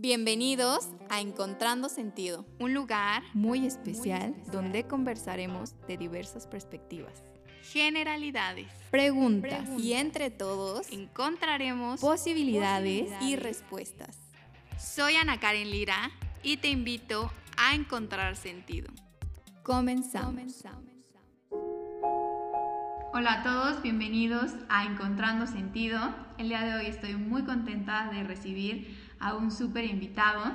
Bienvenidos 0.00 0.90
a 1.10 1.20
Encontrando 1.20 1.88
Sentido, 1.88 2.46
un 2.60 2.72
lugar 2.72 3.24
muy 3.34 3.66
especial 3.66 4.32
donde 4.52 4.84
conversaremos 4.84 5.74
de 5.88 5.96
diversas 5.96 6.46
perspectivas, 6.46 7.24
generalidades, 7.62 8.68
preguntas 8.92 9.68
y 9.76 9.94
entre 9.94 10.30
todos 10.30 10.88
encontraremos 10.92 12.00
posibilidades 12.00 13.10
y 13.20 13.34
respuestas. 13.34 14.20
Soy 14.78 15.16
Ana 15.16 15.40
Karen 15.40 15.68
Lira 15.68 16.12
y 16.44 16.58
te 16.58 16.68
invito 16.68 17.32
a 17.56 17.74
encontrar 17.74 18.36
sentido. 18.36 18.92
Comenzamos. 19.64 20.64
Hola 23.12 23.40
a 23.40 23.42
todos, 23.42 23.82
bienvenidos 23.82 24.52
a 24.68 24.84
Encontrando 24.84 25.48
Sentido. 25.48 25.98
El 26.36 26.50
día 26.50 26.62
de 26.62 26.74
hoy 26.74 26.86
estoy 26.86 27.16
muy 27.16 27.42
contenta 27.42 28.10
de 28.12 28.22
recibir 28.22 29.07
a 29.20 29.34
un 29.34 29.50
súper 29.50 29.84
invitado. 29.84 30.52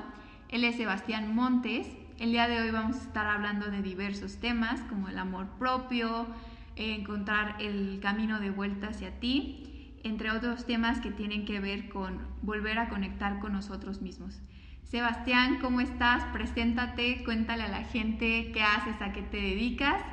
Él 0.50 0.64
es 0.64 0.76
Sebastián 0.76 1.34
Montes. 1.36 1.88
El 2.20 2.32
día 2.32 2.48
de 2.48 2.62
hoy 2.62 2.72
vamos 2.72 2.98
a 2.98 3.02
estar 3.02 3.26
hablando 3.26 3.70
de 3.70 3.82
diversos 3.82 4.38
temas 4.38 4.82
como 4.82 5.10
el 5.10 5.18
amor 5.18 5.48
propio, 5.58 6.28
encontrar 6.76 7.56
el 7.60 8.00
camino 8.02 8.40
de 8.40 8.52
vuelta 8.52 8.90
hacia 8.90 9.20
ti, 9.20 9.94
entre 10.04 10.32
otros 10.32 10.66
temas 10.66 11.00
que 11.00 11.12
tienen 11.12 11.46
que 11.46 11.60
ver 11.60 11.90
con 11.90 12.20
volver 12.42 12.78
a 12.78 12.90
conectar 12.90 13.40
con 13.40 13.54
nosotros 13.54 14.02
mismos. 14.02 14.42
Sebastián, 14.84 15.58
¿cómo 15.60 15.82
estás? 15.82 16.24
Preséntate, 16.26 17.24
cuéntale 17.24 17.64
a 17.64 17.70
la 17.70 17.84
gente 17.84 18.52
qué 18.54 18.62
haces, 18.62 19.02
a 19.02 19.12
qué 19.12 19.24
te 19.24 19.38
dedicas 19.38 20.04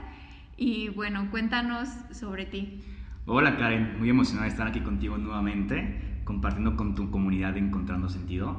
y 0.57 0.89
bueno, 0.89 1.31
cuéntanos 1.31 1.89
sobre 2.13 2.47
ti. 2.47 2.81
Hola 3.27 3.57
Karen, 3.57 3.99
muy 3.99 4.09
emocionada 4.09 4.47
de 4.47 4.53
estar 4.53 4.67
aquí 4.67 4.81
contigo 4.81 5.19
nuevamente 5.19 6.10
compartiendo 6.31 6.77
con 6.77 6.95
tu 6.95 7.11
comunidad 7.11 7.57
Encontrando 7.57 8.09
Sentido. 8.09 8.57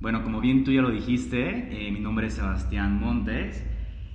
Bueno, 0.00 0.22
como 0.22 0.40
bien 0.40 0.62
tú 0.62 0.70
ya 0.70 0.80
lo 0.80 0.92
dijiste, 0.92 1.88
eh, 1.88 1.90
mi 1.90 1.98
nombre 1.98 2.28
es 2.28 2.34
Sebastián 2.34 3.00
Montes 3.00 3.66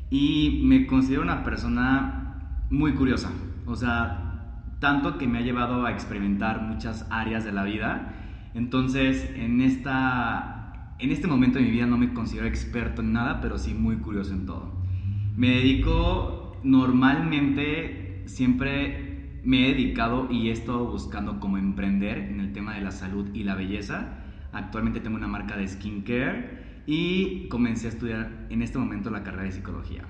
y 0.10 0.62
me 0.64 0.88
considero 0.88 1.22
una 1.22 1.44
persona 1.44 2.64
muy 2.70 2.94
curiosa. 2.94 3.32
O 3.66 3.76
sea, 3.76 4.62
tanto 4.80 5.18
que 5.18 5.28
me 5.28 5.40
ha 5.40 5.42
llevado 5.42 5.86
a 5.86 5.92
experimentar 5.92 6.62
muchas 6.62 7.06
áreas 7.12 7.44
de 7.44 7.52
la 7.52 7.66
vida. 7.66 8.14
Entonces, 8.54 9.30
en, 9.36 9.60
esta, 9.60 10.96
en 10.98 11.12
este 11.12 11.28
momento 11.28 11.60
de 11.60 11.66
mi 11.66 11.72
vida 11.72 11.88
no 11.88 11.98
me 11.98 12.14
considero 12.14 12.48
experto 12.48 13.02
en 13.02 13.12
nada, 13.12 13.42
pero 13.42 13.58
sí 13.58 13.74
muy 13.74 13.98
curioso 13.98 14.34
en 14.34 14.46
todo. 14.46 14.72
Me 15.36 15.50
dedico 15.50 16.62
normalmente 16.64 18.24
siempre 18.26 19.05
me 19.46 19.64
he 19.64 19.74
dedicado 19.74 20.28
y 20.32 20.50
he 20.50 20.52
estado 20.52 20.86
buscando 20.88 21.40
cómo 21.40 21.58
emprender 21.58 22.18
en 22.18 22.40
el 22.40 22.52
tema 22.52 22.74
de 22.74 22.82
la 22.82 22.92
salud 22.92 23.30
y 23.34 23.44
la 23.44 23.54
belleza. 23.54 24.18
Actualmente 24.52 25.00
tengo 25.00 25.18
una 25.18 25.28
marca 25.28 25.56
de 25.56 25.68
skincare 25.68 26.82
y 26.88 27.48
comencé 27.48 27.86
a 27.86 27.90
estudiar 27.90 28.48
en 28.50 28.64
este 28.64 28.80
momento 28.80 29.12
la 29.12 29.24
carrera 29.24 29.44
de 29.44 29.52
psicología. 29.52 30.04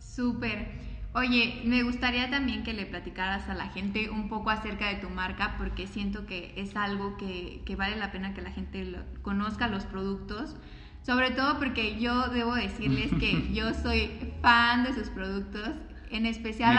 Súper. 0.00 0.72
Oye, 1.14 1.62
me 1.64 1.84
gustaría 1.84 2.30
también 2.30 2.64
que 2.64 2.72
le 2.72 2.84
platicaras 2.84 3.48
a 3.48 3.54
la 3.54 3.68
gente 3.68 4.10
un 4.10 4.28
poco 4.28 4.50
acerca 4.50 4.88
de 4.88 4.96
tu 4.96 5.08
marca 5.08 5.54
porque 5.56 5.86
siento 5.86 6.26
que 6.26 6.52
es 6.56 6.74
algo 6.76 7.16
que, 7.16 7.62
que 7.64 7.76
vale 7.76 7.96
la 7.96 8.10
pena 8.10 8.34
que 8.34 8.42
la 8.42 8.50
gente 8.50 8.92
conozca 9.22 9.68
los 9.68 9.84
productos. 9.84 10.56
Sobre 11.02 11.30
todo 11.30 11.58
porque 11.58 11.98
yo 12.00 12.28
debo 12.28 12.56
decirles 12.56 13.12
que 13.20 13.48
yo 13.54 13.72
soy 13.72 14.10
fan 14.42 14.82
de 14.82 14.94
sus 14.94 15.10
productos 15.10 15.70
en 16.10 16.26
especial 16.26 16.76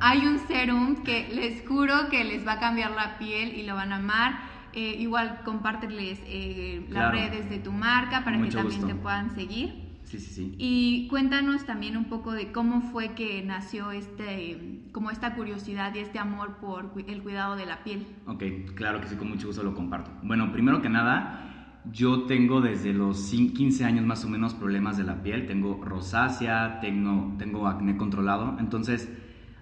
hay, 0.00 0.26
un 0.26 0.38
serum 0.46 1.02
que 1.02 1.28
les 1.34 1.66
juro 1.66 2.08
que 2.10 2.24
les 2.24 2.46
va 2.46 2.52
a 2.52 2.58
cambiar 2.60 2.92
la 2.92 3.18
piel 3.18 3.54
y 3.54 3.64
lo 3.64 3.74
van 3.74 3.92
a 3.92 3.96
amar. 3.96 4.54
Eh, 4.72 4.96
igual 4.98 5.40
compárteles 5.44 6.20
eh, 6.26 6.84
las 6.90 7.12
redes 7.12 7.48
de 7.48 7.60
tu 7.60 7.70
marca 7.70 8.24
para 8.24 8.40
que 8.42 8.50
también 8.50 8.86
te 8.86 8.94
puedan 8.94 9.34
seguir. 9.34 9.84
Sí, 10.04 10.18
sí, 10.18 10.34
sí. 10.34 10.54
Y 10.58 11.08
cuéntanos 11.08 11.64
también 11.64 11.96
un 11.96 12.06
poco 12.06 12.32
de 12.32 12.52
cómo 12.52 12.82
fue 12.82 13.14
que 13.14 13.42
nació 13.42 13.90
este, 13.92 14.82
como 14.92 15.10
esta 15.10 15.34
curiosidad 15.34 15.94
y 15.94 16.00
este 16.00 16.18
amor 16.18 16.56
por 16.56 16.92
el 17.06 17.22
cuidado 17.22 17.56
de 17.56 17.66
la 17.66 17.82
piel. 17.84 18.06
Ok, 18.26 18.42
claro 18.74 19.00
que 19.00 19.08
sí, 19.08 19.16
con 19.16 19.28
mucho 19.28 19.46
gusto 19.46 19.62
lo 19.62 19.74
comparto. 19.74 20.10
Bueno, 20.22 20.52
primero 20.52 20.82
que 20.82 20.88
nada, 20.88 21.53
yo 21.92 22.22
tengo 22.22 22.60
desde 22.60 22.92
los 22.92 23.30
15 23.30 23.84
años 23.84 24.04
más 24.04 24.24
o 24.24 24.28
menos 24.28 24.54
problemas 24.54 24.96
de 24.96 25.04
la 25.04 25.22
piel, 25.22 25.46
tengo 25.46 25.80
rosácea, 25.84 26.80
tengo, 26.80 27.34
tengo 27.38 27.66
acné 27.66 27.96
controlado, 27.96 28.56
entonces 28.58 29.10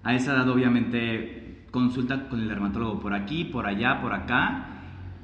a 0.03 0.15
esa 0.15 0.35
edad 0.35 0.49
obviamente 0.49 1.67
consulta 1.71 2.29
con 2.29 2.41
el 2.41 2.49
dermatólogo 2.49 3.01
por 3.01 3.15
aquí, 3.15 3.45
por 3.45 3.67
allá, 3.67 4.01
por 4.01 4.13
acá, 4.13 4.73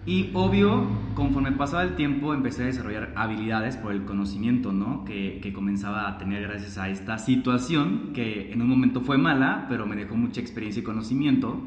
y 0.07 0.31
obvio, 0.33 0.87
conforme 1.15 1.53
pasaba 1.53 1.83
el 1.83 1.95
tiempo 1.95 2.33
empecé 2.33 2.63
a 2.63 2.67
desarrollar 2.67 3.13
habilidades 3.15 3.77
por 3.77 3.93
el 3.93 4.07
conocimiento, 4.07 4.73
¿no? 4.73 5.05
Que, 5.05 5.39
que, 5.43 5.53
comenzaba 5.53 6.09
a 6.09 6.17
tener 6.17 6.45
gracias 6.45 6.79
a 6.79 6.89
esta 6.89 7.19
situación, 7.19 8.13
que 8.15 8.51
en 8.51 8.63
un 8.63 8.69
momento 8.69 9.03
fue 9.03 9.19
mala, 9.19 9.67
pero 9.69 9.87
me 9.87 9.97
dejó 9.97 10.17
mucha 10.17 10.41
experiencia 10.41 10.81
y 10.81 10.83
conocimiento. 10.83 11.61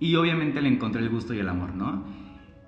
Y 0.00 0.16
obviamente 0.16 0.60
le 0.60 0.70
encontré 0.70 1.02
el 1.02 1.08
gusto 1.08 1.34
y 1.34 1.38
el 1.38 1.48
amor, 1.48 1.76
¿no? 1.76 2.02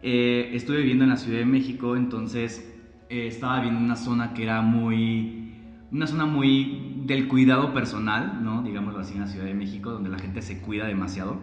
Eh, 0.02 0.50
estuve 0.54 0.78
viviendo 0.78 1.04
en 1.04 1.10
la 1.10 1.16
Ciudad 1.16 1.38
de 1.38 1.44
México, 1.44 1.94
entonces 1.94 2.66
eh, 3.10 3.26
estaba 3.26 3.56
viviendo 3.56 3.80
en 3.80 3.84
una 3.84 3.96
zona 3.96 4.32
que 4.32 4.44
era 4.44 4.62
muy, 4.62 5.52
una 5.92 6.06
zona 6.06 6.24
muy 6.24 7.02
del 7.04 7.28
cuidado 7.28 7.74
personal, 7.74 8.42
¿no? 8.42 8.62
Digámoslo 8.62 9.00
así, 9.00 9.14
en 9.14 9.20
la 9.20 9.26
Ciudad 9.26 9.44
de 9.44 9.54
México, 9.54 9.90
donde 9.90 10.08
la 10.08 10.18
gente 10.18 10.40
se 10.40 10.60
cuida 10.60 10.86
demasiado. 10.86 11.38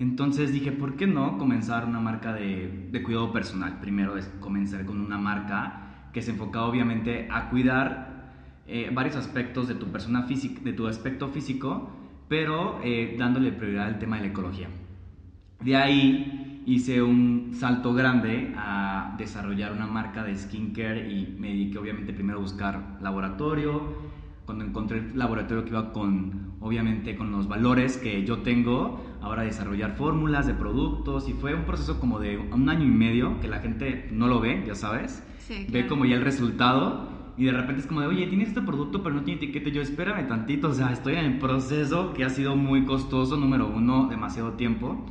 Entonces 0.00 0.52
dije, 0.52 0.72
¿por 0.72 0.96
qué 0.96 1.06
no 1.06 1.38
comenzar 1.38 1.84
una 1.84 2.00
marca 2.00 2.32
de, 2.32 2.90
cuidado 3.04 3.32
personal? 3.32 3.78
Primero 3.80 4.16
es 4.16 4.26
comenzar 4.40 4.84
con 4.86 5.00
una 5.00 5.18
marca 5.18 6.08
que 6.12 6.22
se 6.22 6.32
enfoca 6.32 6.64
obviamente 6.64 7.28
a 7.30 7.50
cuidar 7.50 8.32
eh, 8.66 8.90
varios 8.92 9.14
aspectos 9.14 9.68
de 9.68 9.74
tu 9.74 9.86
persona 9.92 10.22
física, 10.22 10.60
de 10.64 10.72
tu 10.72 10.88
aspecto 10.88 11.28
físico, 11.28 11.90
pero 12.28 12.80
dándole 13.18 13.52
prioridad 13.52 13.88
al 13.88 13.98
tema 13.98 14.16
de 14.16 14.22
la 14.22 14.28
ecología. 14.28 14.68
De 15.60 15.76
ahí 15.76 16.49
hice 16.70 17.02
un 17.02 17.50
salto 17.52 17.92
grande 17.92 18.54
a 18.56 19.14
desarrollar 19.18 19.72
una 19.72 19.86
marca 19.86 20.22
de 20.22 20.36
skincare 20.36 21.10
y 21.10 21.36
me 21.38 21.48
dediqué 21.48 21.78
obviamente 21.78 22.12
primero 22.12 22.38
a 22.38 22.42
buscar 22.42 22.98
laboratorio. 23.02 24.10
Cuando 24.46 24.64
encontré 24.64 24.98
el 24.98 25.18
laboratorio 25.18 25.64
que 25.64 25.70
iba 25.70 25.92
con, 25.92 26.52
obviamente, 26.60 27.16
con 27.16 27.32
los 27.32 27.48
valores 27.48 27.96
que 27.96 28.24
yo 28.24 28.38
tengo, 28.38 29.04
ahora 29.20 29.42
desarrollar 29.42 29.96
fórmulas 29.96 30.46
de 30.46 30.54
productos 30.54 31.28
y 31.28 31.32
fue 31.32 31.54
un 31.54 31.64
proceso 31.64 31.98
como 31.98 32.20
de 32.20 32.38
un 32.38 32.68
año 32.68 32.84
y 32.84 32.90
medio 32.90 33.40
que 33.40 33.48
la 33.48 33.58
gente 33.58 34.08
no 34.12 34.28
lo 34.28 34.40
ve, 34.40 34.62
ya 34.66 34.74
sabes. 34.74 35.24
Ve 35.68 35.88
como 35.88 36.04
ya 36.04 36.14
el 36.14 36.22
resultado 36.22 37.08
y 37.36 37.46
de 37.46 37.52
repente 37.52 37.80
es 37.80 37.86
como 37.88 38.00
de, 38.00 38.06
oye, 38.06 38.26
tienes 38.28 38.48
este 38.48 38.62
producto 38.62 39.02
pero 39.02 39.16
no 39.16 39.22
tiene 39.22 39.42
etiqueta. 39.42 39.70
Yo, 39.70 39.82
espérame 39.82 40.28
tantito, 40.28 40.68
o 40.68 40.74
sea, 40.74 40.92
estoy 40.92 41.14
en 41.14 41.24
el 41.24 41.38
proceso 41.38 42.12
que 42.12 42.24
ha 42.24 42.30
sido 42.30 42.54
muy 42.54 42.84
costoso, 42.84 43.36
número 43.36 43.66
uno, 43.66 44.06
demasiado 44.08 44.52
tiempo. 44.52 45.06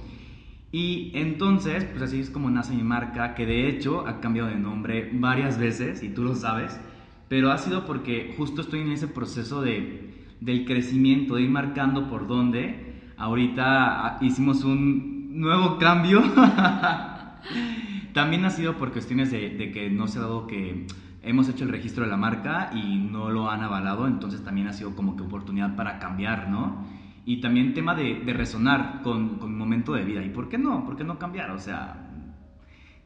Y 0.71 1.11
entonces, 1.15 1.83
pues 1.85 2.03
así 2.03 2.19
es 2.19 2.29
como 2.29 2.49
nace 2.51 2.73
mi 2.73 2.83
marca, 2.83 3.33
que 3.33 3.45
de 3.45 3.69
hecho 3.69 4.07
ha 4.07 4.19
cambiado 4.19 4.49
de 4.49 4.55
nombre 4.55 5.09
varias 5.13 5.57
veces, 5.57 6.03
y 6.03 6.09
tú 6.09 6.23
lo 6.23 6.35
sabes, 6.35 6.79
pero 7.27 7.51
ha 7.51 7.57
sido 7.57 7.85
porque 7.85 8.33
justo 8.37 8.61
estoy 8.61 8.81
en 8.81 8.91
ese 8.91 9.07
proceso 9.07 9.61
de, 9.61 10.27
del 10.41 10.65
crecimiento, 10.65 11.35
de 11.35 11.43
ir 11.43 11.49
marcando 11.49 12.09
por 12.09 12.27
dónde. 12.27 13.01
Ahorita 13.17 14.05
ah, 14.05 14.17
hicimos 14.21 14.63
un 14.63 15.39
nuevo 15.39 15.77
cambio. 15.77 16.21
También 18.13 18.45
ha 18.45 18.49
sido 18.49 18.77
por 18.77 18.91
cuestiones 18.91 19.31
de, 19.31 19.49
de 19.49 19.71
que 19.71 19.89
no 19.89 20.07
se 20.07 20.19
ha 20.19 20.23
dado 20.23 20.47
que 20.47 20.87
hemos 21.23 21.49
hecho 21.49 21.63
el 21.63 21.69
registro 21.69 22.03
de 22.03 22.09
la 22.09 22.17
marca 22.17 22.71
y 22.73 22.97
no 22.97 23.29
lo 23.29 23.49
han 23.49 23.61
avalado, 23.61 24.07
entonces 24.07 24.43
también 24.43 24.67
ha 24.67 24.73
sido 24.73 24.95
como 24.95 25.15
que 25.15 25.23
oportunidad 25.23 25.75
para 25.75 25.99
cambiar, 25.99 26.49
¿no? 26.49 26.85
Y 27.29 27.37
también 27.41 27.75
tema 27.75 27.93
de, 27.93 28.21
de 28.25 28.33
resonar 28.33 29.01
con, 29.03 29.37
con, 29.37 29.51
mi 29.51 29.55
momento 29.55 29.93
de 29.93 30.03
vida. 30.03 30.25
¿Y 30.25 30.29
por 30.29 30.49
qué 30.49 30.57
no? 30.57 30.83
¿Por 30.83 30.97
qué 30.97 31.03
no 31.03 31.19
cambiar? 31.19 31.51
O 31.51 31.59
sea, 31.59 32.09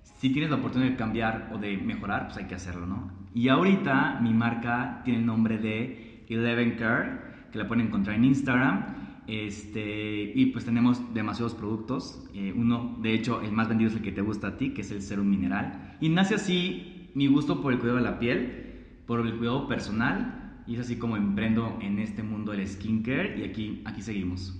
si 0.01 0.29
tienes 0.29 0.50
la 0.50 0.56
oportunidad 0.56 0.91
de 0.91 0.95
cambiar 0.95 1.51
o 1.53 1.57
de 1.57 1.75
mejorar, 1.75 2.28
pues 2.28 2.38
hay 2.38 2.45
que 2.45 2.56
hacerlo, 2.56 2.85
¿no? 2.85 3.11
Y 3.34 3.50
ahorita 3.50 4.22
mi 4.22 4.34
marca 4.34 5.02
tiene 5.03 5.20
el 5.20 5.25
nombre 5.25 5.58
de 5.58 6.23
Eleven 6.29 6.78
Care, 6.78 7.20
que 7.52 7.58
la 7.58 7.67
pueden 7.67 7.87
encontrar 7.87 8.16
en 8.16 8.23
Instagram. 8.23 8.85
Este, 9.28 10.31
y 10.34 10.46
pues 10.53 10.64
tenemos 10.64 11.14
demasiados 11.14 11.53
productos. 11.53 12.25
Eh, 12.34 12.53
uno, 12.55 12.96
de 13.02 13.14
hecho, 13.16 13.41
el 13.41 13.52
más 13.52 13.67
vendido 13.67 13.90
es 13.90 13.97
el 13.97 14.03
que 14.03 14.14
te 14.14 14.22
gusta 14.22 14.47
a 14.47 14.58
ti, 14.58 14.70
que 14.70 14.84
es 14.84 14.91
el 14.91 15.02
serum 15.02 15.29
mineral. 15.29 15.97
Y 15.99 16.08
nace 16.08 16.35
así 16.35 17.09
mi 17.14 17.28
gusto 17.28 17.61
por 17.61 17.73
el 17.73 17.79
cuidado 17.79 17.97
de 17.97 18.05
la 18.05 18.20
piel, 18.20 19.02
por 19.05 19.20
el 19.20 19.35
cuidado 19.35 19.67
personal 19.67 20.42
y 20.67 20.75
es 20.75 20.81
así 20.81 20.97
como 20.97 21.17
emprendo 21.17 21.77
en 21.81 21.99
este 21.99 22.23
mundo 22.23 22.51
del 22.51 22.67
skincare 22.67 23.37
y 23.37 23.43
aquí, 23.43 23.81
aquí 23.85 24.01
seguimos. 24.01 24.59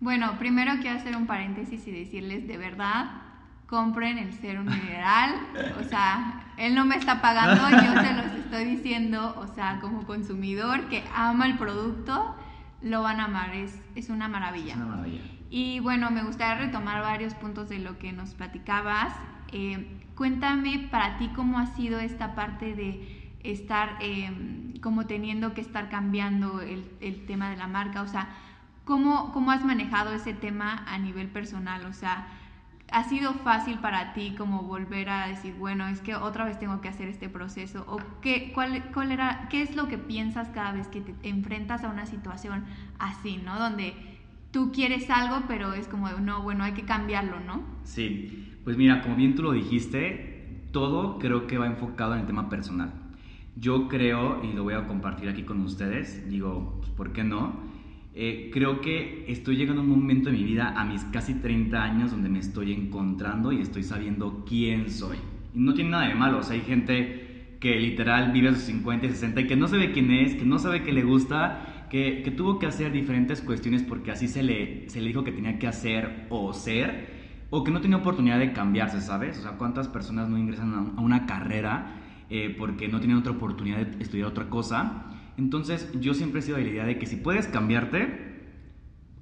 Bueno, 0.00 0.38
primero 0.38 0.72
quiero 0.80 0.98
hacer 0.98 1.16
un 1.16 1.26
paréntesis 1.26 1.86
y 1.86 1.90
decirles 1.90 2.46
de 2.46 2.56
verdad, 2.56 3.22
compren 3.66 4.18
el 4.18 4.32
serum 4.32 4.66
mineral. 4.66 5.34
O 5.80 5.84
sea, 5.84 6.52
él 6.56 6.74
no 6.74 6.84
me 6.84 6.96
está 6.96 7.20
pagando, 7.20 7.68
yo 7.70 8.02
se 8.02 8.14
los 8.14 8.32
estoy 8.44 8.64
diciendo, 8.64 9.34
o 9.38 9.46
sea, 9.54 9.80
como 9.80 10.06
consumidor 10.06 10.88
que 10.88 11.02
ama 11.14 11.46
el 11.46 11.56
producto, 11.56 12.34
lo 12.82 13.02
van 13.02 13.20
a 13.20 13.24
amar, 13.24 13.54
es, 13.54 13.78
es 13.94 14.08
una 14.08 14.28
maravilla. 14.28 14.74
Es 14.74 14.76
una 14.76 14.86
maravilla. 14.86 15.20
Y 15.50 15.80
bueno, 15.80 16.10
me 16.10 16.22
gustaría 16.22 16.66
retomar 16.66 17.02
varios 17.02 17.34
puntos 17.34 17.68
de 17.68 17.78
lo 17.78 17.98
que 17.98 18.12
nos 18.12 18.34
platicabas. 18.34 19.12
Eh, 19.52 20.00
cuéntame 20.14 20.88
para 20.90 21.18
ti 21.18 21.28
cómo 21.34 21.58
ha 21.58 21.66
sido 21.66 21.98
esta 21.98 22.34
parte 22.34 22.74
de 22.74 23.19
estar 23.42 23.96
em, 24.00 24.74
como 24.80 25.06
teniendo 25.06 25.54
que 25.54 25.60
estar 25.60 25.88
cambiando 25.88 26.60
el, 26.60 26.90
el, 27.00 27.26
tema 27.26 27.50
de 27.50 27.56
la 27.56 27.66
marca, 27.66 28.02
o 28.02 28.08
sea, 28.08 28.28
¿cómo, 28.84 29.32
¿cómo 29.32 29.50
has 29.50 29.64
manejado 29.64 30.12
ese 30.12 30.34
tema 30.34 30.84
a 30.86 30.98
nivel 30.98 31.28
personal? 31.28 31.86
O 31.86 31.92
sea, 31.92 32.26
¿Ha 32.92 33.04
sido 33.04 33.34
fácil 33.34 33.78
para 33.78 34.14
ti 34.14 34.34
como 34.36 34.62
volver 34.62 35.10
a 35.10 35.28
decir, 35.28 35.54
bueno, 35.54 35.86
es 35.86 36.00
que 36.00 36.16
otra 36.16 36.44
vez 36.44 36.58
tengo 36.58 36.80
que 36.80 36.88
hacer 36.88 37.08
este 37.08 37.28
proceso? 37.28 37.84
¿O 37.86 37.98
qué, 38.20 38.50
cuál, 38.52 38.90
cuál 38.92 39.12
era, 39.12 39.46
qué 39.48 39.62
es 39.62 39.76
lo 39.76 39.86
que 39.86 39.96
piensas 39.96 40.48
cada 40.48 40.72
vez 40.72 40.88
que 40.88 41.00
te 41.00 41.14
enfrentas 41.28 41.84
a 41.84 41.88
una 41.88 42.06
situación 42.06 42.64
así, 42.98 43.36
¿no? 43.36 43.60
Donde 43.60 43.94
tú 44.50 44.72
quieres 44.72 45.08
algo, 45.08 45.44
pero 45.46 45.72
es 45.72 45.86
como, 45.86 46.08
no, 46.08 46.42
bueno, 46.42 46.64
hay 46.64 46.72
que 46.72 46.82
cambiarlo, 46.82 47.38
¿no? 47.38 47.62
Sí, 47.84 48.56
pues 48.64 48.76
mira, 48.76 49.02
como 49.02 49.14
bien 49.14 49.36
tú 49.36 49.44
lo 49.44 49.52
dijiste, 49.52 50.66
todo 50.72 51.20
creo 51.20 51.46
que 51.46 51.58
va 51.58 51.66
enfocado 51.66 52.14
en 52.14 52.20
el 52.20 52.26
tema 52.26 52.48
personal. 52.48 52.92
Yo 53.60 53.88
creo, 53.88 54.42
y 54.42 54.54
lo 54.54 54.62
voy 54.62 54.72
a 54.72 54.86
compartir 54.86 55.28
aquí 55.28 55.42
con 55.42 55.60
ustedes, 55.60 56.26
digo, 56.30 56.78
pues, 56.78 56.90
¿por 56.92 57.12
qué 57.12 57.24
no? 57.24 57.60
Eh, 58.14 58.48
creo 58.50 58.80
que 58.80 59.26
estoy 59.28 59.56
llegando 59.56 59.82
a 59.82 59.84
un 59.84 59.90
momento 59.90 60.30
de 60.30 60.36
mi 60.36 60.44
vida, 60.44 60.72
a 60.80 60.84
mis 60.86 61.04
casi 61.04 61.34
30 61.34 61.82
años, 61.82 62.10
donde 62.10 62.30
me 62.30 62.38
estoy 62.38 62.72
encontrando 62.72 63.52
y 63.52 63.60
estoy 63.60 63.82
sabiendo 63.82 64.46
quién 64.48 64.90
soy. 64.90 65.18
Y 65.54 65.60
no 65.60 65.74
tiene 65.74 65.90
nada 65.90 66.08
de 66.08 66.14
malo, 66.14 66.38
o 66.38 66.42
sea, 66.42 66.54
hay 66.54 66.62
gente 66.62 67.56
que 67.60 67.78
literal 67.78 68.32
vive 68.32 68.48
a 68.48 68.54
sus 68.54 68.62
50 68.62 69.04
y 69.04 69.10
60 69.10 69.42
y 69.42 69.46
que 69.46 69.56
no 69.56 69.68
sabe 69.68 69.92
quién 69.92 70.10
es, 70.10 70.36
que 70.36 70.46
no 70.46 70.58
sabe 70.58 70.82
qué 70.82 70.92
le 70.92 71.02
gusta, 71.02 71.86
que, 71.90 72.22
que 72.22 72.30
tuvo 72.30 72.58
que 72.58 72.64
hacer 72.64 72.92
diferentes 72.92 73.42
cuestiones 73.42 73.82
porque 73.82 74.10
así 74.10 74.26
se 74.26 74.42
le, 74.42 74.88
se 74.88 75.02
le 75.02 75.08
dijo 75.08 75.22
que 75.22 75.32
tenía 75.32 75.58
que 75.58 75.66
hacer 75.66 76.28
o 76.30 76.54
ser, 76.54 77.20
o 77.50 77.62
que 77.62 77.70
no 77.70 77.82
tenía 77.82 77.98
oportunidad 77.98 78.38
de 78.38 78.54
cambiarse, 78.54 79.02
¿sabes? 79.02 79.38
O 79.38 79.42
sea, 79.42 79.58
¿cuántas 79.58 79.86
personas 79.86 80.30
no 80.30 80.38
ingresan 80.38 80.94
a 80.96 81.00
una 81.02 81.26
carrera 81.26 81.99
eh, 82.30 82.54
porque 82.56 82.88
no 82.88 83.00
tienen 83.00 83.18
otra 83.18 83.32
oportunidad 83.32 83.78
de 83.78 84.02
estudiar 84.02 84.28
otra 84.28 84.48
cosa? 84.48 85.06
Entonces 85.36 85.90
yo 86.00 86.14
siempre 86.14 86.40
he 86.40 86.42
sido 86.42 86.56
de 86.56 86.64
la 86.64 86.70
idea 86.70 86.84
de 86.84 86.98
que 86.98 87.06
si 87.06 87.16
puedes 87.16 87.46
cambiarte, 87.46 88.30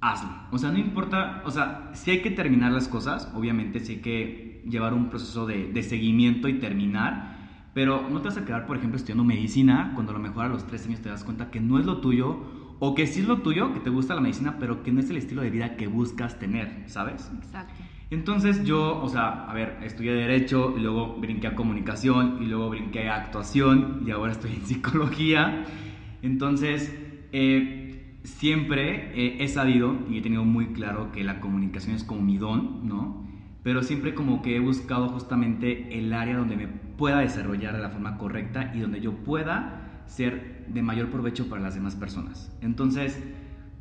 hazlo. 0.01 0.29
O 0.51 0.57
sea, 0.57 0.71
no 0.71 0.77
importa, 0.77 1.41
o 1.45 1.51
sea, 1.51 1.91
si 1.93 2.11
hay 2.11 2.21
que 2.21 2.31
terminar 2.31 2.71
las 2.71 2.87
cosas, 2.87 3.31
obviamente 3.35 3.79
si 3.79 3.93
hay 3.93 3.99
que 3.99 4.63
llevar 4.67 4.93
un 4.93 5.09
proceso 5.09 5.45
de, 5.45 5.83
seguimiento 5.83 6.47
y 6.47 6.59
terminar, 6.59 7.37
pero 7.73 8.09
no 8.09 8.21
te 8.21 8.29
vas 8.29 8.37
a 8.37 8.45
quedar, 8.45 8.65
por 8.65 8.77
ejemplo, 8.77 8.97
estudiando 8.97 9.23
medicina 9.23 9.91
cuando 9.93 10.11
a 10.11 10.15
lo 10.15 10.19
mejor 10.19 10.45
a 10.45 10.49
los 10.49 10.67
tres 10.67 10.85
años 10.85 11.01
te 11.01 11.09
das 11.09 11.23
cuenta 11.23 11.51
que 11.51 11.59
no 11.59 11.79
es 11.79 11.85
lo 11.85 12.01
tuyo 12.01 12.37
o 12.79 12.95
que 12.95 13.07
sí 13.07 13.21
es 13.21 13.27
lo 13.27 13.39
tuyo, 13.41 13.73
que 13.73 13.79
te 13.79 13.89
gusta 13.89 14.15
la 14.15 14.21
medicina, 14.21 14.57
pero 14.59 14.83
que 14.83 14.91
no 14.91 14.99
es 14.99 15.09
el 15.09 15.17
estilo 15.17 15.41
de 15.41 15.49
vida 15.49 15.75
que 15.75 15.87
buscas 15.87 16.39
tener, 16.39 16.83
¿sabes? 16.87 17.31
Exacto. 17.35 17.73
Entonces 18.11 18.63
yo, 18.63 19.01
o 19.01 19.07
sea, 19.07 19.45
a 19.45 19.53
ver, 19.53 19.77
estudié 19.83 20.13
Derecho 20.13 20.73
luego 20.77 21.17
brinqué 21.19 21.47
a 21.47 21.55
Comunicación 21.55 22.39
y 22.41 22.47
luego 22.47 22.69
brinqué 22.69 23.07
a 23.07 23.15
Actuación 23.15 24.03
y 24.05 24.11
ahora 24.11 24.31
estoy 24.31 24.53
en 24.55 24.61
Psicología. 24.65 25.65
Entonces, 26.21 26.95
eh, 27.31 28.17
siempre 28.23 29.43
he 29.43 29.47
sabido 29.47 29.95
y 30.09 30.17
he 30.17 30.21
tenido 30.21 30.43
muy 30.43 30.67
claro 30.67 31.11
que 31.11 31.23
la 31.23 31.39
comunicación 31.39 31.95
es 31.95 32.03
como 32.03 32.21
mi 32.21 32.37
don, 32.37 32.87
¿no? 32.87 33.27
Pero 33.63 33.83
siempre 33.83 34.13
como 34.13 34.41
que 34.41 34.55
he 34.55 34.59
buscado 34.59 35.09
justamente 35.09 35.97
el 35.97 36.13
área 36.13 36.37
donde 36.37 36.55
me 36.55 36.67
pueda 36.67 37.19
desarrollar 37.19 37.75
de 37.75 37.81
la 37.81 37.89
forma 37.89 38.17
correcta 38.17 38.71
y 38.73 38.79
donde 38.79 39.01
yo 39.01 39.13
pueda 39.23 40.03
ser 40.05 40.65
de 40.67 40.81
mayor 40.81 41.09
provecho 41.09 41.47
para 41.49 41.61
las 41.61 41.75
demás 41.75 41.95
personas. 41.95 42.51
Entonces, 42.61 43.21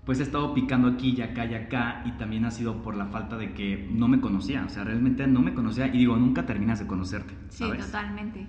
pues 0.09 0.21
he 0.21 0.23
estado 0.23 0.55
picando 0.55 0.89
aquí 0.89 1.15
y 1.15 1.21
acá 1.21 1.45
y 1.45 1.55
acá 1.55 2.03
y 2.07 2.13
también 2.13 2.47
ha 2.47 2.51
sido 2.51 2.83
por 2.83 2.97
la 2.97 3.09
falta 3.09 3.37
de 3.37 3.53
que 3.53 3.91
no 3.93 4.09
me 4.09 4.23
conocía, 4.23 4.65
o 4.65 4.71
sea, 4.71 4.83
realmente 4.83 5.27
no 5.27 5.43
me 5.43 5.53
conocía 5.53 5.89
y 5.89 5.99
digo, 5.99 6.17
nunca 6.17 6.47
terminas 6.47 6.79
de 6.79 6.87
conocerte. 6.87 7.35
¿sabes? 7.51 7.85
Sí, 7.85 7.93
totalmente. 7.93 8.47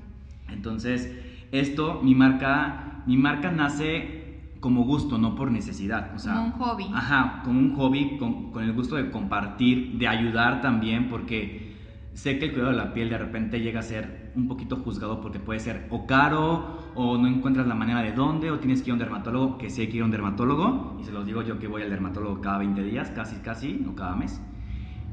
Entonces, 0.48 1.14
esto, 1.52 2.00
mi 2.02 2.16
marca, 2.16 3.04
mi 3.08 3.18
marca 3.18 3.52
nace 3.52 4.54
como 4.62 4.86
gusto, 4.86 5.18
no 5.18 5.36
por 5.36 5.52
necesidad. 5.52 6.16
O 6.16 6.20
sea, 6.20 6.36
como 6.36 6.46
un 6.46 6.52
hobby. 6.54 6.86
Ajá, 6.94 7.42
como 7.44 7.60
un 7.60 7.76
hobby, 7.76 8.18
con, 8.18 8.64
el 8.64 8.72
gusto 8.72 8.96
de 8.96 9.12
compartir, 9.12 9.98
de 9.98 10.08
ayudar 10.08 10.62
también, 10.62 11.10
porque 11.10 11.76
sé 12.14 12.40
que 12.40 12.46
el 12.46 12.52
cuidado 12.54 12.72
de 12.72 12.78
la 12.78 12.94
piel 12.94 13.10
de 13.10 13.18
repente 13.18 13.60
llega 13.60 13.82
a 13.82 13.84
ser 13.84 14.32
un 14.34 14.48
poquito 14.48 14.78
juzgado 14.78 15.20
porque 15.20 15.40
puede 15.40 15.60
ser 15.60 15.88
o 15.90 16.08
caro, 16.08 16.89
o 17.02 17.18
no 17.18 17.28
encuentras 17.28 17.66
la 17.66 17.76
manera 17.76 18.02
de 18.02 18.12
dónde, 18.12 18.52
o 18.52 18.60
tienes 18.60 18.82
que 18.82 18.90
ir 18.90 18.92
a 18.92 18.94
un 18.96 19.00
dermatólogo, 19.00 19.58
que 19.58 19.70
sé 19.70 19.88
que 19.88 19.96
ir 19.96 20.02
a 20.04 20.06
un 20.06 20.12
dermatólogo, 20.12 20.98
y 21.00 21.06
se 21.06 21.14
los 21.14 21.26
digo 21.26 21.42
yo 21.44 21.58
que 21.58 21.68
voy 21.68 21.82
al 21.82 21.90
dermatólogo 21.90 22.42
cada 22.42 22.58
20 22.58 22.84
días, 22.84 23.10
casi, 23.12 23.38
casi, 23.38 23.86
o 23.90 23.96
cada 23.96 24.18
mes. 24.18 24.42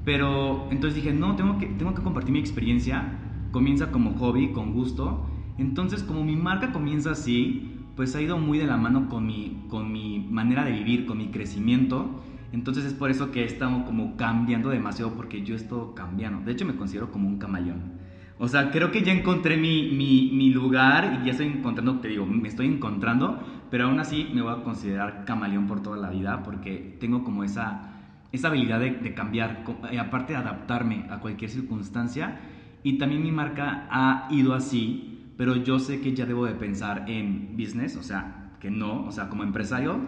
Pero 0.04 0.66
entonces 0.72 0.96
dije, 0.96 1.12
no, 1.12 1.36
tengo 1.36 1.58
que, 1.58 1.66
tengo 1.66 1.94
que 1.94 2.02
compartir 2.02 2.32
mi 2.32 2.40
experiencia, 2.40 3.18
comienza 3.52 3.92
como 3.92 4.14
hobby, 4.14 4.52
con 4.52 4.72
gusto, 4.72 5.26
entonces, 5.58 6.02
como 6.02 6.24
mi 6.24 6.36
marca 6.36 6.72
comienza 6.72 7.12
así, 7.12 7.72
pues 7.94 8.14
ha 8.14 8.20
ido 8.20 8.36
muy 8.36 8.58
de 8.58 8.66
la 8.66 8.76
mano 8.76 9.08
con 9.08 9.26
mi, 9.26 9.64
con 9.68 9.92
mi 9.92 10.18
manera 10.18 10.64
de 10.64 10.72
vivir, 10.72 11.06
con 11.06 11.18
mi 11.18 11.28
crecimiento. 11.28 12.20
Entonces 12.52 12.84
es 12.84 12.94
por 12.94 13.10
eso 13.10 13.30
que 13.30 13.42
he 13.42 13.46
estado 13.46 13.84
como 13.84 14.16
cambiando 14.16 14.68
demasiado, 14.68 15.12
porque 15.14 15.42
yo 15.42 15.54
he 15.54 15.56
estado 15.56 15.94
cambiando. 15.94 16.44
De 16.44 16.52
hecho, 16.52 16.66
me 16.66 16.76
considero 16.76 17.10
como 17.10 17.28
un 17.28 17.38
camaleón. 17.38 17.95
O 18.38 18.48
sea, 18.48 18.70
creo 18.70 18.90
que 18.90 19.02
ya 19.02 19.12
encontré 19.12 19.56
mi, 19.56 19.90
mi, 19.92 20.30
mi, 20.32 20.50
lugar 20.50 21.20
y 21.20 21.26
ya 21.26 21.32
estoy 21.32 21.46
encontrando, 21.46 22.00
te 22.00 22.08
digo, 22.08 22.26
me 22.26 22.48
estoy 22.48 22.66
encontrando, 22.66 23.40
pero 23.70 23.86
aún 23.86 23.98
así 23.98 24.30
me 24.34 24.42
voy 24.42 24.52
a 24.52 24.62
considerar 24.62 25.24
camaleón 25.24 25.66
por 25.66 25.82
toda 25.82 25.96
la 25.96 26.10
vida 26.10 26.42
porque 26.42 26.96
tengo 27.00 27.24
como 27.24 27.44
esa, 27.44 27.94
esa 28.32 28.48
habilidad 28.48 28.80
de, 28.80 28.90
de 28.90 29.14
cambiar, 29.14 29.64
y 29.90 29.96
aparte 29.96 30.34
de 30.34 30.38
adaptarme 30.38 31.06
a 31.10 31.18
cualquier 31.18 31.50
circunstancia. 31.50 32.40
Y 32.82 32.98
también 32.98 33.22
mi 33.22 33.32
marca 33.32 33.88
ha 33.90 34.28
ido 34.30 34.54
así 34.54 35.16
pero 35.36 35.56
yo 35.56 35.78
sé 35.78 36.00
que 36.00 36.14
ya 36.14 36.24
debo 36.24 36.46
de 36.46 36.54
pensar 36.54 37.04
en 37.08 37.56
business, 37.56 37.96
o 37.96 38.02
sea, 38.02 38.52
que 38.60 38.70
no, 38.70 39.04
o 39.06 39.12
sea, 39.12 39.28
como 39.28 39.42
empresario. 39.42 40.00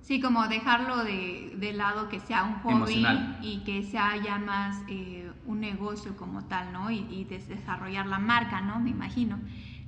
Sí, 0.00 0.20
como 0.20 0.46
dejarlo 0.46 1.02
de, 1.04 1.54
de 1.56 1.72
lado, 1.72 2.10
que 2.10 2.20
sea 2.20 2.44
un 2.44 2.54
hobby 2.56 3.06
y 3.40 3.64
que 3.64 3.82
sea 3.82 4.22
ya 4.22 4.38
más 4.38 4.82
eh, 4.88 5.23
un 5.46 5.60
negocio 5.60 6.16
como 6.16 6.44
tal, 6.44 6.72
¿no? 6.72 6.90
Y, 6.90 7.06
y, 7.10 7.24
desarrollar 7.24 8.06
la 8.06 8.18
marca, 8.18 8.60
¿no? 8.60 8.80
Me 8.80 8.90
imagino. 8.90 9.38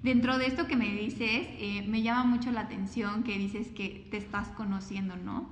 Dentro 0.03 0.39
de 0.39 0.47
esto 0.47 0.67
que 0.67 0.77
me 0.77 0.91
dices, 0.91 1.49
eh, 1.59 1.85
me 1.89 2.03
llama 2.03 2.25
mucho 2.25 2.53
la 2.53 2.63
atención 2.63 3.23
que 3.23 3.39
dices 3.39 3.69
que 3.69 4.07
te 4.11 4.17
estás 4.17 4.49
conociendo, 4.49 5.17
¿no? 5.17 5.49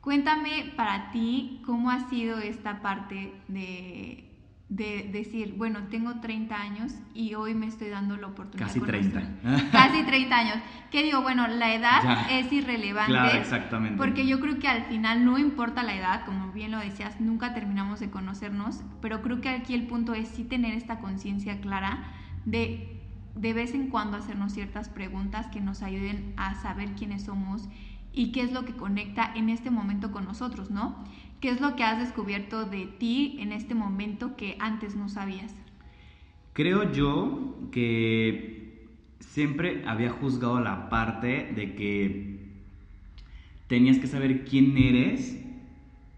Cuéntame 0.00 0.72
para 0.76 1.10
ti 1.10 1.60
cómo 1.64 1.90
ha 1.90 2.08
sido 2.08 2.38
esta 2.38 2.80
parte 2.80 3.32
de 3.48 4.25
de 4.68 5.08
decir, 5.12 5.54
bueno, 5.56 5.84
tengo 5.90 6.20
30 6.20 6.60
años 6.60 6.92
y 7.14 7.34
hoy 7.34 7.54
me 7.54 7.66
estoy 7.66 7.88
dando 7.88 8.16
la 8.16 8.26
oportunidad. 8.26 8.66
Casi 8.66 8.80
30. 8.80 9.70
Casi 9.70 10.02
30 10.02 10.36
años. 10.36 10.56
Que 10.90 11.04
digo, 11.04 11.22
bueno, 11.22 11.46
la 11.46 11.74
edad 11.74 12.26
es 12.30 12.52
irrelevante. 12.52 13.12
Claro, 13.12 13.38
exactamente. 13.38 13.96
Porque 13.96 14.26
yo 14.26 14.40
creo 14.40 14.58
que 14.58 14.66
al 14.66 14.84
final 14.86 15.24
no 15.24 15.38
importa 15.38 15.84
la 15.84 15.94
edad, 15.94 16.24
como 16.24 16.50
bien 16.52 16.72
lo 16.72 16.78
decías, 16.78 17.20
nunca 17.20 17.54
terminamos 17.54 18.00
de 18.00 18.10
conocernos, 18.10 18.82
pero 19.00 19.22
creo 19.22 19.40
que 19.40 19.50
aquí 19.50 19.74
el 19.74 19.86
punto 19.86 20.14
es 20.14 20.28
sí 20.28 20.42
tener 20.42 20.74
esta 20.74 20.98
conciencia 20.98 21.60
clara 21.60 22.12
de 22.44 22.92
de 23.36 23.52
vez 23.52 23.74
en 23.74 23.90
cuando 23.90 24.16
hacernos 24.16 24.52
ciertas 24.52 24.88
preguntas 24.88 25.46
que 25.48 25.60
nos 25.60 25.82
ayuden 25.82 26.32
a 26.36 26.54
saber 26.54 26.94
quiénes 26.94 27.24
somos 27.24 27.68
y 28.12 28.32
qué 28.32 28.40
es 28.40 28.50
lo 28.50 28.64
que 28.64 28.72
conecta 28.72 29.30
en 29.34 29.50
este 29.50 29.70
momento 29.70 30.10
con 30.10 30.24
nosotros, 30.24 30.70
¿no? 30.70 31.04
¿Qué 31.40 31.50
es 31.50 31.60
lo 31.60 31.76
que 31.76 31.84
has 31.84 31.98
descubierto 31.98 32.64
de 32.64 32.86
ti 32.86 33.36
en 33.40 33.52
este 33.52 33.74
momento 33.74 34.36
que 34.36 34.56
antes 34.58 34.96
no 34.96 35.08
sabías? 35.08 35.54
Creo 36.52 36.90
yo 36.90 37.56
que 37.70 38.88
siempre 39.20 39.84
había 39.86 40.10
juzgado 40.10 40.60
la 40.60 40.88
parte 40.88 41.52
de 41.54 41.74
que 41.74 42.46
tenías 43.66 43.98
que 43.98 44.06
saber 44.06 44.44
quién 44.44 44.76
eres 44.78 45.38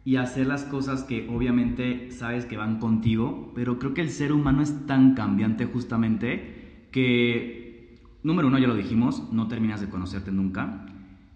y 0.04 0.16
hacer 0.16 0.46
las 0.46 0.64
cosas 0.64 1.02
que 1.02 1.28
obviamente 1.28 2.12
sabes 2.12 2.46
que 2.46 2.56
van 2.56 2.78
contigo, 2.78 3.52
pero 3.54 3.78
creo 3.78 3.94
que 3.94 4.00
el 4.00 4.10
ser 4.10 4.32
humano 4.32 4.62
es 4.62 4.86
tan 4.86 5.14
cambiante 5.14 5.66
justamente 5.66 6.86
que, 6.92 7.98
número 8.22 8.48
uno, 8.48 8.58
ya 8.58 8.68
lo 8.68 8.74
dijimos, 8.74 9.32
no 9.32 9.48
terminas 9.48 9.80
de 9.80 9.88
conocerte 9.88 10.30
nunca. 10.30 10.86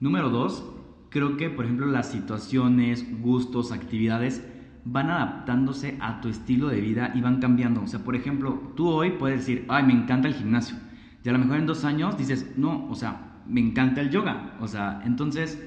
Número 0.01 0.31
dos, 0.31 0.65
creo 1.13 1.37
que, 1.37 1.51
por 1.51 1.67
ejemplo, 1.67 1.87
las 1.87 2.11
situaciones, 2.11 3.07
gustos, 3.21 3.71
actividades 3.71 4.43
van 4.85 5.11
adaptándose 5.11 5.97
a 6.01 6.21
tu 6.21 6.29
estilo 6.29 6.69
de 6.69 6.81
vida 6.81 7.13
y 7.15 7.21
van 7.21 7.39
cambiando. 7.39 7.83
O 7.83 7.87
sea, 7.87 8.01
por 8.03 8.17
ejemplo, 8.17 8.73
tú 8.77 8.89
hoy 8.89 9.11
puedes 9.11 9.41
decir, 9.41 9.67
ay, 9.69 9.85
me 9.85 9.93
encanta 9.93 10.29
el 10.29 10.35
gimnasio. 10.35 10.77
Y 11.23 11.29
a 11.29 11.33
lo 11.33 11.39
mejor 11.39 11.59
en 11.59 11.67
dos 11.67 11.85
años 11.85 12.17
dices, 12.17 12.55
no, 12.57 12.89
o 12.89 12.95
sea, 12.95 13.43
me 13.47 13.61
encanta 13.61 14.01
el 14.01 14.11
yoga. 14.11 14.57
O 14.61 14.67
sea, 14.67 15.03
entonces, 15.05 15.63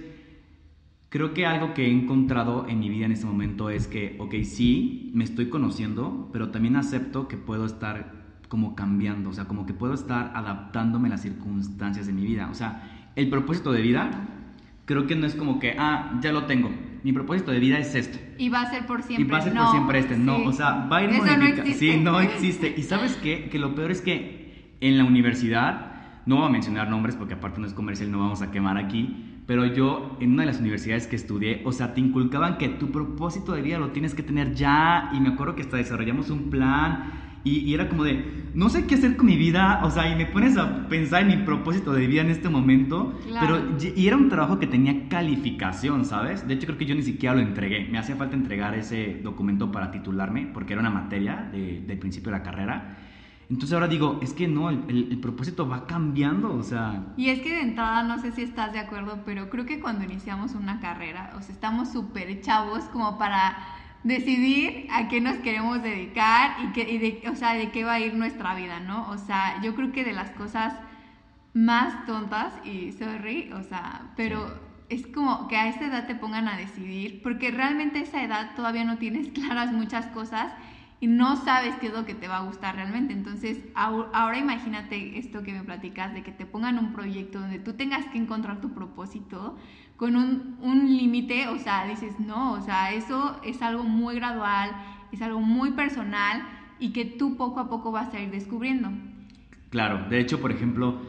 creo 1.09 1.33
que 1.35 1.45
algo 1.45 1.75
que 1.75 1.85
he 1.85 1.91
encontrado 1.91 2.65
en 2.67 2.79
mi 2.79 2.89
vida 2.89 3.05
en 3.05 3.11
este 3.11 3.27
momento 3.27 3.69
es 3.69 3.87
que, 3.87 4.17
ok, 4.19 4.33
sí, 4.43 5.11
me 5.13 5.23
estoy 5.23 5.49
conociendo, 5.49 6.29
pero 6.33 6.49
también 6.49 6.75
acepto 6.75 7.27
que 7.27 7.37
puedo 7.37 7.65
estar 7.65 8.25
como 8.49 8.75
cambiando, 8.75 9.29
o 9.29 9.33
sea, 9.33 9.45
como 9.45 9.65
que 9.65 9.73
puedo 9.73 9.93
estar 9.93 10.31
adaptándome 10.35 11.07
a 11.07 11.11
las 11.11 11.21
circunstancias 11.21 12.07
de 12.07 12.13
mi 12.13 12.25
vida. 12.25 12.49
O 12.49 12.55
sea, 12.55 13.11
el 13.15 13.29
propósito 13.29 13.71
de 13.71 13.81
vida 13.81 14.11
creo 14.85 15.07
que 15.07 15.15
no 15.15 15.27
es 15.27 15.35
como 15.35 15.59
que, 15.59 15.75
ah, 15.77 16.19
ya 16.21 16.31
lo 16.31 16.45
tengo, 16.45 16.71
mi 17.03 17.13
propósito 17.13 17.51
de 17.51 17.59
vida 17.59 17.77
es 17.77 17.93
esto. 17.93 18.17
Y 18.37 18.49
va 18.49 18.61
a 18.61 18.69
ser 18.71 18.85
por 18.85 19.03
siempre. 19.03 19.25
Y 19.25 19.29
va 19.29 19.37
a 19.37 19.41
ser 19.41 19.53
por 19.53 19.69
siempre 19.69 19.99
este. 19.99 20.17
No, 20.17 20.37
o 20.37 20.51
sea, 20.51 20.87
va 20.91 20.97
a 20.97 21.03
ir 21.03 21.11
Eso 21.11 21.25
no 21.25 21.37
modifica-. 21.37 21.73
Sí, 21.73 21.97
no 21.97 22.19
existe. 22.19 22.73
Y 22.77 22.81
sabes 22.81 23.15
qué? 23.21 23.49
Que 23.49 23.59
lo 23.59 23.75
peor 23.75 23.91
es 23.91 24.01
que 24.01 24.75
en 24.81 24.97
la 24.97 25.03
universidad, 25.03 26.21
no 26.25 26.37
voy 26.37 26.47
a 26.47 26.49
mencionar 26.49 26.89
nombres 26.89 27.15
porque 27.15 27.35
aparte 27.35 27.61
no 27.61 27.67
es 27.67 27.73
comercial, 27.73 28.11
no 28.11 28.19
vamos 28.19 28.41
a 28.41 28.49
quemar 28.51 28.77
aquí. 28.77 29.41
Pero 29.45 29.65
yo, 29.67 30.17
en 30.19 30.33
una 30.33 30.41
de 30.41 30.47
las 30.47 30.59
universidades 30.59 31.05
que 31.05 31.15
estudié, 31.15 31.61
o 31.65 31.71
sea, 31.71 31.93
te 31.93 32.01
inculcaban 32.01 32.57
que 32.57 32.69
tu 32.69 32.91
propósito 32.91 33.53
de 33.53 33.61
vida 33.61 33.77
lo 33.77 33.91
tienes 33.91 34.15
que 34.15 34.23
tener 34.23 34.55
ya. 34.55 35.11
Y 35.13 35.19
me 35.19 35.29
acuerdo 35.29 35.53
que 35.55 35.61
hasta 35.61 35.77
desarrollamos 35.77 36.31
un 36.31 36.49
plan. 36.49 37.24
Y, 37.45 37.59
y 37.59 37.73
era 37.75 37.87
como 37.87 38.03
de, 38.03 38.49
no 38.53 38.67
sé 38.69 38.85
qué 38.87 38.95
hacer 38.95 39.15
con 39.15 39.27
mi 39.27 39.37
vida. 39.37 39.79
O 39.83 39.91
sea, 39.91 40.09
y 40.09 40.15
me 40.15 40.25
pones 40.25 40.57
a 40.57 40.89
pensar 40.89 41.21
en 41.21 41.27
mi 41.27 41.37
propósito 41.37 41.93
de 41.93 42.07
vida 42.07 42.21
en 42.21 42.29
este 42.31 42.49
momento. 42.49 43.17
Claro. 43.27 43.61
Pero 43.77 43.93
y 43.95 44.07
era 44.07 44.17
un 44.17 44.27
trabajo 44.29 44.59
que 44.59 44.67
tenía 44.67 45.07
calificación, 45.07 46.05
¿sabes? 46.05 46.47
De 46.47 46.55
hecho, 46.55 46.65
creo 46.65 46.77
que 46.77 46.85
yo 46.85 46.95
ni 46.95 47.03
siquiera 47.03 47.35
lo 47.35 47.41
entregué. 47.41 47.87
Me 47.89 47.97
hacía 47.99 48.15
falta 48.15 48.35
entregar 48.35 48.75
ese 48.75 49.21
documento 49.23 49.71
para 49.71 49.91
titularme, 49.91 50.47
porque 50.53 50.73
era 50.73 50.81
una 50.81 50.89
materia 50.89 51.47
de- 51.51 51.81
del 51.81 51.99
principio 51.99 52.31
de 52.31 52.37
la 52.39 52.43
carrera. 52.43 52.97
Entonces 53.47 53.73
ahora 53.73 53.87
digo, 53.87 54.19
es 54.23 54.33
que 54.33 54.47
no, 54.47 54.71
el, 54.71 54.79
el- 54.87 55.07
el 55.11 55.19
propósito 55.19 55.69
va 55.69 55.85
cambiando, 55.85 56.51
o 56.55 56.63
sea... 56.63 57.13
Y 57.15 57.29
es 57.29 57.41
que 57.41 57.53
de 57.53 57.61
entrada, 57.61 58.01
no 58.01 58.17
sé 58.17 58.31
si 58.31 58.41
estás 58.41 58.73
de 58.73 58.79
acuerdo, 58.79 59.21
pero 59.23 59.51
creo 59.51 59.67
que 59.67 59.79
cuando 59.79 60.03
iniciamos 60.03 60.55
una 60.55 60.79
carrera, 60.79 61.31
o 61.37 61.41
sea, 61.43 61.53
estamos 61.53 61.91
súper 61.91 62.41
chavos 62.41 62.85
como 62.85 63.19
para 63.19 63.55
decidir 64.05 64.87
a 64.91 65.07
qué 65.07 65.19
nos 65.19 65.37
queremos 65.37 65.81
dedicar 65.81 66.57
y, 66.63 66.67
qué, 66.73 66.89
y 66.89 66.99
de, 66.99 67.29
o 67.29 67.35
sea, 67.35 67.55
de 67.55 67.71
qué 67.71 67.83
va 67.83 67.93
a 67.93 67.99
ir 67.99 68.13
nuestra 68.13 68.53
vida, 68.53 68.79
¿no? 68.79 69.09
O 69.09 69.17
sea, 69.17 69.59
yo 69.63 69.73
creo 69.73 69.91
que 69.91 70.03
de 70.03 70.13
las 70.13 70.29
cosas 70.31 70.75
más 71.55 72.05
tontas, 72.05 72.53
y 72.63 72.91
sorry, 72.91 73.51
o 73.51 73.63
sea, 73.63 74.11
pero 74.15 74.59
es 74.89 75.07
como 75.07 75.47
que 75.47 75.57
a 75.57 75.69
esta 75.69 75.87
edad 75.87 76.05
te 76.05 76.13
pongan 76.13 76.47
a 76.47 76.55
decidir, 76.55 77.23
porque 77.23 77.49
realmente 77.49 77.97
a 77.97 78.01
esa 78.03 78.23
edad 78.23 78.55
todavía 78.55 78.85
no 78.85 78.99
tienes 78.99 79.29
claras 79.33 79.71
muchas 79.71 80.05
cosas 80.07 80.53
y 80.99 81.07
no 81.07 81.35
sabes 81.43 81.75
qué 81.77 81.87
es 81.87 81.93
lo 81.93 82.05
que 82.05 82.13
te 82.13 82.27
va 82.27 82.37
a 82.37 82.45
gustar 82.45 82.75
realmente. 82.75 83.11
Entonces, 83.11 83.59
ahora 83.73 84.37
imagínate 84.37 85.17
esto 85.17 85.41
que 85.41 85.51
me 85.51 85.63
platicas, 85.63 86.13
de 86.13 86.21
que 86.21 86.31
te 86.31 86.45
pongan 86.45 86.77
un 86.77 86.93
proyecto 86.93 87.39
donde 87.39 87.57
tú 87.57 87.73
tengas 87.73 88.05
que 88.07 88.19
encontrar 88.19 88.61
tu 88.61 88.71
propósito 88.73 89.57
con 89.97 90.15
un, 90.15 90.57
un 90.61 90.97
límite, 90.97 91.47
o 91.47 91.57
sea, 91.57 91.85
dices, 91.87 92.19
no, 92.19 92.53
o 92.53 92.61
sea, 92.61 92.93
eso 92.93 93.39
es 93.43 93.61
algo 93.61 93.83
muy 93.83 94.15
gradual, 94.15 94.71
es 95.11 95.21
algo 95.21 95.39
muy 95.39 95.71
personal 95.71 96.43
y 96.79 96.91
que 96.91 97.05
tú 97.05 97.37
poco 97.37 97.59
a 97.59 97.69
poco 97.69 97.91
vas 97.91 98.13
a 98.13 98.19
ir 98.19 98.31
descubriendo. 98.31 98.91
Claro, 99.69 100.09
de 100.09 100.19
hecho, 100.19 100.39
por 100.41 100.51
ejemplo, 100.51 101.01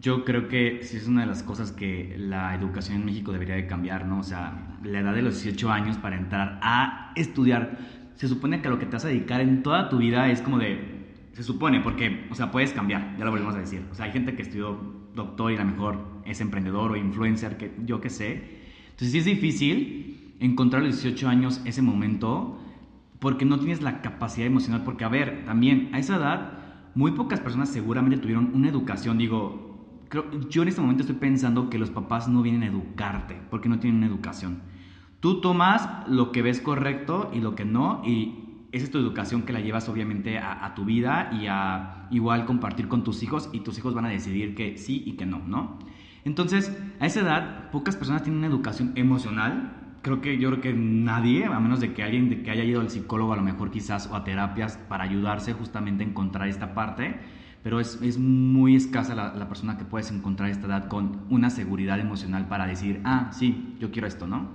yo 0.00 0.24
creo 0.24 0.48
que 0.48 0.80
sí 0.82 0.96
es 0.96 1.06
una 1.06 1.20
de 1.20 1.28
las 1.28 1.42
cosas 1.42 1.70
que 1.70 2.16
la 2.18 2.54
educación 2.54 2.98
en 2.98 3.06
México 3.06 3.32
debería 3.32 3.54
de 3.54 3.66
cambiar, 3.66 4.06
¿no? 4.06 4.18
O 4.18 4.24
sea, 4.24 4.76
la 4.82 4.98
edad 4.98 5.14
de 5.14 5.22
los 5.22 5.42
18 5.42 5.70
años 5.70 5.96
para 5.96 6.16
entrar 6.16 6.58
a 6.62 7.12
estudiar, 7.14 7.78
se 8.16 8.26
supone 8.26 8.60
que 8.60 8.68
lo 8.68 8.78
que 8.78 8.86
te 8.86 8.92
vas 8.92 9.04
a 9.04 9.08
dedicar 9.08 9.40
en 9.40 9.62
toda 9.62 9.88
tu 9.88 9.98
vida 9.98 10.28
es 10.30 10.42
como 10.42 10.58
de... 10.58 11.00
Se 11.32 11.42
supone, 11.42 11.80
porque, 11.80 12.26
o 12.30 12.34
sea, 12.34 12.50
puedes 12.50 12.72
cambiar, 12.72 13.16
ya 13.16 13.24
lo 13.24 13.30
volvemos 13.30 13.54
a 13.54 13.58
decir. 13.58 13.86
O 13.90 13.94
sea, 13.94 14.04
hay 14.04 14.12
gente 14.12 14.34
que 14.34 14.42
estudió 14.42 14.78
doctor 15.14 15.50
y 15.52 15.56
a 15.56 15.60
lo 15.60 15.70
mejor 15.70 16.11
es 16.26 16.40
emprendedor 16.40 16.92
o 16.92 16.96
influencer, 16.96 17.56
que 17.56 17.72
yo 17.84 18.00
qué 18.00 18.10
sé. 18.10 18.60
Entonces 18.90 19.12
sí 19.12 19.18
es 19.18 19.24
difícil 19.24 20.34
encontrar 20.40 20.82
a 20.82 20.86
los 20.86 21.02
18 21.02 21.28
años 21.28 21.60
ese 21.64 21.82
momento 21.82 22.58
porque 23.18 23.44
no 23.44 23.58
tienes 23.58 23.82
la 23.82 24.02
capacidad 24.02 24.46
emocional. 24.46 24.82
Porque, 24.84 25.04
a 25.04 25.08
ver, 25.08 25.44
también 25.44 25.90
a 25.92 25.98
esa 25.98 26.16
edad, 26.16 26.58
muy 26.94 27.12
pocas 27.12 27.40
personas 27.40 27.68
seguramente 27.68 28.18
tuvieron 28.18 28.50
una 28.52 28.68
educación. 28.68 29.16
Digo, 29.16 30.04
creo, 30.08 30.26
yo 30.48 30.62
en 30.62 30.68
este 30.68 30.80
momento 30.80 31.02
estoy 31.02 31.16
pensando 31.16 31.70
que 31.70 31.78
los 31.78 31.90
papás 31.90 32.28
no 32.28 32.42
vienen 32.42 32.64
a 32.64 32.66
educarte 32.66 33.40
porque 33.50 33.68
no 33.68 33.78
tienen 33.78 33.98
una 33.98 34.06
educación. 34.06 34.60
Tú 35.20 35.40
tomas 35.40 35.88
lo 36.08 36.32
que 36.32 36.42
ves 36.42 36.60
correcto 36.60 37.30
y 37.32 37.38
lo 37.38 37.54
que 37.54 37.64
no, 37.64 38.02
y 38.04 38.66
esa 38.72 38.86
es 38.86 38.90
tu 38.90 38.98
educación 38.98 39.42
que 39.42 39.52
la 39.52 39.60
llevas 39.60 39.88
obviamente 39.88 40.38
a, 40.38 40.64
a 40.66 40.74
tu 40.74 40.84
vida 40.84 41.30
y 41.32 41.46
a 41.46 42.08
igual 42.10 42.44
compartir 42.44 42.88
con 42.88 43.04
tus 43.04 43.22
hijos, 43.22 43.48
y 43.52 43.60
tus 43.60 43.78
hijos 43.78 43.94
van 43.94 44.06
a 44.06 44.08
decidir 44.08 44.56
que 44.56 44.76
sí 44.78 45.02
y 45.06 45.12
que 45.12 45.26
no, 45.26 45.38
¿no? 45.46 45.78
Entonces, 46.24 46.76
a 47.00 47.06
esa 47.06 47.20
edad, 47.20 47.70
pocas 47.70 47.96
personas 47.96 48.22
tienen 48.22 48.38
una 48.38 48.46
educación 48.46 48.92
emocional. 48.94 49.72
Creo 50.02 50.20
que 50.20 50.38
yo 50.38 50.50
creo 50.50 50.60
que 50.60 50.72
nadie, 50.72 51.44
a 51.44 51.60
menos 51.60 51.80
de 51.80 51.92
que 51.92 52.02
alguien 52.02 52.42
que 52.42 52.50
haya 52.50 52.64
ido 52.64 52.80
al 52.80 52.90
psicólogo 52.90 53.32
a 53.32 53.36
lo 53.36 53.42
mejor 53.42 53.70
quizás 53.70 54.08
o 54.08 54.16
a 54.16 54.24
terapias 54.24 54.76
para 54.88 55.04
ayudarse 55.04 55.52
justamente 55.52 56.04
a 56.04 56.06
encontrar 56.06 56.48
esta 56.48 56.74
parte, 56.74 57.20
pero 57.62 57.78
es, 57.78 58.00
es 58.02 58.18
muy 58.18 58.74
escasa 58.74 59.14
la, 59.14 59.32
la 59.34 59.48
persona 59.48 59.78
que 59.78 59.84
puedes 59.84 60.10
encontrar 60.10 60.48
a 60.48 60.52
esta 60.52 60.66
edad 60.66 60.88
con 60.88 61.20
una 61.30 61.50
seguridad 61.50 62.00
emocional 62.00 62.48
para 62.48 62.66
decir, 62.66 63.00
ah, 63.04 63.30
sí, 63.32 63.76
yo 63.78 63.92
quiero 63.92 64.08
esto, 64.08 64.26
¿no? 64.26 64.50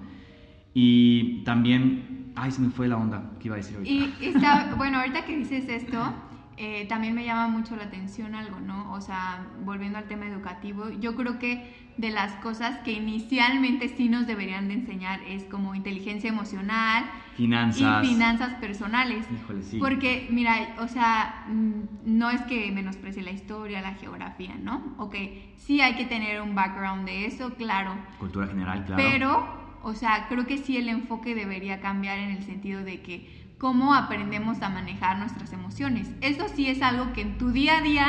Y 0.73 1.43
también, 1.43 2.33
ay, 2.35 2.51
se 2.51 2.61
me 2.61 2.69
fue 2.69 2.87
la 2.87 2.97
onda, 2.97 3.31
¿qué 3.39 3.47
iba 3.47 3.55
a 3.55 3.57
decir 3.57 3.77
ahorita? 3.77 4.15
Y 4.21 4.25
está, 4.25 4.75
bueno, 4.75 4.99
ahorita 4.99 5.25
que 5.25 5.37
dices 5.37 5.67
esto, 5.69 6.13
eh, 6.57 6.85
también 6.89 7.13
me 7.13 7.23
llama 7.23 7.47
mucho 7.47 7.75
la 7.75 7.83
atención 7.83 8.33
algo, 8.33 8.59
¿no? 8.59 8.91
O 8.93 8.99
sea, 8.99 9.45
volviendo 9.63 9.99
al 9.99 10.05
tema 10.05 10.25
educativo, 10.25 10.89
yo 10.89 11.15
creo 11.15 11.37
que 11.37 11.87
de 11.97 12.09
las 12.09 12.33
cosas 12.35 12.79
que 12.79 12.93
inicialmente 12.93 13.89
sí 13.89 14.09
nos 14.09 14.25
deberían 14.25 14.67
de 14.67 14.75
enseñar 14.75 15.21
es 15.27 15.43
como 15.43 15.75
inteligencia 15.75 16.29
emocional 16.29 17.05
Finanzas. 17.35 18.03
y 18.03 18.07
finanzas 18.07 18.53
personales. 18.55 19.27
Híjole, 19.31 19.61
sí. 19.61 19.77
Porque, 19.77 20.27
mira, 20.31 20.75
o 20.79 20.87
sea, 20.87 21.45
mm, 21.47 21.81
no 22.05 22.31
es 22.31 22.41
que 22.41 22.71
menosprecie 22.71 23.21
la 23.21 23.31
historia, 23.31 23.81
la 23.81 23.93
geografía, 23.93 24.55
¿no? 24.59 24.95
Ok, 24.97 25.15
sí 25.57 25.81
hay 25.81 25.95
que 25.95 26.05
tener 26.05 26.41
un 26.41 26.55
background 26.55 27.05
de 27.05 27.25
eso, 27.25 27.53
claro. 27.53 27.95
Cultura 28.17 28.47
general, 28.47 28.83
claro. 28.85 29.03
Pero, 29.03 29.79
o 29.83 29.93
sea, 29.93 30.27
creo 30.27 30.47
que 30.47 30.57
sí 30.57 30.77
el 30.77 30.89
enfoque 30.89 31.35
debería 31.35 31.79
cambiar 31.81 32.17
en 32.17 32.31
el 32.31 32.43
sentido 32.43 32.83
de 32.83 33.01
que 33.01 33.46
cómo 33.57 33.93
aprendemos 33.93 34.61
a 34.61 34.69
manejar 34.69 35.17
nuestras 35.19 35.51
emociones. 35.53 36.09
Eso 36.21 36.47
sí 36.55 36.67
es 36.69 36.81
algo 36.81 37.13
que 37.13 37.21
en 37.21 37.37
tu 37.37 37.51
día 37.51 37.77
a 37.77 37.81
día 37.81 38.07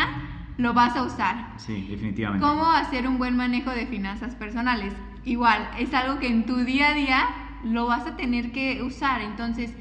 lo 0.59 0.75
vas 0.75 0.97
a 0.97 1.03
usar. 1.05 1.55
Sí, 1.57 1.87
definitivamente. 1.89 2.47
¿Cómo 2.47 2.71
hacer 2.71 3.07
un 3.09 3.19
buen 3.19 3.37
manejo 3.37 3.71
de 3.71 3.87
finanzas 3.87 4.35
personales? 4.35 4.93
Igual, 5.25 5.69
es 5.79 5.93
algo 5.95 6.19
que 6.19 6.29
en 6.29 6.45
tu 6.47 6.57
día 6.65 6.89
a 6.91 6.95
día 6.95 7.25
lo 7.65 7.87
vas 7.87 8.07
a 8.07 8.17
tener 8.17 8.53
que 8.53 8.83
usar. 8.83 9.21
Entonces, 9.23 9.73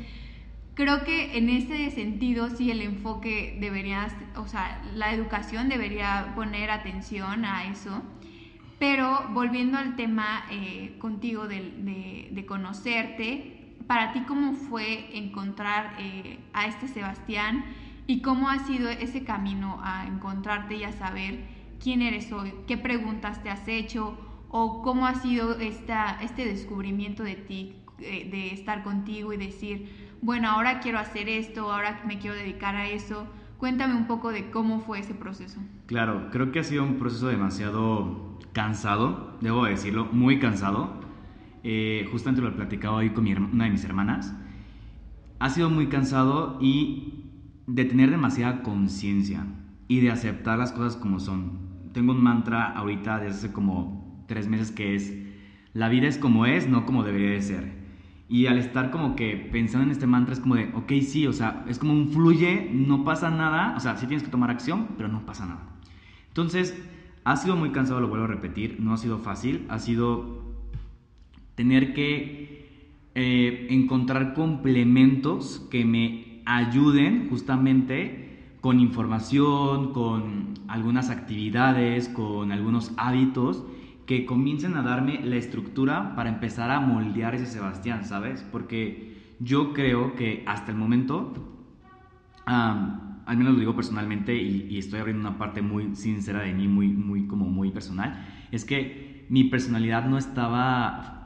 creo 0.74 1.04
que 1.04 1.38
en 1.38 1.50
ese 1.50 1.90
sentido 1.92 2.50
sí 2.50 2.72
el 2.72 2.82
enfoque 2.82 3.58
debería, 3.60 4.08
o 4.36 4.48
sea, 4.48 4.82
la 4.94 5.12
educación 5.14 5.70
debería 5.70 6.34
poner 6.36 6.70
atención 6.72 7.44
a 7.46 7.66
eso. 7.66 8.02
Pero 8.80 9.30
volviendo 9.34 9.78
al 9.80 9.96
tema 9.96 10.44
eh, 10.52 10.96
contigo 11.00 11.48
de, 11.48 11.62
de- 11.80 12.30
de 12.32 12.46
conocerte, 12.46 13.57
para 13.88 14.12
ti 14.12 14.22
cómo 14.28 14.54
fue 14.54 15.18
encontrar 15.18 15.96
eh, 16.00 16.40
a 16.54 16.68
este 16.68 16.88
Sebastián 16.88 17.64
y 18.06 18.22
cómo 18.22 18.50
ha 18.50 18.60
sido 18.60 18.90
ese 18.90 19.24
camino 19.24 19.80
a 19.82 20.06
encontrarte 20.06 20.76
y 20.76 20.84
a 20.84 20.92
saber 20.92 21.40
quién 21.82 22.02
eres 22.02 22.32
hoy, 22.32 22.54
qué 22.68 22.78
preguntas 22.78 23.42
te 23.44 23.50
has 23.50 23.68
hecho 23.68 24.18
o 24.50 24.82
cómo 24.82 25.08
ha 25.08 25.16
sido 25.16 25.60
esta, 25.60 26.20
este 26.22 26.46
descubrimiento 26.46 27.24
de 27.24 27.36
ti, 27.36 27.76
eh, 28.00 28.30
de 28.30 28.54
estar 28.54 28.84
contigo 28.84 29.34
y 29.34 29.38
decir, 29.38 29.90
bueno, 30.22 30.50
ahora 30.50 30.80
quiero 30.80 31.00
hacer 31.00 31.30
esto, 31.30 31.72
ahora 31.72 32.02
me 32.06 32.18
quiero 32.20 32.36
dedicar 32.36 32.76
a 32.76 32.88
eso. 32.88 33.28
Cuéntame 33.58 33.96
un 33.96 34.08
poco 34.08 34.32
de 34.32 34.52
cómo 34.52 34.80
fue 34.80 35.00
ese 35.00 35.14
proceso. 35.14 35.60
Claro, 35.88 36.30
creo 36.32 36.52
que 36.52 36.60
ha 36.60 36.64
sido 36.64 36.84
un 36.84 36.98
proceso 36.98 37.28
demasiado 37.28 38.38
cansado, 38.54 39.38
debo 39.42 39.66
decirlo, 39.66 40.06
muy 40.06 40.40
cansado. 40.40 41.07
Eh, 41.70 42.08
justamente 42.10 42.42
lo 42.42 42.48
he 42.48 42.54
platicado 42.54 42.96
hoy 42.96 43.10
con 43.10 43.26
mi 43.26 43.34
una 43.34 43.66
de 43.66 43.70
mis 43.70 43.84
hermanas. 43.84 44.34
Ha 45.40 45.50
sido 45.50 45.70
muy 45.70 45.88
cansado 45.88 46.58
y 46.62 47.26
de 47.68 47.84
tener 47.84 48.10
demasiada 48.10 48.64
conciencia 48.64 49.46
y 49.90 50.00
de 50.00 50.10
aceptar 50.10 50.58
las 50.58 50.72
cosas 50.72 50.96
como 50.96 51.20
son. 51.20 51.60
Tengo 51.92 52.14
un 52.14 52.24
mantra 52.24 52.72
ahorita 52.72 53.20
desde 53.20 53.36
hace 53.36 53.52
como 53.52 54.24
tres 54.30 54.48
meses 54.48 54.72
que 54.72 54.96
es, 54.96 55.14
la 55.74 55.90
vida 55.90 56.08
es 56.08 56.18
como 56.18 56.46
es, 56.46 56.70
no 56.70 56.86
como 56.86 57.04
debería 57.04 57.32
de 57.32 57.42
ser. 57.42 57.74
Y 58.30 58.46
al 58.46 58.60
estar 58.60 58.90
como 58.90 59.18
que 59.18 59.36
pensando 59.52 59.84
en 59.84 59.92
este 59.92 60.08
mantra 60.08 60.36
es 60.36 60.40
como 60.40 60.56
de, 60.56 60.72
ok, 60.74 60.94
sí, 61.06 61.28
o 61.28 61.34
sea, 61.34 61.66
es 61.68 61.80
como 61.80 61.92
un 61.92 62.08
fluye, 62.12 62.72
no 62.74 63.04
pasa 63.04 63.30
nada, 63.30 63.74
o 63.76 63.82
sea, 63.82 63.98
sí 63.98 64.08
tienes 64.08 64.24
que 64.24 64.32
tomar 64.32 64.52
acción, 64.52 64.88
pero 64.96 65.10
no 65.10 65.26
pasa 65.26 65.46
nada. 65.46 65.68
Entonces, 66.30 66.82
ha 67.26 67.36
sido 67.36 67.58
muy 67.58 67.72
cansado, 67.72 68.00
lo 68.00 68.08
vuelvo 68.08 68.24
a 68.24 68.30
repetir, 68.30 68.78
no 68.80 68.94
ha 68.94 68.98
sido 68.98 69.20
fácil, 69.20 69.66
ha 69.68 69.80
sido 69.80 70.47
tener 71.58 71.96
que 71.96 72.48
eh, 73.16 73.68
encontrar 73.72 74.36
complementos 74.36 75.68
que 75.72 75.84
me 75.84 76.44
ayuden 76.46 77.30
justamente 77.30 78.54
con 78.62 78.80
información, 78.80 79.92
con 79.92 80.54
algunas 80.68 81.10
actividades, 81.10 82.10
con 82.10 82.52
algunos 82.52 82.94
hábitos 82.96 83.66
que 84.06 84.28
comiencen 84.28 84.76
a 84.76 84.84
darme 84.84 85.20
la 85.24 85.36
estructura 85.36 86.16
para 86.16 86.30
empezar 86.30 86.70
a 86.70 86.80
moldear 86.80 87.34
ese 87.34 87.48
Sebastián, 87.48 88.06
¿sabes? 88.06 88.46
Porque 88.52 89.36
yo 89.40 89.74
creo 89.74 90.16
que 90.16 90.44
hasta 90.46 90.72
el 90.72 90.78
momento, 90.78 91.34
al 92.46 93.36
menos 93.36 93.54
lo 93.56 93.60
digo 93.60 93.76
personalmente 93.76 94.36
y, 94.36 94.68
y 94.70 94.78
estoy 94.78 95.00
abriendo 95.00 95.28
una 95.28 95.40
parte 95.40 95.64
muy 95.64 95.96
sincera 95.96 96.42
de 96.42 96.54
mí, 96.54 96.68
muy, 96.68 96.90
muy, 96.90 97.26
como 97.26 97.46
muy 97.46 97.72
personal, 97.72 98.24
es 98.52 98.64
que 98.64 99.26
mi 99.30 99.46
personalidad 99.46 100.06
no 100.06 100.20
estaba 100.20 101.17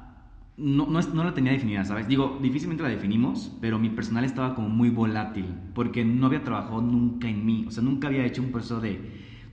no, 0.57 0.85
no, 0.87 0.99
no, 0.99 1.23
la 1.23 1.33
tenía 1.33 1.51
definida, 1.51 1.83
¿sabes? 1.85 2.07
Digo, 2.07 2.39
difícilmente 2.41 2.83
la 2.83 2.89
definimos, 2.89 3.51
pero 3.61 3.79
mi 3.79 3.89
personal 3.89 4.23
estaba 4.23 4.53
como 4.53 4.69
muy 4.69 4.89
volátil, 4.89 5.45
porque 5.73 6.05
no 6.05 6.27
había 6.27 6.43
trabajado 6.43 6.81
nunca 6.81 7.29
en 7.29 7.45
mí, 7.45 7.65
o 7.67 7.71
sea, 7.71 7.83
nunca 7.83 8.07
había 8.07 8.25
hecho 8.25 8.41
un 8.41 8.51
proceso 8.51 8.79
de, 8.79 8.99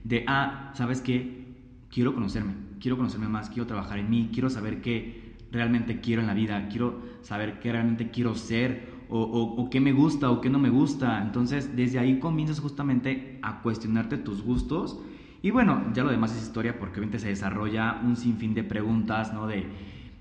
de 0.03 0.23
ah, 0.27 0.71
¿sabes 0.75 1.01
qué? 1.01 1.47
Quiero 1.89 2.13
conocerme, 2.13 2.53
quiero 2.79 2.97
conocerme 2.97 3.27
más, 3.27 3.49
quiero 3.49 3.65
trabajar 3.65 3.99
en 3.99 4.09
mí, 4.09 4.29
quiero 4.31 4.49
saber 4.49 4.81
qué 4.81 5.29
realmente 5.51 5.99
quiero 5.99 6.21
en 6.21 6.27
la 6.27 6.33
vida, 6.33 6.67
quiero 6.69 7.01
saber 7.21 7.59
qué 7.59 7.71
realmente 7.71 8.11
quiero 8.11 8.35
ser, 8.35 8.99
o, 9.09 9.21
o, 9.21 9.69
qué 9.71 9.79
me 9.79 9.91
gusta 9.91 10.29
o 10.29 10.39
qué 10.39 10.49
no 10.49 10.59
me 10.59 10.69
gusta. 10.69 11.21
Entonces, 11.21 11.75
desde 11.75 11.97
ahí 11.97 12.19
comienzas 12.19 12.59
justamente 12.59 13.39
a 13.41 13.61
cuestionarte 13.61 14.17
tus 14.17 14.43
gustos. 14.43 14.99
Y 15.41 15.49
bueno, 15.51 15.91
ya 15.93 16.03
lo 16.03 16.11
demás 16.11 16.35
es 16.35 16.43
historia 16.43 16.77
porque 16.77 16.99
obviamente 16.99 17.17
se 17.17 17.29
desarrolla 17.29 17.99
un 18.03 18.15
sinfín 18.15 18.53
de 18.53 18.63
preguntas, 18.63 19.33
¿no? 19.33 19.47
De, 19.47 19.65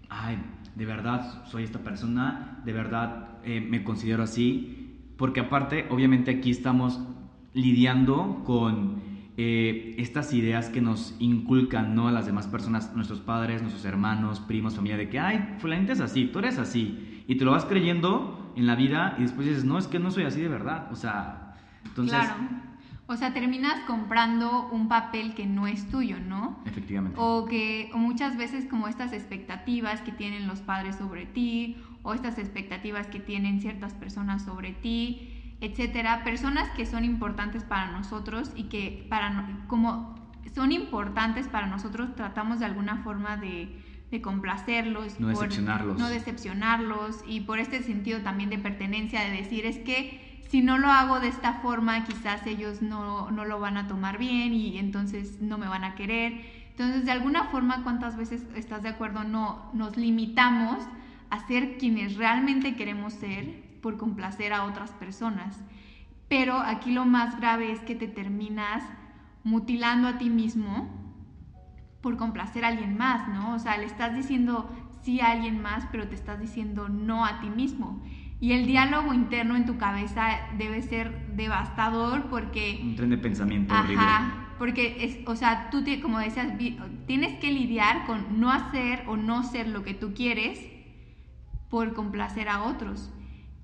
ay, 0.08 0.38
de 0.74 0.84
verdad 0.84 1.44
soy 1.46 1.64
esta 1.64 1.80
persona, 1.80 2.60
de 2.64 2.72
verdad 2.72 3.28
eh, 3.44 3.60
me 3.60 3.84
considero 3.84 4.22
así, 4.22 4.96
porque 5.16 5.40
aparte, 5.40 5.86
obviamente 5.90 6.30
aquí 6.30 6.50
estamos 6.50 7.00
lidiando 7.52 8.42
con 8.44 9.02
eh, 9.36 9.94
estas 9.98 10.32
ideas 10.32 10.68
que 10.68 10.80
nos 10.80 11.16
inculcan, 11.18 11.94
¿no? 11.94 12.10
Las 12.10 12.26
demás 12.26 12.46
personas, 12.46 12.94
nuestros 12.94 13.20
padres, 13.20 13.62
nuestros 13.62 13.84
hermanos, 13.84 14.40
primos, 14.40 14.74
familia, 14.76 14.96
de 14.96 15.08
que, 15.08 15.18
ay, 15.18 15.56
fulanita 15.58 15.92
es 15.92 16.00
así, 16.00 16.26
tú 16.26 16.38
eres 16.38 16.58
así, 16.58 17.24
y 17.26 17.36
te 17.36 17.44
lo 17.44 17.52
vas 17.52 17.64
creyendo 17.64 18.52
en 18.56 18.66
la 18.66 18.74
vida 18.74 19.16
y 19.18 19.22
después 19.22 19.46
dices, 19.46 19.64
no, 19.64 19.78
es 19.78 19.86
que 19.86 19.98
no 19.98 20.10
soy 20.10 20.24
así 20.24 20.40
de 20.40 20.48
verdad, 20.48 20.88
o 20.92 20.96
sea, 20.96 21.56
entonces... 21.84 22.18
o 23.10 23.16
sea, 23.16 23.32
terminas 23.32 23.80
comprando 23.86 24.68
un 24.68 24.86
papel 24.86 25.34
que 25.34 25.46
no 25.46 25.66
es 25.66 25.88
tuyo, 25.88 26.20
¿no? 26.20 26.60
Efectivamente. 26.66 27.18
O 27.18 27.46
que 27.46 27.90
muchas 27.94 28.36
veces 28.36 28.66
como 28.66 28.86
estas 28.86 29.14
expectativas 29.14 30.02
que 30.02 30.12
tienen 30.12 30.46
los 30.46 30.60
padres 30.60 30.96
sobre 30.96 31.24
ti, 31.24 31.78
o 32.02 32.12
estas 32.12 32.38
expectativas 32.38 33.06
que 33.06 33.18
tienen 33.18 33.62
ciertas 33.62 33.94
personas 33.94 34.44
sobre 34.44 34.72
ti, 34.72 35.56
etcétera, 35.62 36.22
personas 36.22 36.68
que 36.70 36.84
son 36.84 37.02
importantes 37.02 37.64
para 37.64 37.90
nosotros 37.90 38.52
y 38.54 38.64
que 38.64 39.06
para 39.08 39.64
como 39.68 40.14
son 40.54 40.72
importantes 40.72 41.48
para 41.48 41.66
nosotros 41.66 42.14
tratamos 42.14 42.58
de 42.60 42.66
alguna 42.66 42.98
forma 42.98 43.38
de, 43.38 43.82
de 44.10 44.20
complacerlos, 44.20 45.18
no 45.18 45.28
decepcionarlos. 45.28 45.98
No 45.98 46.08
decepcionarlos 46.10 47.24
y 47.26 47.40
por 47.40 47.58
este 47.58 47.82
sentido 47.82 48.20
también 48.20 48.50
de 48.50 48.58
pertenencia, 48.58 49.22
de 49.22 49.30
decir 49.30 49.64
es 49.64 49.78
que 49.78 50.27
si 50.48 50.62
no 50.62 50.78
lo 50.78 50.88
hago 50.88 51.20
de 51.20 51.28
esta 51.28 51.54
forma, 51.54 52.04
quizás 52.04 52.46
ellos 52.46 52.80
no, 52.80 53.30
lo 53.30 53.60
van 53.60 53.76
a 53.76 53.86
tomar 53.86 54.18
bien 54.18 54.54
y 54.54 54.78
entonces 54.78 55.40
no 55.42 55.58
me 55.58 55.68
van 55.68 55.84
a 55.84 55.94
querer. 55.94 56.40
Entonces, 56.70 57.04
de 57.04 57.10
alguna 57.10 57.44
forma, 57.44 57.82
¿cuántas 57.82 58.16
veces 58.16 58.46
estás 58.54 58.82
de 58.82 58.88
acuerdo? 58.88 59.24
No 59.24 59.70
nos 59.74 59.96
limitamos 59.96 60.78
a 61.28 61.46
ser 61.46 61.76
quienes 61.76 62.16
realmente 62.16 62.76
queremos 62.76 63.12
ser 63.12 63.62
por 63.82 63.98
complacer 63.98 64.54
a 64.54 64.64
otras 64.64 64.90
personas. 64.92 65.60
Pero 66.28 66.58
aquí 66.58 66.92
lo 66.92 67.04
más 67.04 67.38
grave 67.38 67.70
es 67.70 67.80
que 67.80 67.94
te 67.94 68.08
terminas 68.08 68.82
mutilando 69.44 70.08
a 70.08 70.18
ti 70.18 70.30
mismo 70.30 70.88
por 72.00 72.16
complacer 72.16 72.64
a 72.64 72.68
alguien 72.68 72.96
más, 72.96 73.28
¿no? 73.28 73.54
O 73.54 73.58
sea, 73.58 73.76
le 73.76 73.84
estás 73.84 74.14
diciendo 74.14 74.70
sí 75.02 75.20
a 75.20 75.32
alguien 75.32 75.60
más, 75.60 75.86
pero 75.90 76.08
te 76.08 76.14
estás 76.14 76.40
diciendo 76.40 76.88
no 76.88 77.26
a 77.26 77.40
ti 77.40 77.50
mismo. 77.50 78.00
Y 78.40 78.52
el 78.52 78.66
diálogo 78.66 79.12
interno 79.14 79.56
en 79.56 79.66
tu 79.66 79.78
cabeza 79.78 80.40
debe 80.56 80.82
ser 80.82 81.26
devastador 81.34 82.24
porque... 82.30 82.80
Un 82.82 82.94
tren 82.94 83.10
de 83.10 83.18
pensamiento 83.18 83.74
ajá, 83.74 84.54
Porque, 84.58 84.96
es, 85.00 85.18
o 85.26 85.34
sea, 85.34 85.70
tú, 85.70 85.84
como 86.00 86.20
decías, 86.20 86.52
tienes 87.06 87.38
que 87.40 87.50
lidiar 87.50 88.06
con 88.06 88.38
no 88.38 88.52
hacer 88.52 89.02
o 89.08 89.16
no 89.16 89.42
ser 89.42 89.68
lo 89.68 89.82
que 89.82 89.94
tú 89.94 90.14
quieres 90.14 90.60
por 91.68 91.94
complacer 91.94 92.48
a 92.48 92.62
otros. 92.62 93.10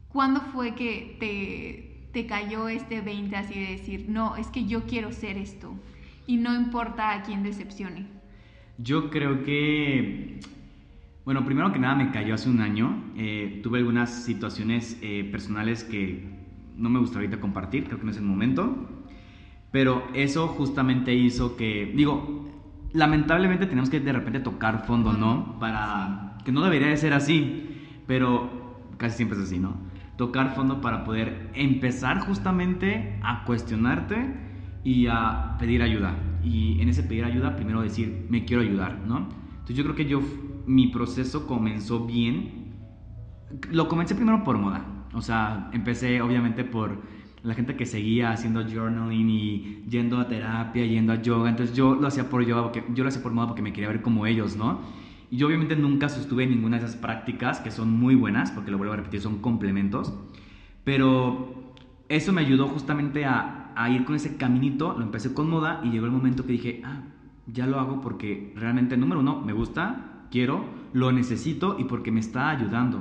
¿Cuándo 0.09 0.41
fue 0.41 0.75
que 0.75 1.17
te, 1.21 2.11
te 2.13 2.27
cayó 2.27 2.69
este 2.69 3.01
20 3.01 3.37
así 3.37 3.55
de 3.55 3.73
decir, 3.73 4.07
no, 4.09 4.37
es 4.37 4.49
que 4.49 4.65
yo 4.65 4.85
quiero 4.87 5.13
ser 5.13 5.39
esto 5.39 5.75
y 6.27 6.37
no 6.37 6.55
importa 6.55 7.13
a 7.13 7.23
quién 7.23 7.45
decepcione? 7.45 8.07
Yo 8.79 9.09
creo 9.11 9.45
que 9.45 10.41
bueno, 11.25 11.45
primero 11.47 11.73
que 11.73 11.79
nada 11.79 11.95
me 11.95 12.11
cayó 12.11 12.35
hace 12.35 12.51
un 12.51 12.61
año. 12.61 13.03
Eh, 13.17 13.61
tuve 13.63 13.79
algunas 13.79 14.25
situaciones 14.25 14.99
eh, 15.01 15.27
personales 15.31 15.83
que 15.83 16.23
no 16.77 16.91
me 16.91 16.99
gusta 16.99 17.19
ahorita 17.19 17.41
compartir, 17.41 17.85
creo 17.85 17.99
que 17.99 18.05
no 18.05 18.11
es 18.11 18.19
el 18.19 18.25
momento. 18.25 18.89
Pero 19.71 20.07
eso 20.13 20.49
justamente 20.49 21.15
hizo 21.15 21.57
que, 21.57 21.93
digo, 21.97 22.47
lamentablemente 22.93 23.67
tenemos 23.67 23.89
que 23.89 24.01
de 24.01 24.13
repente 24.13 24.41
tocar 24.41 24.87
fondo, 24.87 25.15
¿no? 25.15 25.59
Para 25.59 26.37
que 26.45 26.53
no 26.53 26.63
debería 26.63 26.89
de 26.89 26.97
ser 26.99 27.15
así, 27.15 28.03
pero 28.07 28.83
casi 28.99 29.17
siempre 29.17 29.39
es 29.39 29.45
así, 29.45 29.59
¿no? 29.59 29.75
Tocar 30.17 30.55
fondo 30.55 30.83
para 30.83 31.05
poder 31.05 31.51
empezar 31.55 32.21
justamente 32.21 33.19
a 33.23 33.45
cuestionarte 33.45 34.27
y 34.85 35.07
a 35.07 35.57
pedir 35.59 35.83
ayuda. 35.83 36.15
Y 36.45 36.81
en 36.83 36.91
ese 36.91 37.03
pedir 37.03 37.25
ayuda, 37.25 37.57
primero 37.57 37.81
decir, 37.81 38.27
me 38.29 38.45
quiero 38.45 38.63
ayudar, 38.63 38.99
¿no? 39.07 39.44
Entonces 39.65 39.77
yo 39.77 39.85
creo 39.85 39.97
que 39.97 40.05
yo 40.05 40.21
mi 40.67 40.89
proceso 40.89 41.47
comenzó 41.47 42.05
bien. 42.05 42.75
Lo 43.71 43.89
comencé 43.89 44.15
primero 44.15 44.45
por 44.45 44.59
moda. 44.59 45.07
O 45.15 45.23
sea, 45.23 45.71
empecé 45.73 46.21
obviamente 46.21 46.65
por 46.65 47.01
la 47.43 47.55
gente 47.55 47.75
que 47.75 47.87
seguía 47.87 48.31
haciendo 48.31 48.63
journaling 48.63 49.31
y 49.31 49.85
yendo 49.89 50.19
a 50.19 50.29
terapia, 50.29 50.85
yendo 50.85 51.15
a 51.15 51.23
yoga. 51.23 51.49
Entonces 51.49 51.75
yo 51.75 51.95
lo 51.95 52.07
hacía 52.07 52.29
por 52.29 52.45
yoga, 52.45 52.63
porque, 52.65 52.85
yo 52.93 53.05
lo 53.05 53.09
hacía 53.09 53.23
por 53.23 53.33
moda 53.33 53.47
porque 53.47 53.63
me 53.63 53.73
quería 53.73 53.89
ver 53.89 54.03
como 54.03 54.27
ellos, 54.27 54.55
¿no? 54.55 54.81
Y 55.31 55.39
yo 55.39 55.47
obviamente 55.47 55.77
nunca 55.77 56.11
sostuve 56.11 56.47
ninguna 56.47 56.79
de 56.79 56.85
esas 56.85 56.97
prácticas 56.97 57.61
que 57.61 57.71
son 57.71 57.91
muy 57.91 58.17
buenas, 58.17 58.51
porque 58.51 58.71
lo 58.71 58.77
vuelvo 58.77 58.93
a 58.93 58.97
repetir, 58.97 59.23
son 59.23 59.39
complementos. 59.39 60.13
Pero 60.85 61.75
eso 62.11 62.35
me 62.35 62.43
ayudó 62.43 62.69
justamente 62.69 63.25
a, 63.25 63.73
a 63.75 63.89
ir 63.89 64.05
con 64.05 64.15
ese 64.15 64.37
caminito. 64.37 64.93
Lo 64.93 65.05
empecé 65.05 65.33
con 65.33 65.49
moda 65.49 65.81
y 65.83 65.89
llegó 65.89 66.05
el 66.05 66.13
momento 66.13 66.45
que 66.45 66.53
dije, 66.53 66.83
ah, 66.85 67.14
ya 67.47 67.67
lo 67.67 67.79
hago 67.79 68.01
porque 68.01 68.53
realmente, 68.57 68.97
número 68.97 69.21
uno, 69.21 69.41
me 69.41 69.53
gusta, 69.53 70.27
quiero, 70.31 70.65
lo 70.93 71.13
necesito 71.13 71.77
y 71.79 71.85
porque 71.85 72.11
me 72.11 72.21
está 72.21 72.51
ayudando. 72.51 73.01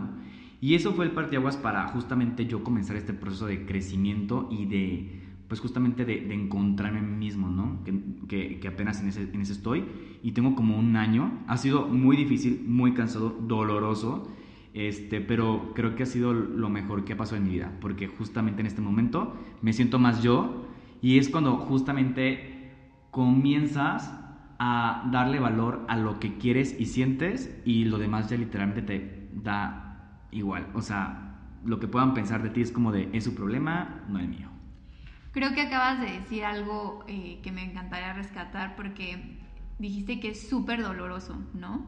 Y 0.62 0.76
eso 0.76 0.94
fue 0.94 1.06
el 1.06 1.12
parteaguas 1.12 1.58
para 1.58 1.88
justamente 1.90 2.46
yo 2.46 2.64
comenzar 2.64 2.96
este 2.96 3.14
proceso 3.14 3.46
de 3.48 3.66
crecimiento 3.66 4.48
y 4.50 4.66
de, 4.66 5.22
pues 5.48 5.60
justamente 5.60 6.06
de, 6.06 6.34
encontrarme 6.34 7.00
a 7.00 7.02
mí 7.02 7.18
mismo, 7.18 7.50
¿no? 7.50 7.84
Que, 7.84 8.60
que, 8.60 8.68
apenas 8.68 9.02
en 9.02 9.10
ese, 9.10 9.24
en 9.24 9.42
ese, 9.42 9.54
estoy 9.54 9.84
y 10.24 10.32
tengo 10.32 10.56
como 10.56 10.78
un 10.78 10.96
año. 10.96 11.44
Ha 11.48 11.58
sido 11.58 11.88
muy 11.88 12.16
difícil, 12.16 12.64
muy 12.66 12.94
cansado, 12.94 13.38
doloroso, 13.42 14.32
este, 14.74 15.22
pero 15.22 15.74
creo 15.76 15.96
que 15.96 16.04
ha 16.04 16.06
sido 16.06 16.34
lo 16.34 16.70
mejor 16.70 17.04
que 17.04 17.14
ha 17.14 17.18
pasado 17.18 17.38
en 17.38 17.44
mi 17.44 17.50
vida, 17.52 17.78
porque 17.82 18.08
justamente 18.08 18.62
en 18.62 18.68
este 18.68 18.82
momento 18.82 19.36
me 19.62 19.74
siento 19.74 20.00
más 20.00 20.24
yo 20.24 20.66
y 21.02 21.18
es 21.18 21.30
cuando 21.30 21.58
justamente 21.58 22.72
comienzas 23.12 24.23
a 24.66 25.04
darle 25.12 25.42
valor 25.42 25.86
a 25.90 25.98
lo 25.98 26.22
que 26.22 26.38
quieres 26.38 26.80
y 26.80 26.86
sientes 26.86 27.54
y 27.66 27.84
lo 27.84 27.98
demás 27.98 28.30
ya 28.30 28.38
literalmente 28.38 28.82
te 28.82 29.30
da 29.34 30.22
igual. 30.32 30.70
O 30.74 30.82
sea, 30.82 31.36
lo 31.66 31.82
que 31.82 31.90
puedan 31.90 32.14
pensar 32.14 32.42
de 32.44 32.50
ti 32.50 32.62
es 32.62 32.72
como 32.72 32.94
de, 32.94 33.10
es 33.12 33.26
su 33.26 33.36
problema, 33.36 34.06
no 34.08 34.20
el 34.20 34.30
mío. 34.30 34.48
Creo 35.34 35.54
que 35.54 35.64
acabas 35.64 36.00
de 36.00 36.18
decir 36.18 36.46
algo 36.46 37.04
eh, 37.10 37.42
que 37.44 37.52
me 37.52 37.66
encantaría 37.66 38.14
rescatar 38.14 38.78
porque 38.78 39.38
dijiste 39.80 40.22
que 40.22 40.30
es 40.30 40.48
súper 40.48 40.82
doloroso, 40.82 41.36
¿no? 41.54 41.86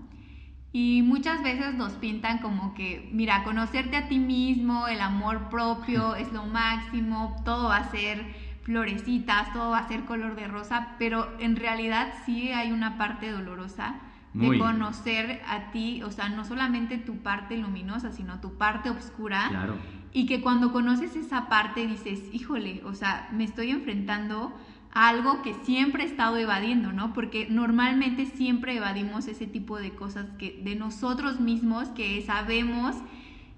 Y 0.74 1.02
muchas 1.02 1.42
veces 1.44 1.76
nos 1.76 1.94
pintan 1.94 2.40
como 2.40 2.74
que, 2.74 3.10
mira, 3.14 3.46
conocerte 3.46 3.96
a 3.96 4.10
ti 4.10 4.20
mismo, 4.20 4.90
el 4.90 5.00
amor 5.00 5.48
propio 5.48 6.14
es 6.18 6.30
lo 6.34 6.44
máximo, 6.44 7.38
todo 7.46 7.70
va 7.70 7.78
a 7.78 7.92
ser 7.92 8.26
florecitas, 8.66 9.54
todo 9.54 9.72
va 9.72 9.78
a 9.78 9.88
ser 9.88 10.06
color 10.06 10.36
de 10.36 10.48
rosa, 10.48 10.96
pero 10.98 11.32
en 11.40 11.56
realidad 11.56 12.14
sí 12.26 12.52
hay 12.52 12.72
una 12.72 12.98
parte 12.98 13.32
dolorosa 13.32 13.96
de 14.34 14.58
conocer 14.58 15.42
a 15.48 15.72
ti, 15.72 16.04
o 16.04 16.12
sea, 16.12 16.28
no 16.28 16.44
solamente 16.44 16.98
tu 16.98 17.20
parte 17.20 17.56
luminosa, 17.56 18.12
sino 18.12 18.42
tu 18.42 18.58
parte 18.58 18.90
oscura. 18.90 19.46
Claro. 19.48 19.78
Y 20.12 20.26
que 20.26 20.42
cuando 20.42 20.74
conoces 20.74 21.16
esa 21.16 21.48
parte 21.48 21.88
dices, 21.88 22.20
híjole, 22.34 22.82
o 22.84 22.94
sea, 22.94 23.30
me 23.32 23.46
estoy 23.46 23.70
enfrentando 23.70 24.54
a 24.92 25.10
algo 25.10 25.42
que 25.42 25.54
siempre 25.54 26.04
he 26.04 26.08
estado 26.08 26.38
evadiendo, 26.38 26.92
¿no? 26.92 27.14
Porque 27.14 27.48
normalmente 27.50 28.26
siempre 28.26 28.76
evadimos 28.76 29.28
ese 29.28 29.46
tipo 29.46 29.78
de 29.78 29.92
cosas 29.92 30.26
que 30.38 30.60
de 30.64 30.76
nosotros 30.76 31.40
mismos 31.40 31.90
que 31.90 32.22
sabemos 32.24 32.96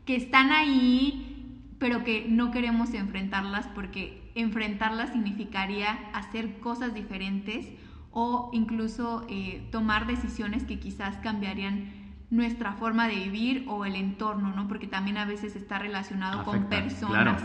que 0.05 0.15
están 0.15 0.51
ahí, 0.51 1.73
pero 1.79 2.03
que 2.03 2.27
no 2.29 2.51
queremos 2.51 2.93
enfrentarlas 2.93 3.67
porque 3.67 4.26
enfrentarla 4.41 5.07
significaría 5.07 5.91
hacer 6.13 6.59
cosas 6.59 6.93
diferentes 6.93 7.67
o 8.11 8.49
incluso 8.53 9.25
eh, 9.29 9.67
tomar 9.71 10.07
decisiones 10.07 10.63
que 10.63 10.79
quizás 10.79 11.17
cambiarían 11.17 11.91
nuestra 12.29 12.73
forma 12.73 13.07
de 13.07 13.15
vivir 13.15 13.65
o 13.67 13.85
el 13.85 13.95
entorno, 13.95 14.53
¿no? 14.55 14.67
Porque 14.67 14.87
también 14.87 15.17
a 15.17 15.25
veces 15.25 15.55
está 15.55 15.79
relacionado 15.79 16.43
con 16.43 16.65
personas, 16.65 17.41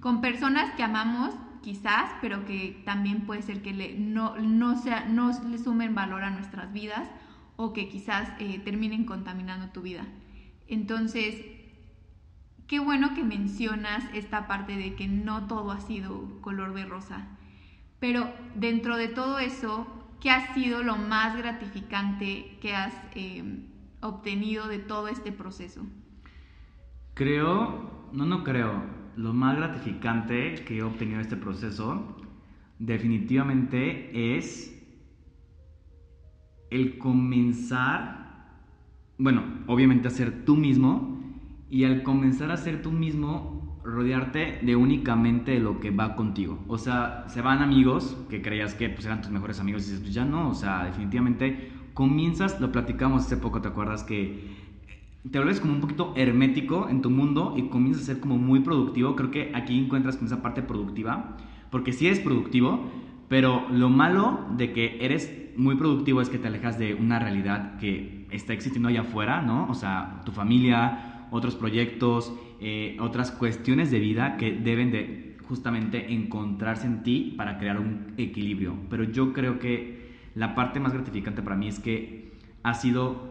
con 0.00 0.20
personas 0.20 0.72
que 0.72 0.82
amamos 0.82 1.34
quizás, 1.62 2.10
pero 2.20 2.44
que 2.44 2.82
también 2.84 3.22
puede 3.22 3.42
ser 3.42 3.62
que 3.62 3.72
le, 3.72 3.94
no, 3.98 4.36
no, 4.36 4.76
sea, 4.76 5.04
no 5.04 5.30
le 5.48 5.58
sumen 5.58 5.94
valor 5.94 6.24
a 6.24 6.30
nuestras 6.30 6.72
vidas 6.72 7.08
o 7.56 7.72
que 7.72 7.88
quizás 7.88 8.28
eh, 8.38 8.58
terminen 8.58 9.04
contaminando 9.04 9.68
tu 9.68 9.82
vida. 9.82 10.04
Entonces, 10.66 11.36
qué 12.70 12.78
bueno 12.78 13.14
que 13.16 13.24
mencionas 13.24 14.04
esta 14.14 14.46
parte 14.46 14.76
de 14.76 14.94
que 14.94 15.08
no 15.08 15.48
todo 15.48 15.72
ha 15.72 15.80
sido 15.80 16.40
color 16.40 16.72
de 16.72 16.84
rosa. 16.84 17.26
Pero 17.98 18.32
dentro 18.54 18.96
de 18.96 19.08
todo 19.08 19.40
eso, 19.40 19.88
¿qué 20.20 20.30
ha 20.30 20.54
sido 20.54 20.84
lo 20.84 20.94
más 20.94 21.36
gratificante 21.36 22.58
que 22.60 22.76
has 22.76 22.94
eh, 23.16 23.42
obtenido 24.00 24.68
de 24.68 24.78
todo 24.78 25.08
este 25.08 25.32
proceso? 25.32 25.84
Creo, 27.14 28.08
no, 28.12 28.24
no 28.24 28.44
creo, 28.44 28.84
lo 29.16 29.32
más 29.32 29.56
gratificante 29.56 30.54
que 30.64 30.78
he 30.78 30.82
obtenido 30.84 31.16
de 31.16 31.22
este 31.22 31.36
proceso 31.36 32.18
definitivamente 32.78 34.36
es 34.36 34.80
el 36.70 36.98
comenzar, 36.98 38.60
bueno, 39.18 39.42
obviamente 39.66 40.06
a 40.06 40.12
ser 40.12 40.44
tú 40.44 40.54
mismo 40.54 41.19
y 41.70 41.84
al 41.84 42.02
comenzar 42.02 42.50
a 42.50 42.56
ser 42.56 42.82
tú 42.82 42.90
mismo 42.90 43.80
rodearte 43.84 44.58
de 44.62 44.76
únicamente 44.76 45.58
lo 45.58 45.80
que 45.80 45.90
va 45.90 46.16
contigo. 46.16 46.58
O 46.68 46.76
sea, 46.76 47.24
se 47.28 47.40
van 47.40 47.62
amigos 47.62 48.16
que 48.28 48.42
creías 48.42 48.74
que 48.74 48.88
pues, 48.90 49.06
eran 49.06 49.22
tus 49.22 49.30
mejores 49.30 49.60
amigos 49.60 49.82
y 49.82 49.84
dices, 49.86 50.00
pues 50.00 50.14
ya 50.14 50.24
no, 50.24 50.50
o 50.50 50.54
sea, 50.54 50.84
definitivamente 50.84 51.70
comienzas, 51.94 52.60
lo 52.60 52.72
platicamos 52.72 53.24
hace 53.24 53.36
poco, 53.36 53.60
¿te 53.60 53.68
acuerdas? 53.68 54.02
Que 54.02 54.50
te 55.30 55.38
vuelves 55.38 55.60
como 55.60 55.74
un 55.74 55.80
poquito 55.80 56.12
hermético 56.16 56.88
en 56.88 57.02
tu 57.02 57.10
mundo 57.10 57.54
y 57.56 57.68
comienzas 57.68 58.04
a 58.04 58.06
ser 58.06 58.20
como 58.20 58.38
muy 58.38 58.60
productivo. 58.60 59.16
Creo 59.16 59.30
que 59.30 59.52
aquí 59.54 59.78
encuentras 59.78 60.16
con 60.16 60.26
esa 60.26 60.42
parte 60.42 60.62
productiva, 60.62 61.36
porque 61.70 61.92
sí 61.92 62.06
eres 62.06 62.20
productivo, 62.20 62.90
pero 63.28 63.66
lo 63.70 63.90
malo 63.90 64.46
de 64.56 64.72
que 64.72 65.04
eres 65.04 65.32
muy 65.56 65.76
productivo 65.76 66.20
es 66.20 66.30
que 66.30 66.38
te 66.38 66.48
alejas 66.48 66.78
de 66.78 66.94
una 66.94 67.18
realidad 67.18 67.78
que 67.78 68.26
está 68.30 68.52
existiendo 68.52 68.88
allá 68.88 69.02
afuera, 69.02 69.42
¿no? 69.42 69.68
O 69.68 69.74
sea, 69.74 70.22
tu 70.24 70.32
familia, 70.32 71.09
otros 71.30 71.54
proyectos, 71.54 72.32
eh, 72.60 72.96
otras 73.00 73.30
cuestiones 73.30 73.90
de 73.90 73.98
vida 74.00 74.36
que 74.36 74.52
deben 74.52 74.90
de 74.90 75.36
justamente 75.48 76.12
encontrarse 76.12 76.86
en 76.86 77.02
ti 77.02 77.34
para 77.36 77.58
crear 77.58 77.78
un 77.78 78.14
equilibrio. 78.16 78.74
Pero 78.88 79.04
yo 79.04 79.32
creo 79.32 79.58
que 79.58 80.10
la 80.34 80.54
parte 80.54 80.80
más 80.80 80.92
gratificante 80.92 81.42
para 81.42 81.56
mí 81.56 81.68
es 81.68 81.80
que 81.80 82.32
ha 82.62 82.74
sido 82.74 83.30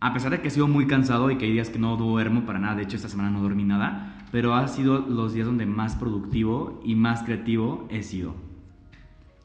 a 0.00 0.12
pesar 0.12 0.30
de 0.30 0.40
que 0.40 0.48
he 0.48 0.50
sido 0.50 0.68
muy 0.68 0.86
cansado 0.86 1.30
y 1.30 1.38
que 1.38 1.46
hay 1.46 1.52
días 1.52 1.70
que 1.70 1.78
no 1.78 1.96
duermo 1.96 2.46
para 2.46 2.58
nada, 2.58 2.76
de 2.76 2.82
hecho 2.82 2.96
esta 2.96 3.08
semana 3.08 3.30
no 3.30 3.42
dormí 3.42 3.64
nada, 3.64 4.24
pero 4.30 4.54
ha 4.54 4.68
sido 4.68 5.00
los 5.00 5.32
días 5.32 5.46
donde 5.46 5.66
más 5.66 5.96
productivo 5.96 6.80
y 6.84 6.94
más 6.94 7.22
creativo 7.22 7.88
he 7.90 8.02
sido. 8.02 8.36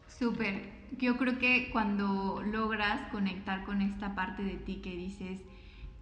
Súper. 0.07 0.71
Yo 0.99 1.17
creo 1.17 1.39
que 1.39 1.69
cuando 1.71 2.43
logras 2.45 3.09
conectar 3.11 3.63
con 3.63 3.81
esta 3.81 4.13
parte 4.13 4.43
de 4.43 4.57
ti 4.57 4.75
que 4.75 4.95
dices, 4.95 5.41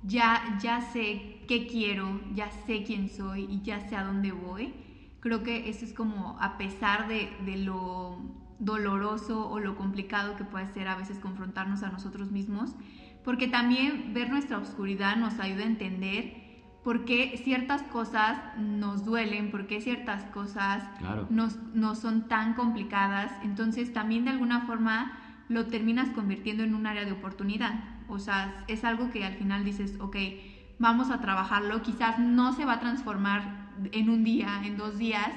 ya, 0.04 0.58
ya 0.62 0.82
sé 0.82 1.44
qué 1.48 1.68
quiero, 1.68 2.22
ya 2.34 2.52
sé 2.52 2.84
quién 2.84 3.10
soy 3.10 3.46
y 3.50 3.62
ya 3.62 3.80
sé 3.82 3.96
a 3.96 4.04
dónde 4.04 4.32
voy, 4.32 4.74
creo 5.20 5.44
que 5.44 5.70
eso 5.70 5.86
es 5.86 5.94
como 5.94 6.38
a 6.40 6.58
pesar 6.58 7.08
de, 7.08 7.36
de 7.46 7.58
lo 7.58 8.18
doloroso 8.60 9.50
o 9.50 9.60
lo 9.60 9.76
complicado 9.76 10.36
que 10.36 10.44
puede 10.46 10.68
ser 10.68 10.88
a 10.88 10.96
veces 10.96 11.20
confrontarnos 11.20 11.84
a 11.84 11.90
nosotros 11.90 12.32
mismos, 12.32 12.76
porque 13.24 13.48
también 13.48 14.14
ver 14.14 14.30
nuestra 14.30 14.58
oscuridad 14.58 15.16
nos 15.18 15.40
ayuda 15.40 15.64
a 15.64 15.68
entender 15.68 16.42
por 16.84 17.06
qué 17.06 17.40
ciertas 17.44 17.84
cosas 17.84 18.40
nos 18.58 19.06
duelen, 19.06 19.52
por 19.52 19.68
qué 19.68 19.82
ciertas 19.82 20.26
cosas 20.26 20.90
no 21.30 21.96
son 21.96 22.28
tan 22.28 22.56
complicadas. 22.56 23.32
Entonces 23.44 23.94
también 23.94 24.26
de 24.26 24.32
alguna 24.32 24.62
forma 24.66 25.12
lo 25.48 25.68
terminas 25.68 26.10
convirtiendo 26.10 26.64
en 26.64 26.74
un 26.74 26.88
área 26.88 27.06
de 27.06 27.12
oportunidad. 27.12 27.84
O 28.12 28.20
sea, 28.20 28.64
es 28.68 28.84
algo 28.84 29.10
que 29.10 29.24
al 29.24 29.36
final 29.36 29.64
dices, 29.64 29.96
ok, 30.00 30.18
vamos 30.80 31.10
a 31.10 31.22
trabajarlo, 31.22 31.82
quizás 31.82 32.20
no 32.20 32.54
se 32.54 32.66
va 32.66 32.74
a 32.74 32.80
transformar 32.80 33.72
en 33.92 34.10
un 34.10 34.24
día, 34.24 34.62
en 34.64 34.78
dos 34.78 34.98
días, 34.98 35.30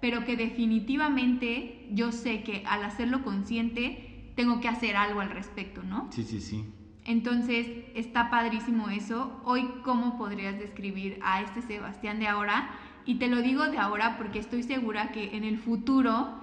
pero 0.00 0.24
que 0.24 0.36
definitivamente 0.36 1.88
yo 1.90 2.12
sé 2.12 2.42
que 2.42 2.64
al 2.66 2.84
hacerlo 2.84 3.22
consciente 3.22 4.32
tengo 4.36 4.60
que 4.60 4.68
hacer 4.68 4.96
algo 4.96 5.20
al 5.20 5.30
respecto, 5.30 5.82
¿no? 5.82 6.08
Sí, 6.10 6.24
sí, 6.24 6.40
sí. 6.40 6.64
Entonces, 7.04 7.66
está 7.94 8.30
padrísimo 8.30 8.88
eso. 8.88 9.40
Hoy, 9.44 9.68
¿cómo 9.82 10.16
podrías 10.16 10.58
describir 10.58 11.18
a 11.22 11.42
este 11.42 11.60
Sebastián 11.60 12.18
de 12.18 12.28
ahora? 12.28 12.70
Y 13.04 13.16
te 13.16 13.28
lo 13.28 13.42
digo 13.42 13.64
de 13.64 13.78
ahora 13.78 14.16
porque 14.16 14.38
estoy 14.38 14.62
segura 14.62 15.12
que 15.12 15.36
en 15.36 15.44
el 15.44 15.58
futuro 15.58 16.40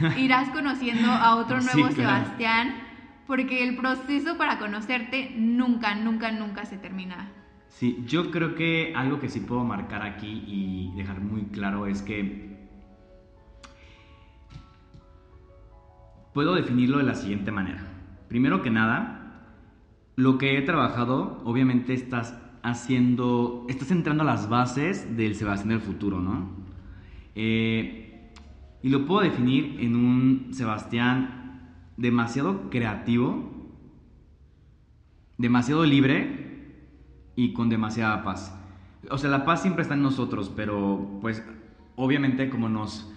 irás 0.18 0.50
conociendo 0.50 1.10
a 1.10 1.36
otro 1.36 1.60
nuevo 1.60 1.90
Sebastián, 1.90 2.74
porque 3.32 3.66
el 3.66 3.76
proceso 3.76 4.36
para 4.36 4.58
conocerte 4.58 5.32
nunca, 5.34 5.94
nunca, 5.94 6.30
nunca 6.30 6.66
se 6.66 6.76
termina. 6.76 7.32
Sí, 7.68 8.04
yo 8.06 8.30
creo 8.30 8.54
que 8.54 8.92
algo 8.94 9.20
que 9.20 9.30
sí 9.30 9.40
puedo 9.40 9.64
marcar 9.64 10.02
aquí 10.02 10.44
y 10.46 10.92
dejar 10.98 11.22
muy 11.22 11.44
claro 11.44 11.86
es 11.86 12.02
que 12.02 12.58
puedo 16.34 16.54
definirlo 16.54 16.98
de 16.98 17.04
la 17.04 17.14
siguiente 17.14 17.50
manera. 17.50 17.90
Primero 18.28 18.60
que 18.60 18.68
nada, 18.68 19.46
lo 20.14 20.36
que 20.36 20.58
he 20.58 20.60
trabajado, 20.60 21.40
obviamente 21.46 21.94
estás 21.94 22.38
haciendo, 22.62 23.64
estás 23.66 23.92
entrando 23.92 24.24
a 24.24 24.26
las 24.26 24.50
bases 24.50 25.16
del 25.16 25.36
Sebastián 25.36 25.70
del 25.70 25.80
futuro, 25.80 26.20
¿no? 26.20 26.50
Eh, 27.34 28.30
y 28.82 28.90
lo 28.90 29.06
puedo 29.06 29.22
definir 29.22 29.78
en 29.80 29.96
un 29.96 30.48
Sebastián 30.52 31.41
demasiado 31.96 32.70
creativo, 32.70 33.50
demasiado 35.38 35.84
libre 35.84 36.76
y 37.36 37.52
con 37.52 37.68
demasiada 37.68 38.22
paz. 38.22 38.58
O 39.10 39.18
sea, 39.18 39.30
la 39.30 39.44
paz 39.44 39.62
siempre 39.62 39.82
está 39.82 39.94
en 39.94 40.02
nosotros, 40.02 40.52
pero 40.54 41.18
pues 41.20 41.44
obviamente 41.96 42.48
como 42.50 42.68
nos 42.68 43.12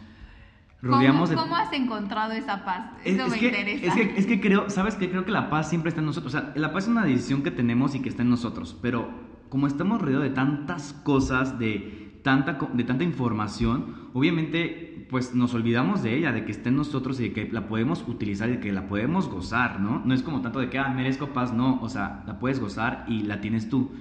¿Cómo, 0.81 1.55
has 1.55 1.73
encontrado 1.73 2.33
esa 2.33 2.63
paz? 2.63 2.91
Eso 3.03 3.27
me 3.27 3.37
interesa. 3.37 3.99
Es 4.15 4.25
que, 4.27 4.39
creo, 4.39 4.69
¿sabes 4.69 4.95
qué? 4.95 5.09
Creo 5.09 5.25
que 5.25 5.31
la 5.31 5.49
paz 5.49 5.69
siempre 5.69 5.89
está 5.89 6.01
en 6.01 6.05
nosotros. 6.05 6.33
O 6.33 6.37
sea, 6.37 6.53
la 6.55 6.71
paz 6.71 6.83
es 6.83 6.89
una 6.91 7.03
decisión 7.03 7.41
que 7.41 7.49
tenemos 7.49 7.95
y 7.95 8.01
que 8.01 8.09
está 8.09 8.21
en 8.21 8.29
nosotros. 8.29 8.77
Pero 8.81 9.09
como 9.49 9.65
estamos 9.65 10.01
rodeados 10.01 10.25
de 10.25 10.29
tantas 10.31 10.93
cosas, 10.93 11.57
de 11.57 12.04
tanta, 12.25 12.57
de 12.73 12.83
tanta 12.83 13.05
información, 13.05 14.09
obviamente 14.13 15.07
pues 15.09 15.33
nos 15.33 15.53
olvidamos 15.53 16.01
de 16.01 16.17
ella, 16.17 16.33
de 16.33 16.43
que 16.43 16.51
está 16.51 16.69
en 16.69 16.75
nosotros 16.75 17.19
y 17.19 17.29
de 17.29 17.33
que 17.33 17.49
la 17.51 17.67
podemos 17.67 18.03
utilizar 18.07 18.49
y 18.49 18.53
de 18.53 18.59
que 18.59 18.73
la 18.73 18.87
podemos 18.87 19.29
gozar, 19.29 19.79
¿no? 19.79 20.01
No 20.03 20.13
es 20.13 20.23
como 20.23 20.41
tanto 20.41 20.59
de 20.59 20.71
que, 20.71 20.79
ah, 20.79 20.89
merezco 20.89 21.27
paz, 21.27 21.53
no. 21.53 21.79
O 21.81 21.89
sea, 21.89 22.23
la 22.25 22.39
puedes 22.39 22.59
gozar 22.59 23.05
y 23.07 23.21
la 23.21 23.39
tienes 23.39 23.69
tú. 23.69 23.91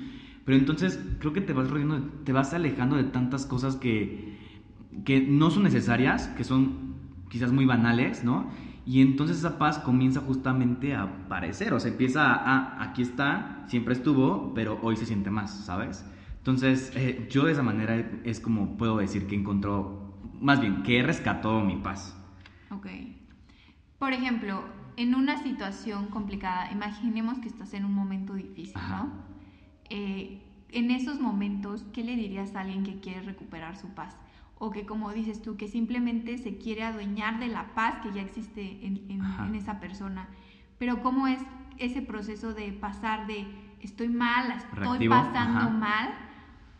Pero 0.46 0.56
entonces 0.56 0.98
creo 1.18 1.34
que 1.34 1.42
te 1.42 1.52
vas 1.52 1.70
rodeando, 1.70 2.00
te 2.24 2.32
vas 2.32 2.54
alejando 2.54 2.96
de 2.96 3.04
tantas 3.04 3.44
cosas 3.44 3.76
que 3.76 4.34
que 5.04 5.20
no 5.20 5.50
son 5.50 5.64
necesarias, 5.64 6.28
que 6.36 6.44
son 6.44 6.94
quizás 7.28 7.50
muy 7.50 7.64
banales, 7.64 8.22
¿no? 8.22 8.46
Y 8.86 9.00
entonces 9.00 9.38
esa 9.38 9.58
paz 9.58 9.78
comienza 9.78 10.20
justamente 10.20 10.94
a 10.94 11.04
aparecer, 11.04 11.72
o 11.72 11.80
sea, 11.80 11.90
empieza 11.90 12.32
a, 12.32 12.34
ah, 12.34 12.82
aquí 12.82 13.02
está, 13.02 13.64
siempre 13.66 13.94
estuvo, 13.94 14.52
pero 14.54 14.78
hoy 14.82 14.96
se 14.96 15.06
siente 15.06 15.30
más, 15.30 15.64
¿sabes? 15.64 16.04
Entonces, 16.44 16.92
eh, 16.94 17.26
yo 17.30 17.46
de 17.46 17.52
esa 17.52 17.62
manera 17.62 17.96
es 18.22 18.38
como 18.38 18.76
puedo 18.76 18.98
decir 18.98 19.26
que 19.26 19.34
encontró, 19.34 20.20
más 20.42 20.60
bien, 20.60 20.82
que 20.82 21.02
rescató 21.02 21.62
mi 21.62 21.76
paz. 21.76 22.14
Ok. 22.70 22.86
Por 23.98 24.12
ejemplo, 24.12 24.62
en 24.98 25.14
una 25.14 25.42
situación 25.42 26.08
complicada, 26.08 26.70
imaginemos 26.70 27.38
que 27.38 27.48
estás 27.48 27.72
en 27.72 27.86
un 27.86 27.94
momento 27.94 28.34
difícil, 28.34 28.78
¿no? 28.90 29.10
Eh, 29.88 30.42
en 30.68 30.90
esos 30.90 31.18
momentos, 31.18 31.86
¿qué 31.94 32.04
le 32.04 32.14
dirías 32.14 32.54
a 32.54 32.60
alguien 32.60 32.82
que 32.82 33.00
quiere 33.00 33.22
recuperar 33.22 33.78
su 33.78 33.94
paz? 33.94 34.14
o 34.56 34.70
que 34.70 34.86
como 34.86 35.12
dices 35.12 35.42
tú, 35.42 35.56
que 35.56 35.66
simplemente 35.66 36.38
se 36.38 36.58
quiere 36.58 36.84
adueñar 36.84 37.40
de 37.40 37.48
la 37.48 37.74
paz 37.74 37.96
que 38.02 38.12
ya 38.12 38.22
existe 38.22 38.86
en, 38.86 39.54
esa 39.54 39.80
persona. 39.80 40.28
Pero 40.78 41.02
cómo 41.02 41.26
es 41.26 41.40
ese 41.78 42.02
proceso 42.02 42.54
de 42.54 42.72
pasar 42.72 43.26
de 43.26 43.46
estoy 43.80 44.08
mal, 44.08 44.52
estoy 44.52 45.08
pasando 45.08 45.70
mal 45.70 46.14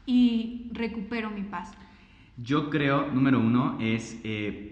y 0.06 0.70
recupero 0.72 1.30
mi 1.30 1.42
paz. 1.42 1.72
Yo 2.36 2.70
creo, 2.70 3.10
número 3.12 3.40
uno, 3.40 3.78
es... 3.80 4.20
Eh, 4.24 4.70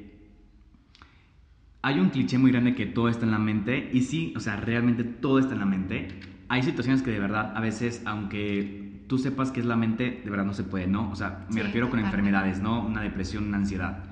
hay 1.85 1.99
un 1.99 2.11
cliché 2.11 2.39
muy 2.39 2.53
grande 2.53 2.75
que 2.75 2.87
todo 2.87 3.09
está 3.09 3.25
en 3.25 3.33
la 3.33 3.39
mente 3.39 3.91
y 3.93 4.03
sí, 4.03 4.33
o 4.37 4.41
sea, 4.41 4.57
realmente 4.57 5.03
todo 5.03 5.41
está 5.41 5.55
en 5.55 5.61
la 5.61 5.67
mente. 5.67 6.09
Hay 6.49 6.63
situaciones 6.63 7.03
que 7.03 7.11
de 7.11 7.19
verdad 7.19 7.57
a 7.57 7.61
veces, 7.61 8.03
aunque 8.05 9.05
tú 9.09 9.19
sepas 9.19 9.51
que 9.51 9.61
es 9.61 9.67
la 9.67 9.77
mente, 9.77 10.23
de 10.25 10.31
verdad 10.31 10.45
no 10.45 10.55
se 10.55 10.63
puede, 10.63 10.87
¿no? 10.87 11.11
O 11.11 11.17
sea, 11.17 11.45
me 11.53 11.63
refiero 11.63 11.91
con 11.91 11.99
enfermedades, 11.99 12.61
¿no? 12.61 12.87
Una 12.87 13.03
depresión, 13.03 13.49
una 13.49 13.59
ansiedad. 13.59 14.05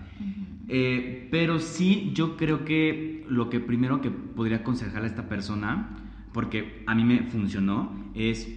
Eh, 0.68 1.28
pero 1.30 1.58
sí, 1.58 2.10
yo 2.12 2.36
creo 2.36 2.64
que 2.64 3.24
lo 3.28 3.50
que 3.50 3.60
primero 3.60 4.00
que 4.00 4.10
podría 4.10 4.58
aconsejarle 4.58 5.06
a 5.06 5.10
esta 5.10 5.28
persona, 5.28 5.96
porque 6.32 6.82
a 6.86 6.94
mí 6.94 7.04
me 7.04 7.22
funcionó, 7.24 8.10
es 8.14 8.48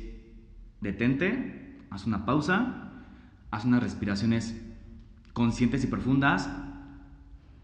detente, 0.82 1.63
haz 1.94 2.08
una 2.08 2.26
pausa, 2.26 2.90
haz 3.52 3.66
unas 3.66 3.84
respiraciones 3.84 4.60
conscientes 5.34 5.84
y 5.84 5.88
profundas. 5.88 6.50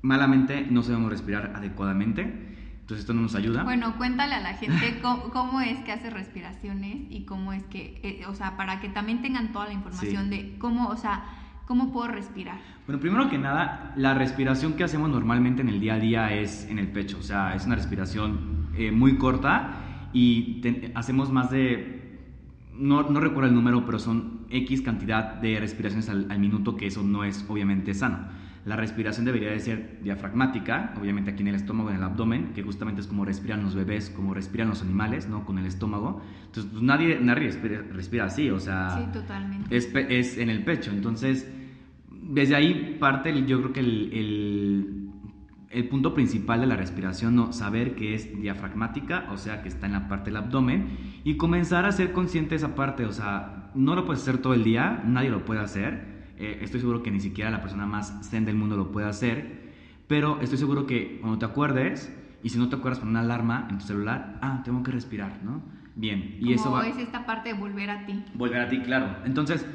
Malamente 0.02 0.68
no 0.70 0.84
sabemos 0.84 1.10
respirar 1.10 1.54
adecuadamente. 1.56 2.22
Entonces 2.82 3.00
esto 3.02 3.14
no 3.14 3.22
nos 3.22 3.36
ayuda. 3.36 3.64
Bueno, 3.64 3.98
cuéntale 3.98 4.36
a 4.36 4.40
la 4.40 4.54
gente 4.54 5.00
cómo, 5.34 5.62
es 5.62 5.80
que 5.80 5.92
hace 5.92 6.10
respiraciones 6.10 7.06
y 7.10 7.26
cómo 7.26 7.54
es 7.54 7.64
que, 7.66 8.00
eh, 8.04 8.26
o 8.28 8.34
sea, 8.34 8.56
para 8.58 8.80
que 8.80 8.90
también 8.90 9.22
tengan 9.22 9.52
toda 9.52 9.68
la 9.68 9.74
información 9.74 10.30
de 10.30 10.56
cómo, 10.58 10.88
o 10.88 10.98
sea, 10.98 11.24
cómo 11.66 11.92
puedo 11.92 12.08
respirar. 12.08 12.60
Bueno, 12.88 13.00
primero 13.00 13.30
que 13.30 13.38
nada, 13.38 13.94
la 13.96 14.16
respiración 14.16 14.74
que 14.74 14.84
hacemos 14.84 15.10
normalmente 15.10 15.62
en 15.62 15.70
el 15.70 15.80
día 15.80 15.96
a 15.96 16.00
día 16.00 16.34
es 16.34 16.66
en 16.68 16.80
el 16.80 16.88
pecho, 16.88 17.20
o 17.20 17.24
sea, 17.24 17.54
es 17.54 17.66
una 17.68 17.76
respiración 17.76 18.70
eh, 18.76 18.92
muy 18.92 19.18
corta 19.18 20.10
y 20.12 20.64
hacemos 20.96 21.32
más 21.32 21.52
de, 21.52 21.99
no, 22.80 23.10
no, 23.10 23.20
recuerdo 23.20 23.50
el 23.50 23.56
número, 23.56 23.86
pero 23.86 24.00
son 24.00 24.46
X 24.50 24.82
cantidad 24.82 25.36
de 25.36 25.60
respiraciones 25.60 26.10
al, 26.10 26.26
al 26.32 26.40
minuto, 26.40 26.76
que 26.76 26.88
eso 26.88 27.04
no 27.04 27.24
es 27.24 27.46
obviamente 27.48 27.94
sano. 27.94 28.28
La 28.66 28.76
respiración 28.76 29.26
debería 29.26 29.52
de 29.52 29.60
ser 29.60 30.00
diafragmática, 30.04 30.94
obviamente 31.00 31.32
aquí 31.32 31.42
en 31.42 31.48
el 31.48 31.56
estómago, 31.56 31.90
en 31.90 31.96
el 31.96 32.04
abdomen, 32.04 32.52
que 32.54 32.62
justamente 32.62 33.02
es 33.02 33.08
como 33.08 33.24
respiran 33.24 33.64
los 33.64 33.74
bebés, 33.74 34.10
como 34.10 34.34
respiran 34.34 34.68
los 34.68 34.82
animales, 34.82 35.30
¿no? 35.30 35.46
Con 35.46 35.58
el 35.60 35.66
estómago. 35.66 36.22
Entonces, 36.46 36.72
pues 36.72 36.84
nadie, 36.84 37.20
nadie 37.22 37.52
respira, 37.92 38.26
así, 38.26 38.50
o 38.50 38.60
sea... 38.60 38.98
Sí, 38.98 39.12
totalmente. 39.14 39.76
Es, 39.76 39.90
es, 39.94 40.38
en 40.38 40.50
el 40.50 40.64
pecho. 40.66 40.92
Entonces, 40.92 41.50
desde 42.12 42.56
ahí 42.56 42.98
parte, 43.00 43.46
yo 43.46 43.60
creo 43.62 43.74
que 43.74 43.80
el, 43.80 44.14
el, 44.14 45.09
el 45.70 45.88
punto 45.88 46.14
principal 46.14 46.62
de 46.62 46.68
la 46.68 46.76
respiración, 46.76 47.36
¿no? 47.36 47.54
Saber 47.54 47.96
que 47.96 48.16
es 48.16 48.42
diafragmática, 48.42 49.28
o 49.32 49.38
sea, 49.38 49.62
que 49.62 49.70
está 49.70 49.86
en 49.86 49.94
la 49.94 50.08
parte 50.08 50.32
del 50.32 50.38
abdomen, 50.38 50.98
y 51.24 51.38
comenzar 51.38 51.86
a 51.86 51.92
ser 51.92 52.12
consciente 52.12 52.52
de 52.52 52.56
esa 52.58 52.76
parte, 52.76 53.06
o 53.06 53.12
sea, 53.12 53.72
no 53.76 53.96
lo 53.96 54.06
puedes 54.06 54.24
hacer 54.24 54.40
todo 54.40 54.54
el 54.54 54.64
día, 54.64 55.04
nadie 55.06 55.30
lo 55.30 55.46
puede 55.46 55.62
hacer 55.62 56.20
eh, 56.40 56.60
estoy 56.62 56.80
seguro 56.80 57.04
que 57.04 57.12
ni 57.12 57.20
siquiera 57.20 57.52
la 57.52 57.62
persona 57.62 57.86
más 57.86 58.18
zen 58.30 58.46
del 58.46 58.56
mundo 58.56 58.78
lo 58.78 58.94
puede 58.94 59.08
hacer, 59.08 59.74
pero 60.08 60.40
estoy 60.40 60.58
seguro 60.58 60.88
que 60.88 61.20
cuando 61.20 61.38
te 61.38 61.46
acuerdes, 61.46 62.16
y 62.42 62.50
si 62.50 62.58
no 62.58 62.70
te 62.70 62.78
acuerdas 62.78 63.00
con 63.00 63.10
una 63.10 63.20
alarma 63.20 63.68
en 63.70 63.78
tu 63.78 63.86
celular, 63.86 64.40
ah, 64.42 64.62
tengo 64.64 64.82
que 64.82 64.92
respirar, 64.92 65.44
¿no? 65.44 65.62
Bien, 65.96 66.38
y 66.40 66.54
eso 66.54 66.72
va... 66.72 66.88
es 66.88 66.98
esta 66.98 67.26
parte 67.26 67.50
de 67.50 67.60
volver 67.60 67.90
a 67.90 68.06
ti. 68.06 68.24
Volver 68.36 68.62
a 68.62 68.70
ti, 68.70 68.80
claro. 68.80 69.18
Entonces, 69.26 69.68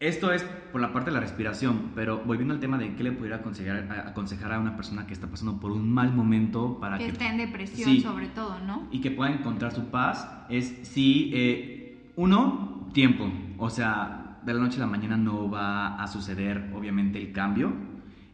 esto 0.00 0.32
es 0.32 0.44
por 0.72 0.80
la 0.80 0.92
parte 0.92 1.10
de 1.10 1.14
la 1.14 1.20
respiración, 1.20 1.90
pero 1.94 2.18
volviendo 2.18 2.54
al 2.54 2.60
tema 2.60 2.78
de 2.78 2.94
qué 2.94 3.02
le 3.02 3.12
pudiera 3.12 3.36
aconsejar, 3.36 3.90
aconsejar 4.06 4.52
a 4.52 4.60
una 4.60 4.76
persona 4.76 5.06
que 5.06 5.12
está 5.12 5.26
pasando 5.26 5.58
por 5.58 5.72
un 5.72 5.90
mal 5.90 6.12
momento 6.12 6.78
para 6.78 6.98
que... 6.98 7.04
Que 7.04 7.10
está 7.10 7.28
en 7.28 7.38
depresión 7.38 8.00
sobre 8.00 8.28
todo, 8.28 8.60
¿no? 8.60 8.86
Y 8.92 9.00
que 9.00 9.10
pueda 9.10 9.32
encontrar 9.32 9.72
su 9.72 9.86
paz, 9.86 10.28
es 10.48 10.72
si, 10.82 11.30
eh, 11.34 12.12
uno, 12.14 12.88
tiempo. 12.92 13.28
O 13.58 13.70
sea, 13.70 14.38
de 14.44 14.54
la 14.54 14.60
noche 14.60 14.76
a 14.76 14.80
la 14.80 14.86
mañana 14.86 15.16
no 15.16 15.50
va 15.50 16.00
a 16.00 16.06
suceder, 16.06 16.70
obviamente, 16.74 17.18
el 17.20 17.32
cambio, 17.32 17.72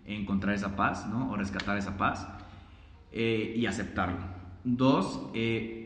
encontrar 0.07 0.55
esa 0.55 0.77
paz, 0.77 1.07
¿no? 1.09 1.31
O 1.31 1.37
rescatar 1.37 1.79
esa 1.79 1.97
paz 1.97 2.29
eh, 3.11 3.55
y 3.57 3.65
aceptarlo. 3.67 4.19
Dos, 4.65 5.31
eh, 5.35 5.84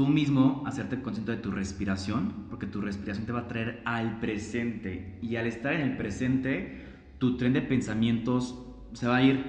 tú 0.00 0.06
mismo 0.06 0.62
hacerte 0.64 1.02
consciente 1.02 1.32
de 1.32 1.36
tu 1.42 1.50
respiración, 1.50 2.32
porque 2.48 2.64
tu 2.64 2.80
respiración 2.80 3.26
te 3.26 3.32
va 3.32 3.40
a 3.40 3.48
traer 3.48 3.82
al 3.84 4.18
presente. 4.18 5.18
Y 5.20 5.36
al 5.36 5.46
estar 5.46 5.74
en 5.74 5.82
el 5.82 5.98
presente, 5.98 6.86
tu 7.18 7.36
tren 7.36 7.52
de 7.52 7.60
pensamientos 7.60 8.58
se 8.94 9.06
va 9.06 9.16
a 9.16 9.22
ir 9.22 9.44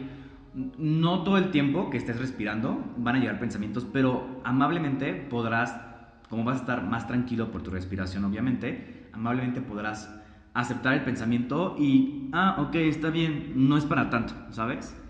no 0.77 1.23
todo 1.23 1.37
el 1.37 1.51
tiempo 1.51 1.89
que 1.89 1.95
estés 1.95 2.19
respirando 2.19 2.83
van 2.97 3.15
a 3.15 3.19
llegar 3.19 3.39
pensamientos, 3.39 3.87
pero 3.93 4.41
amablemente 4.43 5.13
podrás, 5.13 5.79
como 6.27 6.43
vas 6.43 6.57
a 6.57 6.59
estar 6.59 6.83
más 6.85 7.07
tranquilo 7.07 7.49
por 7.49 7.61
tu 7.61 7.71
respiración, 7.71 8.25
obviamente, 8.25 9.07
amablemente 9.13 9.61
podrás 9.61 10.13
aceptar 10.53 10.95
el 10.95 11.05
pensamiento 11.05 11.77
y, 11.79 12.27
ah, 12.33 12.57
ok, 12.59 12.75
está 12.75 13.09
bien, 13.09 13.53
no 13.55 13.77
es 13.77 13.85
para 13.85 14.09
tanto, 14.09 14.33
¿sabes? 14.49 15.01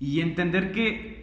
Y 0.00 0.22
entender 0.22 0.72
que 0.72 1.17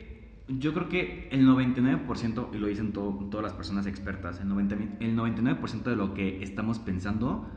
yo 0.47 0.73
creo 0.73 0.89
que 0.89 1.27
el 1.31 1.47
99%, 1.47 2.49
y 2.53 2.57
lo 2.57 2.67
dicen 2.67 2.91
todas 2.93 3.43
las 3.43 3.53
personas 3.53 3.87
expertas, 3.87 4.39
el, 4.39 4.47
90, 4.47 4.75
el 4.99 5.17
99% 5.17 5.83
de 5.83 5.95
lo 5.95 6.13
que 6.13 6.43
estamos 6.43 6.79
pensando 6.79 7.49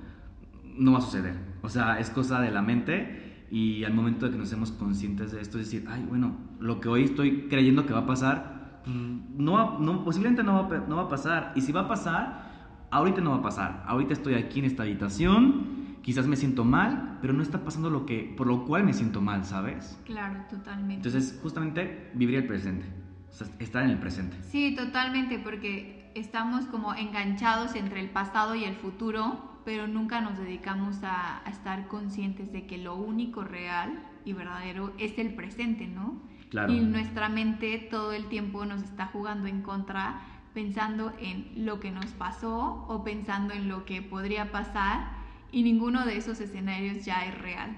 no 0.77 0.92
va 0.92 0.98
a 0.98 1.03
suceder. 1.03 1.35
O 1.62 1.68
sea, 1.68 1.98
es 1.98 2.11
cosa 2.11 2.40
de 2.40 2.51
la 2.51 2.62
mente 2.62 3.46
y 3.51 3.85
al 3.85 3.92
momento 3.92 4.27
de 4.27 4.33
que 4.33 4.38
nos 4.38 4.48
seamos 4.48 4.72
conscientes 4.72 5.33
de 5.33 5.40
esto, 5.40 5.59
es 5.59 5.70
decir, 5.70 5.87
ay, 5.88 6.05
bueno, 6.09 6.37
lo 6.61 6.81
que 6.81 6.88
hoy 6.88 7.05
estoy 7.05 7.48
creyendo 7.48 7.85
que 7.85 7.92
va 7.92 8.01
a 8.01 8.07
pasar, 8.07 8.81
pues, 8.85 8.96
no, 8.96 9.79
no 9.79 10.05
posiblemente 10.05 10.42
no 10.42 10.68
va, 10.68 10.85
no 10.88 10.96
va 10.96 11.03
a 11.03 11.09
pasar. 11.09 11.53
Y 11.57 11.61
si 11.61 11.72
va 11.72 11.83
a 11.83 11.88
pasar, 11.88 12.87
ahorita 12.90 13.20
no 13.20 13.31
va 13.31 13.37
a 13.37 13.42
pasar, 13.42 13.85
ahorita 13.87 14.14
estoy 14.14 14.35
aquí 14.35 14.61
en 14.61 14.64
esta 14.64 14.85
habitación, 14.85 15.88
quizás 16.03 16.27
me 16.27 16.37
siento 16.37 16.65
mal, 16.65 17.19
pero 17.21 17.33
no 17.33 17.43
está 17.43 17.65
pasando 17.65 17.91
lo 17.91 18.07
que, 18.07 18.35
por 18.37 18.47
lo 18.47 18.65
cual 18.65 18.85
me 18.85 18.93
siento 18.93 19.21
mal, 19.21 19.45
¿sabes? 19.45 19.99
Claro, 20.05 20.45
totalmente. 20.49 21.09
Entonces, 21.09 21.39
justamente 21.43 22.11
vivir 22.15 22.37
el 22.37 22.47
presente, 22.47 22.87
o 23.29 23.33
sea, 23.33 23.47
estar 23.59 23.85
en 23.85 23.91
el 23.91 23.99
presente. 23.99 24.37
Sí, 24.43 24.75
totalmente, 24.75 25.39
porque 25.39 26.11
estamos 26.15 26.67
como 26.67 26.95
enganchados 26.95 27.75
entre 27.75 28.01
el 28.01 28.11
pasado 28.11 28.55
y 28.55 28.65
el 28.65 28.75
futuro, 28.75 29.61
pero 29.65 29.87
nunca 29.87 30.21
nos 30.21 30.39
dedicamos 30.39 31.03
a, 31.03 31.47
a 31.47 31.51
estar 31.51 31.89
conscientes 31.89 32.53
de 32.53 32.67
que 32.67 32.79
lo 32.79 32.97
único 32.97 33.45
real 33.45 34.03
y 34.25 34.33
verdadero 34.33 34.93
es 34.99 35.19
el 35.19 35.35
presente, 35.35 35.87
¿no? 35.87 36.21
Claro. 36.51 36.73
Y 36.73 36.81
nuestra 36.81 37.29
mente 37.29 37.87
todo 37.91 38.13
el 38.13 38.27
tiempo 38.29 38.65
nos 38.65 38.83
está 38.83 39.07
jugando 39.07 39.47
en 39.47 39.61
contra 39.61 40.23
pensando 40.55 41.13
en 41.21 41.67
lo 41.67 41.79
que 41.79 41.91
nos 41.91 42.07
pasó 42.07 42.85
o 42.89 43.05
pensando 43.05 43.53
en 43.55 43.69
lo 43.69 43.85
que 43.85 44.03
podría 44.03 44.51
pasar 44.51 45.18
y 45.51 45.63
ninguno 45.63 46.05
de 46.05 46.17
esos 46.17 46.41
escenarios 46.41 47.05
ya 47.05 47.25
es 47.25 47.39
real. 47.39 47.77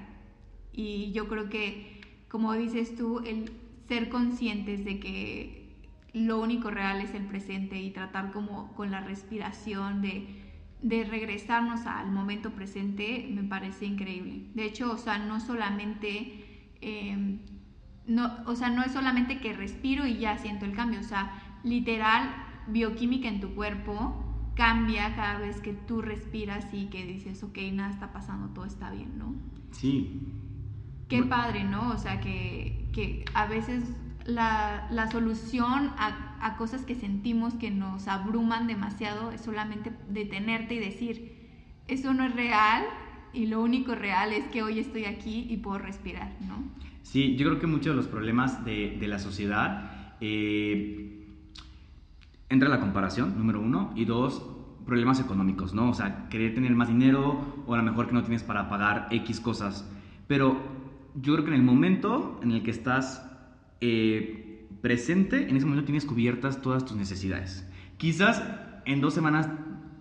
Y 0.72 1.12
yo 1.12 1.28
creo 1.28 1.48
que, 1.48 2.00
como 2.28 2.52
dices 2.54 2.96
tú, 2.96 3.20
el 3.20 3.52
ser 3.88 4.08
conscientes 4.08 4.84
de 4.84 5.00
que 5.00 5.60
lo 6.12 6.40
único 6.40 6.70
real 6.70 7.00
es 7.00 7.14
el 7.14 7.24
presente 7.24 7.80
y 7.80 7.90
tratar 7.90 8.32
como 8.32 8.72
con 8.74 8.90
la 8.90 9.00
respiración 9.00 10.02
de, 10.02 10.26
de 10.82 11.04
regresarnos 11.04 11.86
al 11.86 12.10
momento 12.10 12.50
presente 12.50 13.28
me 13.30 13.44
parece 13.44 13.86
increíble. 13.86 14.42
De 14.54 14.64
hecho, 14.64 14.92
o 14.92 14.98
sea, 14.98 15.18
no 15.18 15.40
solamente... 15.40 16.68
Em, 16.80 17.40
no, 18.06 18.32
o 18.46 18.56
sea, 18.56 18.70
no 18.70 18.82
es 18.82 18.92
solamente 18.92 19.38
que 19.38 19.52
respiro 19.52 20.06
y 20.06 20.16
ya 20.16 20.36
siento 20.38 20.64
el 20.64 20.72
cambio, 20.72 20.98
o 20.98 21.04
sea, 21.04 21.60
literal 21.62 22.34
bioquímica 22.66 23.28
en 23.28 23.40
tu 23.40 23.54
cuerpo 23.54 24.29
cambia 24.60 25.14
cada 25.16 25.38
vez 25.38 25.58
que 25.62 25.72
tú 25.72 26.02
respiras 26.02 26.66
y 26.74 26.88
que 26.88 27.06
dices, 27.06 27.42
ok, 27.42 27.56
nada 27.72 27.88
está 27.88 28.12
pasando, 28.12 28.48
todo 28.48 28.66
está 28.66 28.90
bien, 28.90 29.16
¿no? 29.16 29.34
Sí. 29.70 30.20
Qué 31.08 31.22
padre, 31.22 31.64
¿no? 31.64 31.88
O 31.88 31.96
sea, 31.96 32.20
que, 32.20 32.86
que 32.92 33.24
a 33.32 33.46
veces 33.46 33.84
la, 34.26 34.86
la 34.90 35.10
solución 35.10 35.90
a, 35.96 36.36
a, 36.42 36.58
cosas 36.58 36.82
que 36.82 36.94
sentimos 36.94 37.54
que 37.54 37.70
nos 37.70 38.06
abruman 38.06 38.66
demasiado 38.66 39.30
es 39.30 39.40
solamente 39.40 39.92
detenerte 40.10 40.74
y 40.74 40.78
decir, 40.78 41.48
eso 41.88 42.12
no 42.12 42.24
es 42.24 42.36
real 42.36 42.84
y 43.32 43.46
lo 43.46 43.62
único 43.62 43.94
real 43.94 44.34
es 44.34 44.44
que 44.48 44.62
hoy 44.62 44.78
estoy 44.78 45.06
aquí 45.06 45.46
y 45.48 45.56
puedo 45.56 45.78
respirar, 45.78 46.36
¿no? 46.46 46.62
Sí, 47.02 47.34
yo 47.36 47.46
creo 47.46 47.60
que 47.60 47.66
muchos 47.66 47.92
de 47.92 47.94
los 47.94 48.08
problemas 48.08 48.62
de, 48.66 48.98
de 49.00 49.08
la 49.08 49.18
sociedad... 49.18 50.18
Eh, 50.20 51.16
entra 52.50 52.68
la 52.68 52.80
comparación, 52.80 53.38
número 53.38 53.60
uno, 53.60 53.92
y 53.94 54.04
dos, 54.04 54.42
problemas 54.86 55.20
económicos, 55.20 55.74
¿no? 55.74 55.90
O 55.90 55.94
sea, 55.94 56.28
querer 56.28 56.54
tener 56.54 56.74
más 56.74 56.88
dinero 56.88 57.62
o 57.66 57.74
a 57.74 57.76
lo 57.76 57.82
mejor 57.82 58.06
que 58.06 58.12
no 58.12 58.22
tienes 58.22 58.42
para 58.42 58.68
pagar 58.68 59.08
X 59.10 59.40
cosas. 59.40 59.88
Pero 60.26 60.60
yo 61.14 61.32
creo 61.34 61.44
que 61.44 61.50
en 61.50 61.56
el 61.56 61.62
momento 61.62 62.38
en 62.42 62.52
el 62.52 62.62
que 62.62 62.70
estás 62.70 63.26
eh, 63.80 64.68
presente, 64.80 65.48
en 65.48 65.56
ese 65.56 65.66
momento 65.66 65.84
tienes 65.84 66.04
cubiertas 66.04 66.62
todas 66.62 66.84
tus 66.84 66.96
necesidades. 66.96 67.68
Quizás 67.96 68.42
en 68.84 69.00
dos 69.00 69.14
semanas 69.14 69.48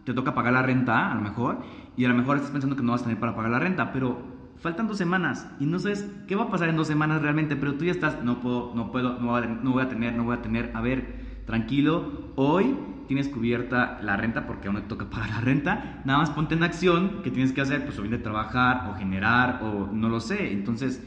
te 0.06 0.14
toca 0.14 0.34
pagar 0.34 0.54
la 0.54 0.62
renta, 0.62 1.12
a 1.12 1.16
lo 1.16 1.22
mejor, 1.22 1.60
y 1.98 2.06
a 2.06 2.10
lo 2.10 2.16
mejor 2.16 2.38
estás 2.38 2.52
pensando 2.52 2.76
que 2.76 2.84
no 2.84 2.94
vas 2.94 3.02
a 3.02 3.06
tener 3.06 3.20
para 3.20 3.36
pagar 3.36 3.52
la 3.52 3.60
renta, 3.60 3.92
pero 3.92 4.18
faltan 4.58 4.88
dos 4.88 4.98
semanas 4.98 5.50
y 5.60 5.66
no 5.66 5.80
sabes 5.80 6.10
qué 6.28 6.36
va 6.36 6.46
a 6.46 6.50
pasar 6.50 6.70
en 6.70 6.76
dos 6.76 6.88
semanas 6.88 7.22
realmente, 7.22 7.56
pero 7.56 7.76
tú 7.76 7.86
ya 7.86 7.92
estás, 7.92 8.24
no 8.24 8.40
puedo, 8.40 8.74
no 8.76 8.92
puedo, 8.92 9.20
no 9.20 9.28
voy 9.72 9.84
a, 9.84 9.90
tener, 9.90 10.16
no 10.16 10.24
voy 10.24 10.36
a 10.36 10.42
tener, 10.42 10.72
a 10.74 10.82
ver, 10.82 11.19
tranquilo, 11.50 12.32
hoy 12.36 12.78
tienes 13.08 13.28
cubierta 13.28 13.98
la 14.04 14.16
renta 14.16 14.46
porque 14.46 14.68
aún 14.68 14.76
no 14.76 14.84
te 14.84 14.88
toca 14.88 15.10
pagar 15.10 15.32
la 15.32 15.42
renta, 15.42 16.00
nada 16.06 16.20
más 16.20 16.30
ponte 16.30 16.54
en 16.54 16.62
acción 16.62 17.24
que 17.24 17.32
tienes 17.32 17.52
que 17.54 17.62
hacer, 17.62 17.84
pues 17.84 17.98
o 17.98 18.04
bien 18.04 18.12
de 18.12 18.20
trabajar 18.20 18.88
o 18.88 18.94
generar 18.94 19.58
o 19.64 19.90
no 19.92 20.10
lo 20.10 20.20
sé, 20.20 20.54
entonces 20.54 21.02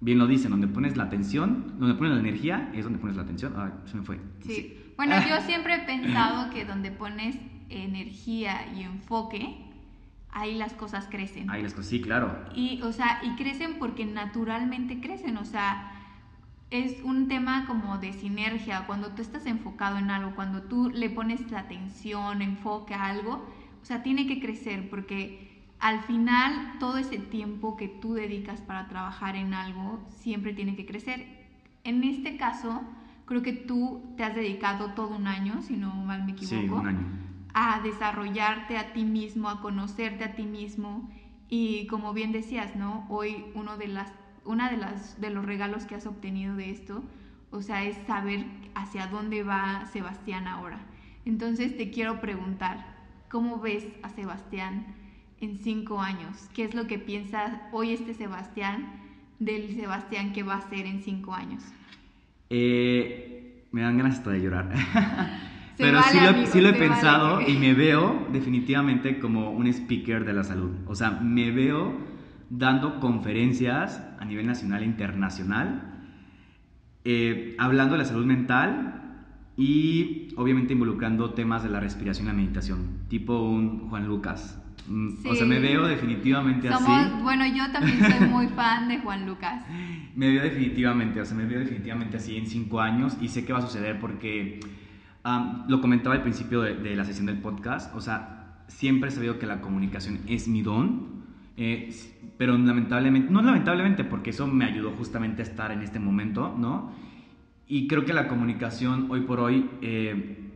bien 0.00 0.18
lo 0.18 0.26
dicen, 0.26 0.50
donde 0.50 0.66
pones 0.66 0.96
la 0.96 1.04
atención, 1.04 1.74
donde 1.78 1.94
pones 1.94 2.12
la 2.12 2.18
energía 2.18 2.72
es 2.74 2.82
donde 2.82 2.98
pones 2.98 3.14
la 3.14 3.22
atención, 3.22 3.54
ay, 3.56 3.70
se 3.84 3.96
me 3.96 4.02
fue. 4.02 4.18
Sí, 4.40 4.76
bueno, 4.96 5.14
yo 5.28 5.40
siempre 5.42 5.76
he 5.76 5.80
pensado 5.86 6.50
que 6.50 6.64
donde 6.64 6.90
pones 6.90 7.36
energía 7.68 8.66
y 8.76 8.82
enfoque, 8.82 9.56
ahí 10.30 10.56
las 10.56 10.72
cosas 10.72 11.06
crecen. 11.08 11.48
Ahí 11.48 11.62
las 11.62 11.72
cosas, 11.72 11.86
sí, 11.90 12.00
claro. 12.00 12.36
Y, 12.52 12.82
o 12.82 12.90
sea, 12.90 13.20
y 13.22 13.36
crecen 13.36 13.78
porque 13.78 14.04
naturalmente 14.04 15.00
crecen, 15.00 15.36
o 15.36 15.44
sea, 15.44 15.93
es 16.70 17.02
un 17.02 17.28
tema 17.28 17.66
como 17.66 17.98
de 17.98 18.12
sinergia, 18.12 18.86
cuando 18.86 19.10
tú 19.10 19.22
estás 19.22 19.46
enfocado 19.46 19.98
en 19.98 20.10
algo, 20.10 20.34
cuando 20.34 20.62
tú 20.62 20.90
le 20.90 21.10
pones 21.10 21.50
la 21.50 21.60
atención, 21.60 22.42
enfoque 22.42 22.94
a 22.94 23.06
algo, 23.06 23.46
o 23.82 23.84
sea, 23.84 24.02
tiene 24.02 24.26
que 24.26 24.40
crecer 24.40 24.88
porque 24.90 25.62
al 25.78 26.00
final 26.00 26.72
todo 26.80 26.96
ese 26.98 27.18
tiempo 27.18 27.76
que 27.76 27.88
tú 27.88 28.14
dedicas 28.14 28.60
para 28.62 28.88
trabajar 28.88 29.36
en 29.36 29.52
algo 29.54 30.00
siempre 30.08 30.52
tiene 30.54 30.74
que 30.74 30.86
crecer. 30.86 31.26
En 31.84 32.02
este 32.02 32.36
caso, 32.38 32.82
creo 33.26 33.42
que 33.42 33.52
tú 33.52 34.02
te 34.16 34.24
has 34.24 34.34
dedicado 34.34 34.90
todo 34.92 35.14
un 35.16 35.26
año, 35.26 35.60
si 35.62 35.76
no 35.76 35.94
mal 35.94 36.24
me 36.24 36.32
equivoco, 36.32 36.56
Sí, 36.56 36.68
un 36.68 36.86
año. 36.86 37.06
a 37.52 37.80
desarrollarte 37.82 38.78
a 38.78 38.92
ti 38.94 39.04
mismo, 39.04 39.48
a 39.50 39.60
conocerte 39.60 40.24
a 40.24 40.34
ti 40.34 40.44
mismo 40.44 41.10
y 41.48 41.86
como 41.88 42.12
bien 42.14 42.32
decías, 42.32 42.74
¿no? 42.74 43.06
Hoy 43.10 43.44
uno 43.54 43.76
de 43.76 43.88
las 43.88 44.10
una 44.44 44.70
de 44.70 44.76
las 44.76 45.20
de 45.20 45.30
los 45.30 45.44
regalos 45.44 45.84
que 45.84 45.94
has 45.94 46.06
obtenido 46.06 46.56
de 46.56 46.70
esto, 46.70 47.02
o 47.50 47.62
sea, 47.62 47.84
es 47.84 47.96
saber 48.06 48.44
hacia 48.74 49.06
dónde 49.06 49.42
va 49.42 49.86
Sebastián 49.92 50.46
ahora. 50.46 50.80
Entonces 51.24 51.76
te 51.76 51.90
quiero 51.90 52.20
preguntar, 52.20 52.84
¿cómo 53.30 53.60
ves 53.60 53.86
a 54.02 54.10
Sebastián 54.10 54.86
en 55.40 55.56
cinco 55.56 56.00
años? 56.00 56.48
¿Qué 56.54 56.64
es 56.64 56.74
lo 56.74 56.86
que 56.86 56.98
piensa 56.98 57.68
hoy 57.72 57.92
este 57.92 58.14
Sebastián 58.14 59.00
del 59.38 59.74
Sebastián 59.74 60.32
que 60.32 60.42
va 60.42 60.56
a 60.56 60.68
ser 60.68 60.86
en 60.86 61.02
cinco 61.02 61.34
años? 61.34 61.62
Eh, 62.50 63.64
me 63.72 63.82
dan 63.82 63.96
ganas 63.98 64.18
hasta 64.18 64.30
de 64.30 64.40
llorar. 64.40 64.68
Pero 65.76 65.98
vale, 65.98 66.12
sí, 66.12 66.20
lo, 66.20 66.28
amigo, 66.28 66.46
sí 66.46 66.60
lo 66.60 66.68
he 66.68 66.72
vale. 66.72 66.88
pensado 66.88 67.40
y 67.40 67.56
me 67.56 67.74
veo 67.74 68.28
definitivamente 68.32 69.18
como 69.18 69.50
un 69.50 69.66
speaker 69.66 70.24
de 70.24 70.32
la 70.32 70.44
salud. 70.44 70.70
O 70.86 70.94
sea, 70.94 71.10
me 71.10 71.50
veo 71.50 71.92
dando 72.56 73.00
conferencias 73.00 74.02
a 74.18 74.24
nivel 74.24 74.46
nacional 74.46 74.82
e 74.82 74.86
internacional, 74.86 75.82
eh, 77.04 77.54
hablando 77.58 77.94
de 77.94 77.98
la 77.98 78.04
salud 78.04 78.24
mental 78.24 79.00
y 79.56 80.28
obviamente 80.36 80.72
involucrando 80.72 81.30
temas 81.30 81.62
de 81.62 81.68
la 81.70 81.80
respiración 81.80 82.26
y 82.26 82.30
la 82.30 82.34
meditación, 82.34 82.78
tipo 83.08 83.40
un 83.42 83.88
Juan 83.88 84.06
Lucas. 84.06 84.60
Mm, 84.88 85.08
O 85.26 85.30
Sí. 85.30 85.36
sea, 85.36 85.46
me 85.46 85.58
veo 85.60 85.86
definitivamente 85.86 86.68
Somos, 86.70 86.88
así. 87.06 87.22
bueno, 87.22 87.46
yo 87.46 87.70
también 87.72 87.98
soy 88.00 88.28
muy 88.28 88.48
fan 88.48 88.88
de 88.88 88.98
Juan 88.98 89.26
Lucas. 89.26 89.64
Me 90.14 90.28
veo 90.30 90.42
definitivamente, 90.42 91.20
o 91.20 91.24
sea, 91.24 91.36
me 91.36 91.46
veo 91.46 91.60
definitivamente 91.60 92.16
así 92.16 92.36
en 92.36 92.46
cinco 92.46 92.80
años 92.80 93.16
y 93.20 93.28
sé 93.28 93.44
que 93.44 93.52
va 93.52 93.60
a 93.60 93.62
suceder 93.62 93.98
porque 94.00 94.60
am, 95.22 95.64
lo 95.68 95.80
comentaba 95.80 96.14
al 96.14 96.22
principio 96.22 96.60
de, 96.62 96.74
de 96.74 96.96
la 96.96 97.04
sesión 97.04 97.26
del 97.26 97.38
podcast, 97.38 97.94
o 97.94 98.00
sea, 98.00 98.56
siempre 98.68 99.08
he 99.08 99.12
sabido 99.12 99.38
que 99.38 99.46
la 99.46 99.60
comunicación 99.60 100.20
es 100.26 100.48
mi 100.48 100.62
don, 100.62 101.13
eh, 101.56 101.94
pero 102.36 102.56
lamentablemente, 102.58 103.30
no 103.30 103.42
lamentablemente, 103.42 104.04
porque 104.04 104.30
eso 104.30 104.46
me 104.46 104.64
ayudó 104.64 104.92
justamente 104.92 105.42
a 105.42 105.44
estar 105.44 105.70
en 105.70 105.82
este 105.82 105.98
momento, 105.98 106.54
¿no? 106.58 106.92
Y 107.66 107.86
creo 107.86 108.04
que 108.04 108.12
la 108.12 108.28
comunicación 108.28 109.06
hoy 109.10 109.22
por 109.22 109.40
hoy 109.40 109.70
eh, 109.80 110.50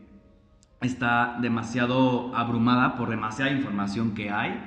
está 0.81 1.39
demasiado 1.41 2.35
abrumada 2.35 2.97
por 2.97 3.09
demasiada 3.11 3.51
información 3.51 4.15
que 4.15 4.31
hay 4.31 4.61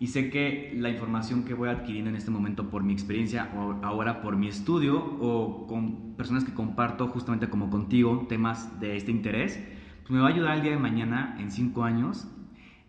y 0.00 0.08
sé 0.08 0.30
que 0.30 0.72
la 0.76 0.90
información 0.90 1.44
que 1.44 1.54
voy 1.54 1.70
adquiriendo 1.70 2.10
en 2.10 2.16
este 2.16 2.30
momento 2.30 2.70
por 2.70 2.84
mi 2.84 2.92
experiencia 2.92 3.50
o 3.56 3.84
ahora 3.84 4.20
por 4.20 4.36
mi 4.36 4.46
estudio 4.46 4.96
o 4.96 5.66
con 5.66 6.14
personas 6.14 6.44
que 6.44 6.54
comparto 6.54 7.08
justamente 7.08 7.48
como 7.48 7.68
contigo 7.68 8.26
temas 8.28 8.78
de 8.80 8.96
este 8.96 9.10
interés, 9.10 9.58
pues 10.02 10.10
me 10.10 10.20
va 10.20 10.28
a 10.28 10.30
ayudar 10.30 10.56
el 10.56 10.62
día 10.62 10.72
de 10.72 10.78
mañana, 10.78 11.36
en 11.40 11.50
cinco 11.50 11.82
años, 11.82 12.28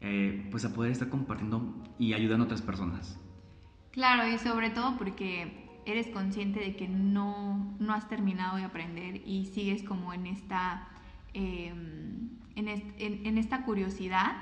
eh, 0.02 0.48
pues 0.52 0.66
a 0.66 0.74
poder 0.74 0.92
estar 0.92 1.10
compartiendo 1.10 1.84
y 2.00 2.14
ayudando 2.14 2.46
a 2.46 2.48
otras 2.48 2.62
personas. 2.62 3.20
Claro, 3.92 4.28
y 4.28 4.38
sobre 4.38 4.70
todo 4.70 4.98
porque 4.98 5.82
eres 5.86 6.08
consciente 6.08 6.60
de 6.60 6.76
que 6.76 6.88
no, 6.88 7.76
no 7.80 7.94
has 7.94 8.08
terminado 8.08 8.58
de 8.58 8.64
aprender 8.64 9.22
y 9.28 9.46
sigues 9.46 9.84
como 9.84 10.14
en 10.14 10.28
esta, 10.28 10.88
eh, 11.34 11.74
en, 12.56 12.68
est- 12.68 12.86
en- 12.98 13.26
en 13.26 13.38
esta 13.38 13.64
curiosidad 13.64 14.34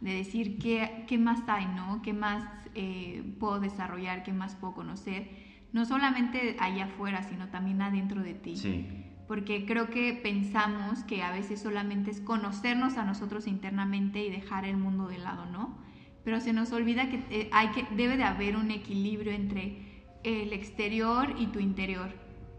de 0.00 0.12
decir 0.14 0.58
qué, 0.58 1.04
qué 1.08 1.18
más 1.18 1.48
hay, 1.48 1.66
¿no? 1.66 2.02
¿Qué 2.02 2.12
más 2.12 2.44
eh, 2.74 3.36
puedo 3.40 3.60
desarrollar? 3.60 4.22
¿Qué 4.22 4.32
más 4.32 4.54
puedo 4.56 4.74
conocer? 4.74 5.28
No 5.72 5.84
solamente 5.84 6.56
allá 6.60 6.84
afuera, 6.84 7.22
sino 7.22 7.48
también 7.48 7.82
adentro 7.82 8.22
de 8.22 8.34
ti. 8.34 8.56
Sí, 8.56 8.86
porque 9.26 9.64
creo 9.66 9.90
que 9.90 10.12
pensamos 10.14 11.04
que 11.04 11.22
a 11.22 11.30
veces 11.30 11.62
solamente 11.62 12.10
es 12.10 12.20
conocernos 12.20 12.96
a 12.98 13.04
nosotros 13.04 13.46
internamente 13.46 14.24
y 14.24 14.30
dejar 14.30 14.64
el 14.64 14.76
mundo 14.76 15.08
de 15.08 15.18
lado, 15.18 15.46
¿no? 15.46 15.78
Pero 16.24 16.40
se 16.40 16.52
nos 16.52 16.72
olvida 16.72 17.10
que, 17.10 17.24
eh, 17.30 17.48
hay 17.52 17.68
que 17.68 17.84
debe 17.96 18.16
de 18.16 18.24
haber 18.24 18.56
un 18.56 18.70
equilibrio 18.70 19.32
entre 19.32 19.92
el 20.22 20.52
exterior 20.52 21.34
y 21.38 21.46
tu 21.46 21.58
interior. 21.58 22.10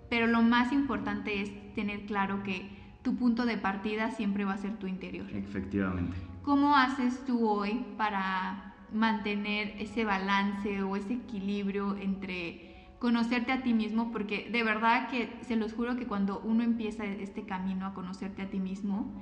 Pero 0.09 0.27
lo 0.27 0.41
más 0.41 0.71
importante 0.71 1.41
es 1.41 1.73
tener 1.73 2.05
claro 2.05 2.43
que 2.43 2.69
tu 3.03 3.15
punto 3.15 3.45
de 3.45 3.57
partida 3.57 4.11
siempre 4.11 4.45
va 4.45 4.53
a 4.53 4.57
ser 4.57 4.77
tu 4.77 4.87
interior. 4.87 5.27
efectivamente. 5.31 6.15
¿Cómo 6.43 6.75
haces 6.75 7.23
tú 7.25 7.47
hoy 7.47 7.85
para 7.97 8.75
mantener 8.91 9.75
ese 9.79 10.03
balance 10.03 10.83
o 10.83 10.95
ese 10.95 11.13
equilibrio 11.13 11.95
entre 11.97 12.89
conocerte 12.99 13.51
a 13.53 13.63
ti 13.63 13.73
mismo? 13.73 14.11
Porque 14.11 14.49
de 14.51 14.63
verdad 14.63 15.09
que 15.09 15.29
se 15.41 15.55
los 15.55 15.73
juro 15.73 15.95
que 15.95 16.05
cuando 16.05 16.41
uno 16.41 16.63
empieza 16.63 17.05
este 17.05 17.45
camino 17.45 17.85
a 17.85 17.93
conocerte 17.93 18.41
a 18.41 18.49
ti 18.49 18.59
mismo, 18.59 19.13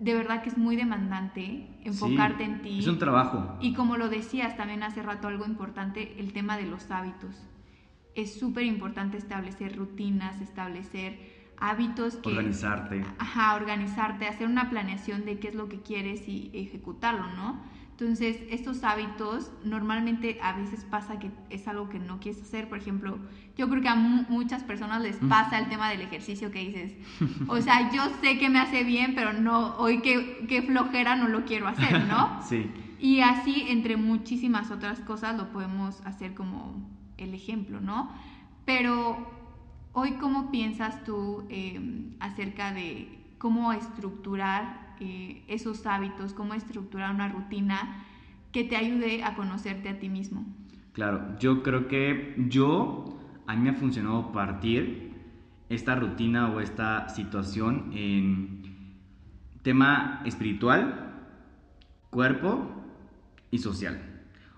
de 0.00 0.14
verdad 0.14 0.42
que 0.42 0.48
es 0.50 0.58
muy 0.58 0.76
demandante 0.76 1.68
enfocarte 1.84 2.44
Sí, 2.44 2.50
en 2.50 2.62
ti. 2.62 2.78
Es 2.78 2.86
un 2.86 2.98
trabajo. 2.98 3.56
Y 3.60 3.74
como 3.74 3.96
lo 3.96 4.08
decías 4.08 4.56
también 4.56 4.82
hace 4.82 5.02
rato, 5.02 5.28
algo 5.28 5.44
importante, 5.44 6.20
el 6.20 6.32
tema 6.32 6.56
de 6.56 6.66
los 6.66 6.90
hábitos. 6.90 7.46
Es 8.14 8.38
súper 8.38 8.64
importante 8.64 9.16
establecer 9.16 9.76
rutinas, 9.76 10.40
establecer 10.40 11.18
hábitos 11.58 12.16
que... 12.16 12.28
Organizarte. 12.28 13.04
Ajá, 13.18 13.56
organizarte, 13.56 14.26
hacer 14.26 14.46
una 14.46 14.70
planeación 14.70 15.24
de 15.24 15.38
qué 15.38 15.48
es 15.48 15.54
lo 15.54 15.68
que 15.68 15.80
quieres 15.80 16.28
y 16.28 16.50
ejecutarlo, 16.54 17.26
¿no? 17.34 17.60
Entonces, 18.00 18.38
estos 18.48 18.84
hábitos 18.84 19.50
normalmente 19.64 20.38
a 20.40 20.52
veces 20.52 20.84
pasa 20.84 21.18
que 21.18 21.32
es 21.50 21.66
algo 21.66 21.88
que 21.88 21.98
no 21.98 22.20
quieres 22.20 22.40
hacer. 22.40 22.68
Por 22.68 22.78
ejemplo, 22.78 23.18
yo 23.56 23.68
creo 23.68 23.82
que 23.82 23.88
a 23.88 23.96
mu- 23.96 24.22
muchas 24.28 24.62
personas 24.62 25.02
les 25.02 25.16
pasa 25.16 25.58
el 25.58 25.68
tema 25.68 25.90
del 25.90 26.02
ejercicio 26.02 26.52
que 26.52 26.60
dices, 26.60 26.94
o 27.48 27.60
sea, 27.60 27.90
yo 27.90 28.02
sé 28.20 28.38
que 28.38 28.50
me 28.50 28.60
hace 28.60 28.84
bien, 28.84 29.14
pero 29.16 29.32
no, 29.32 29.74
hoy 29.78 30.00
qué, 30.00 30.46
qué 30.48 30.62
flojera 30.62 31.16
no 31.16 31.26
lo 31.26 31.44
quiero 31.44 31.66
hacer, 31.66 32.06
¿no? 32.06 32.38
Sí. 32.48 32.70
Y 33.00 33.20
así, 33.20 33.64
entre 33.68 33.96
muchísimas 33.96 34.70
otras 34.70 35.00
cosas, 35.00 35.36
lo 35.36 35.50
podemos 35.50 36.00
hacer 36.06 36.34
como 36.34 36.88
el 37.16 37.34
ejemplo, 37.34 37.80
¿no? 37.80 38.12
Pero 38.64 39.26
hoy, 39.92 40.12
¿cómo 40.12 40.52
piensas 40.52 41.02
tú 41.02 41.46
eh, 41.48 41.80
acerca 42.20 42.72
de 42.72 43.18
cómo 43.38 43.72
estructurar 43.72 44.87
eh, 45.00 45.42
esos 45.48 45.86
hábitos, 45.86 46.32
cómo 46.34 46.54
estructurar 46.54 47.14
una 47.14 47.28
rutina 47.28 48.04
que 48.52 48.64
te 48.64 48.76
ayude 48.76 49.22
a 49.22 49.34
conocerte 49.34 49.88
a 49.88 49.98
ti 49.98 50.08
mismo? 50.08 50.46
Claro, 50.92 51.38
yo 51.38 51.62
creo 51.62 51.86
que 51.88 52.34
yo, 52.48 53.18
a 53.46 53.54
mí 53.54 53.62
me 53.62 53.70
ha 53.70 53.74
funcionado 53.74 54.32
partir 54.32 55.12
esta 55.68 55.94
rutina 55.94 56.50
o 56.50 56.60
esta 56.60 57.08
situación 57.08 57.90
en 57.94 58.62
tema 59.62 60.22
espiritual, 60.24 61.14
cuerpo 62.10 62.70
y 63.50 63.58
social. 63.58 64.00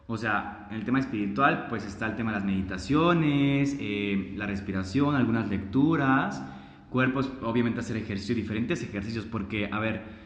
O 0.06 0.16
sea, 0.16 0.66
en 0.70 0.76
el 0.76 0.84
tema 0.84 0.98
espiritual, 0.98 1.66
pues 1.68 1.84
está 1.84 2.06
el 2.06 2.16
tema 2.16 2.32
de 2.32 2.38
las 2.38 2.44
meditaciones, 2.44 3.76
eh, 3.78 4.34
la 4.36 4.46
respiración, 4.46 5.14
algunas 5.14 5.48
lecturas, 5.48 6.42
cuerpos, 6.90 7.30
obviamente 7.42 7.80
hacer 7.80 7.96
ejercicio, 7.96 8.34
diferentes 8.34 8.82
ejercicios, 8.82 9.24
porque, 9.24 9.68
a 9.70 9.78
ver, 9.78 10.19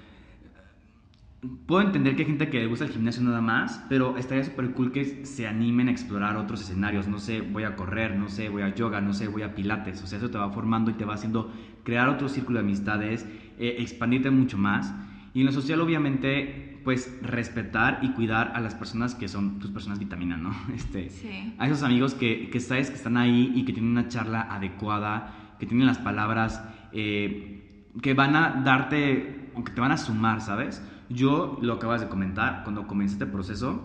puedo 1.67 1.83
entender 1.83 2.17
que 2.17 2.23
hay 2.23 2.29
gente 2.29 2.49
que 2.49 2.59
le 2.61 2.67
gusta 2.67 2.85
el 2.85 2.91
gimnasio 2.93 3.23
nada 3.23 3.41
más, 3.41 3.85
pero 3.89 4.17
estaría 4.17 4.45
súper 4.45 4.71
cool 4.73 4.93
que 4.93 5.25
se 5.25 5.47
animen 5.47 5.89
a 5.89 5.91
explorar 5.91 6.37
otros 6.37 6.61
escenarios. 6.63 7.09
No 7.09 7.19
sé, 7.19 7.41
voy 7.41 7.65
a 7.65 7.77
correr, 7.77 8.17
no 8.17 8.29
sé, 8.29 8.49
voy 8.49 8.63
a 8.63 8.75
yoga, 8.75 9.01
no 9.01 9.13
sé, 9.13 9.29
voy 9.29 9.43
a 9.43 9.55
pilates. 9.55 10.03
O 10.03 10.07
sea, 10.07 10.19
eso 10.19 10.31
te 10.31 10.39
va 10.39 10.51
formando 10.51 10.91
y 10.91 10.95
te 10.95 11.05
va 11.05 11.15
haciendo 11.15 11.53
crear 11.83 12.09
otro 12.09 12.29
círculo 12.29 12.59
de 12.59 12.65
amistades, 12.65 13.27
eh, 13.59 13.77
expandirte 13.79 14.31
mucho 14.31 14.59
más. 14.59 14.95
Y 15.35 15.41
en 15.41 15.47
lo 15.47 15.53
social, 15.53 15.81
obviamente, 15.81 16.81
pues 16.85 17.19
respetar 17.23 18.01
y 18.03 18.11
cuidar 18.11 18.53
a 18.55 18.61
las 18.61 18.75
personas 18.75 19.15
que 19.15 19.27
son 19.27 19.59
tus 19.59 19.71
personas 19.71 19.99
vitamina, 19.99 20.37
¿no? 20.37 20.55
Este, 20.75 21.11
Sí. 21.11 21.55
a 21.59 21.67
esos 21.67 21.83
amigos 21.83 22.15
que, 22.15 22.51
que 22.51 22.61
sabes 22.61 22.91
que 22.91 22.97
están 22.97 23.17
ahí 23.17 23.53
y 23.55 23.65
que 23.65 23.73
tienen 23.73 23.91
una 23.93 24.09
charla 24.09 24.43
adecuada, 24.43 25.57
que 25.59 25.67
tienen 25.67 25.87
las 25.87 25.99
palabras 25.99 26.63
eh, 26.93 27.89
que 28.03 28.15
van 28.15 28.37
a 28.37 28.63
darte, 28.65 29.51
o 29.55 29.65
que 29.65 29.73
te 29.73 29.81
van 29.81 29.93
a 29.93 29.97
sumar, 29.97 30.41
¿sabes? 30.41 30.83
Yo, 31.09 31.59
lo 31.61 31.75
acabas 31.75 32.01
de 32.01 32.09
comentar, 32.09 32.63
cuando 32.65 32.87
comencé 32.87 33.15
este 33.15 33.27
proceso, 33.27 33.81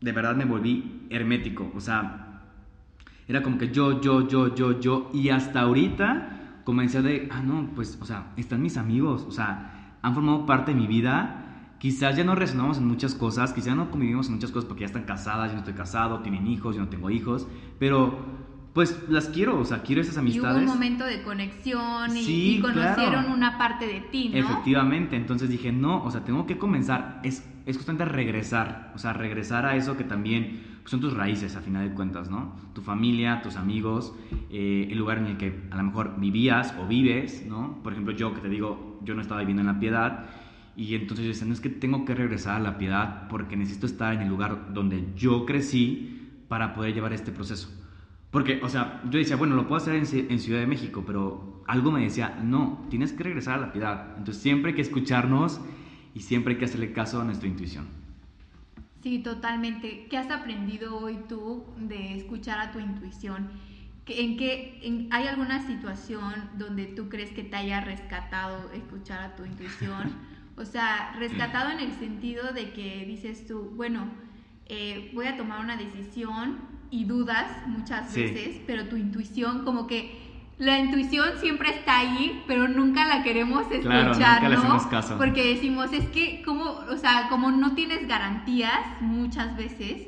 de 0.00 0.12
verdad 0.12 0.34
me 0.34 0.44
volví 0.44 1.06
hermético, 1.10 1.70
o 1.74 1.80
sea, 1.80 2.42
era 3.28 3.42
como 3.42 3.58
que 3.58 3.70
yo, 3.70 4.00
yo, 4.00 4.26
yo, 4.26 4.54
yo, 4.54 4.80
yo, 4.80 5.10
y 5.12 5.28
hasta 5.28 5.60
ahorita 5.60 6.62
comencé 6.64 7.02
de, 7.02 7.28
ah, 7.30 7.42
no, 7.42 7.70
pues, 7.74 7.98
o 8.00 8.04
sea, 8.04 8.32
están 8.36 8.62
mis 8.62 8.76
amigos, 8.76 9.24
o 9.28 9.30
sea, 9.30 9.98
han 10.02 10.14
formado 10.14 10.46
parte 10.46 10.72
de 10.72 10.80
mi 10.80 10.86
vida, 10.86 11.76
quizás 11.78 12.16
ya 12.16 12.24
no 12.24 12.34
resonamos 12.34 12.78
en 12.78 12.86
muchas 12.86 13.14
cosas, 13.14 13.52
quizás 13.52 13.76
no 13.76 13.90
convivimos 13.90 14.28
en 14.28 14.34
muchas 14.34 14.50
cosas 14.50 14.66
porque 14.66 14.80
ya 14.80 14.86
están 14.86 15.04
casadas, 15.04 15.48
yo 15.48 15.54
no 15.54 15.60
estoy 15.60 15.74
casado, 15.74 16.20
tienen 16.20 16.46
hijos, 16.46 16.76
yo 16.76 16.82
no 16.82 16.88
tengo 16.88 17.10
hijos, 17.10 17.46
pero 17.78 18.18
pues 18.72 19.02
las 19.08 19.28
quiero, 19.28 19.58
o 19.58 19.64
sea, 19.64 19.82
quiero 19.82 20.00
esas 20.00 20.14
Y 20.14 20.18
hubo 20.18 20.22
amistades. 20.22 20.58
un 20.60 20.66
momento 20.66 21.04
de 21.04 21.22
conexión 21.22 22.16
y, 22.16 22.22
Sí, 22.22 22.56
y 22.58 22.60
conocieron 22.60 23.24
claro. 23.24 23.34
una 23.34 23.58
parte 23.58 23.86
de 23.86 24.00
ti, 24.00 24.28
¿no? 24.28 24.38
Efectivamente, 24.38 25.16
entonces 25.16 25.48
dije, 25.48 25.72
no, 25.72 26.04
o 26.04 26.10
sea, 26.10 26.24
tengo 26.24 26.46
que 26.46 26.56
comenzar, 26.58 27.20
es, 27.24 27.44
es 27.66 27.76
justamente 27.76 28.04
regresar, 28.04 28.92
o 28.94 28.98
sea, 28.98 29.12
regresar 29.12 29.66
a 29.66 29.74
eso 29.76 29.96
que 29.96 30.04
también 30.04 30.68
son 30.84 31.00
tus 31.00 31.12
raíces 31.14 31.56
a 31.56 31.60
final 31.60 31.88
de 31.88 31.94
cuentas, 31.94 32.30
¿no? 32.30 32.54
Tu 32.74 32.80
familia, 32.80 33.42
tus 33.42 33.56
amigos, 33.56 34.14
eh, 34.50 34.88
el 34.90 34.98
lugar 34.98 35.18
en 35.18 35.26
el 35.26 35.36
que 35.36 35.62
a 35.70 35.76
lo 35.76 35.82
mejor 35.82 36.18
vivías 36.18 36.74
o 36.80 36.86
vives, 36.86 37.44
¿no? 37.48 37.80
Por 37.82 37.92
ejemplo, 37.92 38.12
yo 38.14 38.34
que 38.34 38.40
te 38.40 38.48
digo, 38.48 39.00
yo 39.04 39.14
no 39.14 39.20
estaba 39.20 39.40
viviendo 39.40 39.60
en 39.62 39.66
la 39.66 39.78
piedad 39.80 40.26
y 40.76 40.94
entonces 40.94 41.24
yo 41.26 41.32
decía, 41.32 41.46
no 41.46 41.52
es 41.52 41.60
que 41.60 41.68
tengo 41.68 42.04
que 42.04 42.14
regresar 42.14 42.54
a 42.56 42.60
la 42.60 42.78
piedad 42.78 43.26
porque 43.28 43.56
necesito 43.56 43.86
estar 43.86 44.14
en 44.14 44.22
el 44.22 44.28
lugar 44.28 44.72
donde 44.72 45.08
yo 45.16 45.44
crecí 45.44 46.16
para 46.48 46.72
poder 46.72 46.94
llevar 46.94 47.12
este 47.12 47.32
proceso. 47.32 47.68
Porque, 48.30 48.60
o 48.62 48.68
sea, 48.68 49.02
yo 49.10 49.18
decía, 49.18 49.36
bueno, 49.36 49.56
lo 49.56 49.66
puedo 49.66 49.82
hacer 49.82 49.94
en, 49.94 50.30
en, 50.30 50.38
Ciudad 50.38 50.60
de 50.60 50.66
México, 50.66 51.02
pero 51.04 51.62
algo 51.66 51.90
me 51.90 52.02
decía, 52.02 52.38
no, 52.42 52.86
tienes 52.88 53.12
que 53.12 53.24
regresar 53.24 53.58
a 53.58 53.60
la 53.60 53.72
piedad. 53.72 54.14
Entonces 54.18 54.42
siempre 54.42 54.70
hay 54.70 54.76
que 54.76 54.82
escucharnos 54.82 55.60
y 56.14 56.20
siempre 56.20 56.54
hay 56.54 56.58
que 56.58 56.66
hacerle 56.66 56.92
caso 56.92 57.20
a 57.20 57.24
nuestra 57.24 57.48
intuición. 57.48 57.86
Sí, 59.02 59.20
totalmente. 59.20 60.06
¿Qué 60.10 60.16
has 60.16 60.30
aprendido 60.30 60.96
hoy 60.98 61.18
tú 61.28 61.64
de 61.78 62.16
escuchar 62.16 62.60
a 62.60 62.70
tu 62.70 62.78
intuición? 62.78 63.48
¿En 64.06 64.36
qué 64.36 65.08
hay 65.10 65.26
alguna 65.26 65.66
situación 65.66 66.50
donde 66.58 66.86
tú 66.86 67.08
crees 67.08 67.30
que 67.30 67.42
te 67.42 67.56
haya 67.56 67.80
rescatado 67.80 68.70
escuchar 68.72 69.20
a 69.22 69.36
tu 69.36 69.44
intuición? 69.44 70.30
O 70.56 70.66
sea, 70.66 71.14
rescatado 71.18 71.70
en 71.70 71.78
el 71.78 71.92
sentido 71.92 72.52
de 72.52 72.72
que 72.72 73.06
dices 73.06 73.46
tú, 73.46 73.72
bueno, 73.76 74.10
eh, 74.66 75.10
voy 75.14 75.24
a 75.24 75.38
tomar 75.38 75.64
una 75.64 75.78
decisión 75.78 76.58
y 76.90 77.04
dudas 77.04 77.46
muchas 77.66 78.14
veces, 78.14 78.60
pero 78.66 78.88
tu 78.88 78.96
intuición 78.96 79.64
como 79.64 79.86
que 79.86 80.30
la 80.60 80.78
intuición 80.78 81.38
siempre 81.40 81.70
está 81.70 82.00
ahí, 82.00 82.42
pero 82.46 82.68
nunca 82.68 83.06
la 83.06 83.22
queremos 83.22 83.62
escuchar, 83.62 84.12
claro, 84.12 84.12
nunca 84.12 84.48
Le 84.48 84.56
hacemos 84.56 84.86
caso. 84.86 85.16
Porque 85.16 85.54
decimos, 85.54 85.90
es 85.92 86.06
que 86.08 86.42
como, 86.42 86.64
o 86.64 86.96
sea, 86.98 87.28
como 87.30 87.50
no 87.50 87.74
tienes 87.74 88.06
garantías 88.06 88.78
muchas 89.00 89.56
veces, 89.56 90.06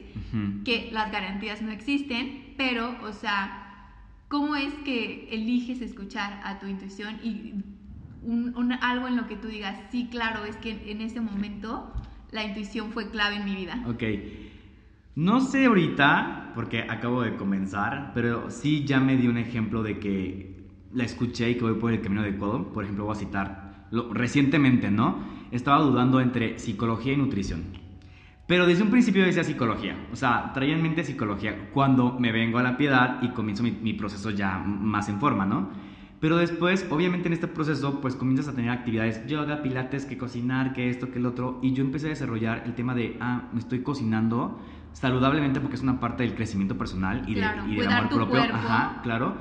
que 0.64 0.90
las 0.92 1.12
garantías 1.12 1.60
no 1.62 1.70
existen, 1.70 2.54
pero, 2.56 2.96
o 3.02 3.12
sea, 3.12 3.98
¿cómo 4.28 4.56
es 4.56 4.72
que 4.84 5.28
eliges 5.30 5.80
escuchar 5.80 6.40
a 6.44 6.58
tu 6.58 6.66
intuición 6.66 7.18
y 7.22 7.54
un, 8.22 8.72
algo 8.80 9.08
en 9.08 9.16
lo 9.16 9.26
que 9.26 9.36
tú 9.36 9.48
digas, 9.48 9.78
sí, 9.90 10.08
claro, 10.10 10.44
es 10.44 10.56
que 10.56 10.90
en 10.90 11.00
ese 11.00 11.20
momento 11.20 11.92
la 12.30 12.44
intuición 12.44 12.92
fue 12.92 13.10
clave 13.10 13.36
en 13.36 13.44
mi 13.44 13.54
vida? 13.54 13.82
Ok. 13.86 14.02
No 15.14 15.40
sé 15.40 15.66
ahorita, 15.66 16.52
porque 16.54 16.86
acabo 16.88 17.20
de 17.20 17.36
comenzar, 17.36 18.12
pero 18.14 18.50
sí 18.50 18.84
ya 18.86 18.98
me 18.98 19.16
di 19.16 19.28
un 19.28 19.36
ejemplo 19.36 19.82
de 19.82 19.98
que 19.98 20.70
la 20.94 21.04
escuché 21.04 21.50
y 21.50 21.54
que 21.56 21.64
voy 21.64 21.74
por 21.74 21.92
el 21.92 22.00
camino 22.00 22.22
adecuado. 22.22 22.72
Por 22.72 22.84
ejemplo, 22.84 23.04
voy 23.04 23.14
a 23.14 23.18
citar 23.18 23.88
recientemente, 24.12 24.90
¿no? 24.90 25.18
Estaba 25.50 25.82
dudando 25.82 26.18
entre 26.18 26.58
psicología 26.58 27.12
y 27.12 27.18
nutrición. 27.18 27.62
Pero 28.46 28.66
desde 28.66 28.84
un 28.84 28.90
principio 28.90 29.22
decía 29.22 29.44
psicología, 29.44 29.96
o 30.12 30.16
sea, 30.16 30.50
traía 30.54 30.74
en 30.74 30.82
mente 30.82 31.04
psicología 31.04 31.70
cuando 31.74 32.18
me 32.18 32.32
vengo 32.32 32.58
a 32.58 32.62
la 32.62 32.78
piedad 32.78 33.22
y 33.22 33.28
comienzo 33.28 33.62
mi, 33.62 33.70
mi 33.70 33.92
proceso 33.92 34.30
ya 34.30 34.58
más 34.58 35.10
en 35.10 35.20
forma, 35.20 35.44
¿no? 35.44 35.70
Pero 36.20 36.38
después, 36.38 36.86
obviamente 36.88 37.28
en 37.28 37.34
este 37.34 37.48
proceso, 37.48 38.00
pues 38.00 38.14
comienzas 38.14 38.48
a 38.48 38.54
tener 38.54 38.70
actividades, 38.70 39.26
yoga, 39.26 39.62
pilates, 39.62 40.06
que 40.06 40.16
cocinar, 40.16 40.72
que 40.72 40.88
esto, 40.88 41.10
que 41.10 41.18
el 41.18 41.26
otro. 41.26 41.58
Y 41.62 41.72
yo 41.72 41.82
empecé 41.82 42.06
a 42.06 42.10
desarrollar 42.10 42.62
el 42.64 42.74
tema 42.74 42.94
de, 42.94 43.18
ah, 43.20 43.48
me 43.52 43.58
estoy 43.58 43.82
cocinando 43.82 44.58
saludablemente 44.92 45.60
porque 45.60 45.76
es 45.76 45.82
una 45.82 46.00
parte 46.00 46.22
del 46.22 46.34
crecimiento 46.34 46.76
personal 46.76 47.24
y, 47.26 47.34
de, 47.34 47.46
y 47.68 47.76
del 47.76 47.88
amor 47.88 48.08
propio. 48.08 48.40
Ajá, 48.42 49.00
claro. 49.02 49.36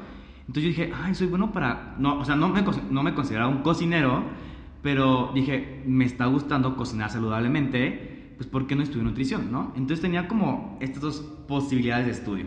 Entonces 0.48 0.64
yo 0.64 0.70
dije, 0.70 0.94
ay, 1.04 1.16
soy 1.16 1.28
bueno 1.28 1.52
para... 1.52 1.96
No, 1.98 2.20
o 2.20 2.26
sea, 2.26 2.36
no 2.36 2.50
me, 2.50 2.64
no 2.90 3.04
me 3.04 3.14
consideraba 3.14 3.50
un 3.50 3.62
cocinero, 3.62 4.24
pero 4.82 5.32
dije, 5.34 5.84
me 5.86 6.06
está 6.06 6.26
gustando 6.26 6.76
cocinar 6.76 7.10
saludablemente, 7.10 8.34
pues 8.38 8.50
¿por 8.50 8.68
qué 8.68 8.76
no 8.76 8.84
estudio 8.84 9.04
nutrición, 9.04 9.52
no? 9.52 9.72
Entonces 9.76 10.02
tenía 10.02 10.28
como 10.28 10.78
estas 10.82 11.02
dos 11.02 11.20
posibilidades 11.48 12.06
de 12.06 12.12
estudio. 12.12 12.46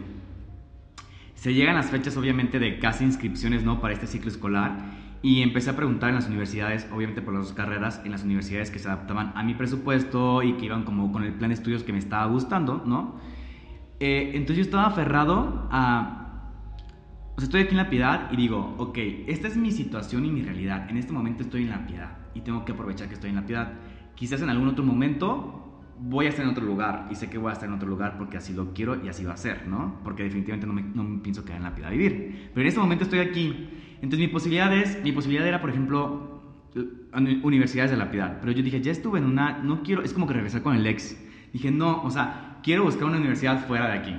Se 1.35 1.55
llegan 1.55 1.77
las 1.77 1.91
fechas, 1.91 2.17
obviamente, 2.17 2.59
de 2.59 2.79
casi 2.79 3.05
inscripciones, 3.05 3.65
¿no? 3.65 3.81
Para 3.81 3.95
este 3.95 4.07
ciclo 4.07 4.31
escolar 4.31 4.94
y 5.25 5.41
empecé 5.41 5.71
a 5.71 5.75
preguntar 5.75 6.11
en 6.11 6.17
las 6.17 6.27
universidades, 6.27 6.87
obviamente 6.93 7.23
por 7.23 7.33
las 7.33 7.45
dos 7.45 7.55
carreras, 7.55 8.03
en 8.05 8.11
las 8.11 8.25
universidades 8.25 8.71
que 8.71 8.79
se 8.79 8.89
adaptaban 8.89 9.33
a 9.35 9.43
mi 9.43 9.55
presupuesto 9.55 10.43
y 10.43 10.53
que 10.59 10.67
iban 10.67 10.85
como 10.85 11.13
con 11.13 11.25
el 11.25 11.33
plan 11.33 11.49
de 11.49 11.55
estudios 11.55 11.83
que 11.83 11.95
me 11.95 11.99
estaba 11.99 12.27
gustando, 12.27 12.83
¿no? 12.85 13.19
Eh, 14.01 14.33
entonces 14.35 14.57
yo 14.57 14.63
estaba 14.65 14.85
aferrado 14.85 15.67
a... 15.71 16.51
O 17.37 17.41
sea, 17.41 17.45
estoy 17.45 17.63
aquí 17.63 17.71
en 17.71 17.79
la 17.79 17.89
piedad 17.89 18.31
y 18.33 18.37
digo, 18.37 18.75
ok, 18.77 18.99
esta 19.27 19.49
es 19.49 19.57
mi 19.57 19.73
situación 19.73 20.27
y 20.27 20.31
mi 20.31 20.43
realidad. 20.43 20.91
En 20.91 20.99
este 20.99 21.15
momento 21.15 21.43
estoy 21.43 21.63
en 21.63 21.71
la 21.71 21.87
piedad 21.87 22.19
y 22.35 22.43
tengo 22.43 22.67
que 22.67 22.73
aprovechar 22.73 23.09
que 23.09 23.15
estoy 23.15 23.31
en 23.31 23.37
la 23.37 23.47
piedad. 23.47 23.73
Quizás 24.15 24.43
en 24.43 24.51
algún 24.51 24.69
otro 24.69 24.85
momento 24.85 25.81
voy 25.99 26.27
a 26.27 26.29
estar 26.29 26.45
en 26.45 26.51
otro 26.51 26.67
lugar 26.67 27.09
y 27.11 27.15
sé 27.15 27.31
que 27.31 27.39
voy 27.39 27.49
a 27.49 27.55
estar 27.55 27.67
en 27.67 27.75
otro 27.75 27.89
lugar 27.89 28.19
porque 28.19 28.37
así 28.37 28.53
lo 28.53 28.75
quiero 28.75 29.03
y 29.03 29.09
así 29.09 29.25
va 29.25 29.33
a 29.33 29.39
ser, 29.39 29.67
¿no? 29.69 30.01
Porque 30.05 30.23
definitivamente 30.23 30.67
no 30.67 30.75
me, 30.75 30.83
no 30.83 31.03
me 31.03 31.23
pienso 31.23 31.47
quedar 31.47 31.57
en 31.57 31.65
la 31.65 31.75
piedad 31.75 31.89
a 31.89 31.93
vivir. 31.93 32.51
Pero 32.53 32.61
en 32.61 32.69
este 32.69 32.79
momento 32.79 33.05
estoy 33.05 33.21
aquí 33.21 33.71
entonces 34.05 34.29
mi 34.29 34.29
posibilidad, 34.29 34.71
es, 34.71 35.03
mi 35.03 35.13
posibilidad 35.13 35.49
era, 35.49 35.63
por 35.63 35.71
ejemplo, 35.71 36.43
universidades 37.43 37.91
de 37.91 37.97
la 37.97 38.11
piedad. 38.11 38.37
Pero 38.39 38.53
yo 38.53 38.63
dije, 38.63 38.83
ya 38.83 38.93
estuve 38.93 39.19
en 39.19 39.25
una, 39.25 39.63
no 39.63 39.83
quiero, 39.83 40.03
es 40.03 40.13
como 40.13 40.27
que 40.27 40.35
regresar 40.35 40.63
con 40.63 40.77
el 40.77 40.87
ex. 40.87 41.19
Dije, 41.55 41.71
no, 41.71 42.03
o 42.03 42.11
sea, 42.11 42.59
quiero 42.63 42.85
buscar 42.85 43.05
una 43.05 43.17
universidad 43.17 43.67
fuera 43.67 43.87
de 43.87 43.99
aquí. 43.99 44.15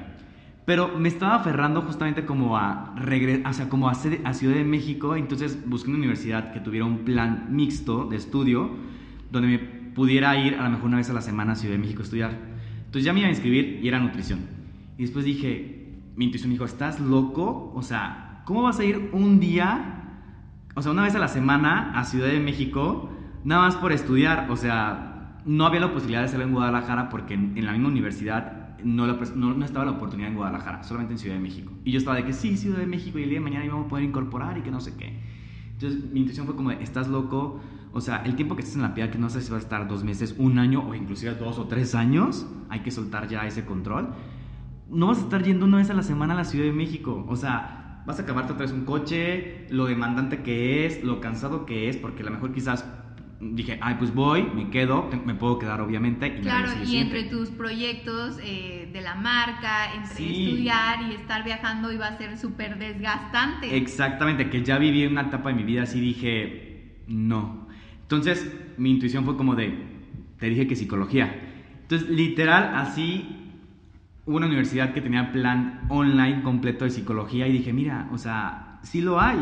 Pero 0.65 0.97
me 0.97 1.07
estaba 1.07 1.35
aferrando 1.35 1.83
justamente 1.83 2.25
como 2.25 2.57
a, 2.57 2.95
o 2.95 3.53
sea, 3.53 3.69
como 3.69 3.87
a, 3.87 3.91
a 3.91 4.33
Ciudad 4.33 4.55
de 4.55 4.63
México, 4.63 5.15
entonces 5.15 5.69
busqué 5.69 5.91
una 5.91 5.99
universidad 5.99 6.51
que 6.51 6.61
tuviera 6.61 6.87
un 6.87 7.05
plan 7.05 7.49
mixto 7.51 8.05
de 8.05 8.15
estudio, 8.15 8.71
donde 9.31 9.47
me 9.47 9.59
pudiera 9.59 10.35
ir 10.35 10.55
a 10.55 10.63
lo 10.63 10.71
mejor 10.71 10.85
una 10.87 10.97
vez 10.97 11.11
a 11.11 11.13
la 11.13 11.21
semana 11.21 11.51
a 11.51 11.55
Ciudad 11.55 11.75
de 11.75 11.79
México 11.79 12.01
a 12.01 12.05
estudiar. 12.05 12.31
Entonces 12.85 13.03
ya 13.03 13.13
me 13.13 13.19
iba 13.19 13.27
a 13.27 13.31
inscribir 13.31 13.81
y 13.83 13.87
era 13.87 13.99
nutrición. 13.99 14.39
Y 14.97 15.03
después 15.03 15.25
dije, 15.25 15.93
mi 16.15 16.25
intuición 16.25 16.49
me 16.49 16.55
dijo, 16.55 16.65
¿estás 16.65 16.99
loco? 16.99 17.71
O 17.75 17.83
sea, 17.83 18.24
¿Cómo 18.45 18.61
vas 18.61 18.79
a 18.79 18.85
ir 18.85 19.09
un 19.11 19.39
día, 19.39 20.03
o 20.75 20.81
sea, 20.83 20.91
una 20.91 21.01
vez 21.01 21.15
a 21.15 21.19
la 21.19 21.27
semana 21.27 21.99
a 21.99 22.03
Ciudad 22.03 22.27
de 22.27 22.39
México, 22.39 23.09
nada 23.43 23.63
más 23.63 23.75
por 23.75 23.91
estudiar? 23.91 24.51
O 24.51 24.55
sea, 24.55 25.41
no 25.45 25.65
había 25.65 25.79
la 25.79 25.91
posibilidad 25.91 26.19
de 26.19 26.25
hacerlo 26.27 26.45
en 26.45 26.53
Guadalajara 26.53 27.09
porque 27.09 27.33
en, 27.33 27.65
la 27.65 27.71
misma 27.71 27.87
universidad 27.87 28.77
no, 28.83 29.07
no, 29.07 29.65
estaba 29.65 29.83
la 29.85 29.91
oportunidad 29.93 30.29
en 30.29 30.35
Guadalajara, 30.35 30.83
solamente 30.83 31.13
en 31.13 31.17
Ciudad 31.17 31.35
de 31.35 31.41
México. 31.41 31.73
Y 31.83 31.91
yo 31.91 31.97
estaba 31.97 32.17
de 32.17 32.23
que 32.23 32.33
sí, 32.33 32.55
Ciudad 32.55 32.77
de 32.77 32.85
México 32.85 33.17
y 33.17 33.23
el 33.23 33.29
día 33.29 33.39
de 33.39 33.43
mañana 33.43 33.65
íbamos 33.65 33.87
a 33.87 33.89
poder 33.89 34.05
incorporar 34.05 34.59
y 34.59 34.61
que 34.61 34.69
no 34.69 34.79
sé 34.79 34.95
qué. 34.95 35.19
Entonces 35.71 36.11
mi 36.11 36.19
intención 36.19 36.45
fue 36.45 36.55
como, 36.55 36.69
de, 36.69 36.83
estás 36.83 37.07
loco, 37.07 37.59
o 37.93 38.01
sea, 38.01 38.17
el 38.25 38.35
tiempo 38.35 38.55
que 38.55 38.61
estés 38.61 38.75
en 38.75 38.83
la 38.83 38.93
piedad, 38.93 39.09
que 39.09 39.17
no 39.17 39.29
sé 39.31 39.41
si 39.41 39.49
va 39.49 39.57
a 39.57 39.59
estar 39.59 39.87
dos 39.87 40.03
meses, 40.03 40.35
un 40.37 40.59
año 40.59 40.87
o 40.87 40.93
inclusive 40.93 41.33
dos 41.33 41.57
o 41.57 41.65
tres 41.65 41.95
años, 41.95 42.45
hay 42.69 42.81
que 42.81 42.91
soltar 42.91 43.27
ya 43.27 43.47
ese 43.47 43.65
control. 43.65 44.09
No 44.87 45.07
vas 45.07 45.17
a 45.17 45.21
estar 45.21 45.41
yendo 45.41 45.65
una 45.65 45.77
vez 45.77 45.89
a 45.89 45.95
la 45.95 46.03
semana 46.03 46.33
a 46.35 46.37
la 46.37 46.43
Ciudad 46.43 46.65
de 46.65 46.73
México, 46.73 47.25
o 47.27 47.35
sea, 47.35 47.84
vas 48.05 48.19
a 48.19 48.23
acabarte 48.23 48.53
otra 48.53 48.65
vez 48.65 48.73
un 48.73 48.85
coche, 48.85 49.65
lo 49.69 49.85
demandante 49.85 50.43
que 50.43 50.85
es, 50.85 51.03
lo 51.03 51.19
cansado 51.19 51.65
que 51.65 51.89
es, 51.89 51.97
porque 51.97 52.21
a 52.21 52.25
lo 52.25 52.31
mejor 52.31 52.53
quizás 52.53 52.85
dije, 53.39 53.77
ay, 53.81 53.95
pues 53.97 54.13
voy, 54.13 54.43
me 54.43 54.69
quedo, 54.69 55.09
me 55.25 55.35
puedo 55.35 55.59
quedar 55.59 55.81
obviamente. 55.81 56.27
Y 56.27 56.41
claro, 56.41 56.71
y 56.85 56.97
entre 56.97 57.23
tus 57.23 57.49
proyectos 57.49 58.37
eh, 58.41 58.89
de 58.91 59.01
la 59.01 59.15
marca, 59.15 59.93
entre 59.93 60.25
estudiar 60.25 61.01
y 61.09 61.15
estar 61.15 61.43
viajando 61.43 61.91
iba 61.91 62.07
a 62.07 62.17
ser 62.17 62.37
súper 62.37 62.77
desgastante. 62.77 63.75
Exactamente, 63.75 64.49
que 64.49 64.63
ya 64.63 64.77
viví 64.77 65.05
una 65.05 65.21
etapa 65.21 65.49
de 65.49 65.55
mi 65.55 65.63
vida 65.63 65.83
así 65.83 65.99
dije, 65.99 67.01
no. 67.07 67.67
Entonces 68.01 68.51
mi 68.77 68.91
intuición 68.91 69.25
fue 69.25 69.35
como 69.35 69.55
de, 69.55 69.73
te 70.39 70.47
dije 70.47 70.67
que 70.67 70.75
psicología. 70.75 71.33
Entonces 71.81 72.09
literal 72.09 72.73
así 72.75 73.44
una 74.25 74.47
universidad 74.47 74.93
que 74.93 75.01
tenía 75.01 75.31
plan 75.31 75.81
online 75.89 76.41
completo 76.41 76.85
de 76.85 76.91
psicología 76.91 77.47
y 77.47 77.53
dije, 77.53 77.73
mira, 77.73 78.09
o 78.11 78.17
sea, 78.17 78.79
sí 78.81 79.01
lo 79.01 79.19
hay. 79.19 79.39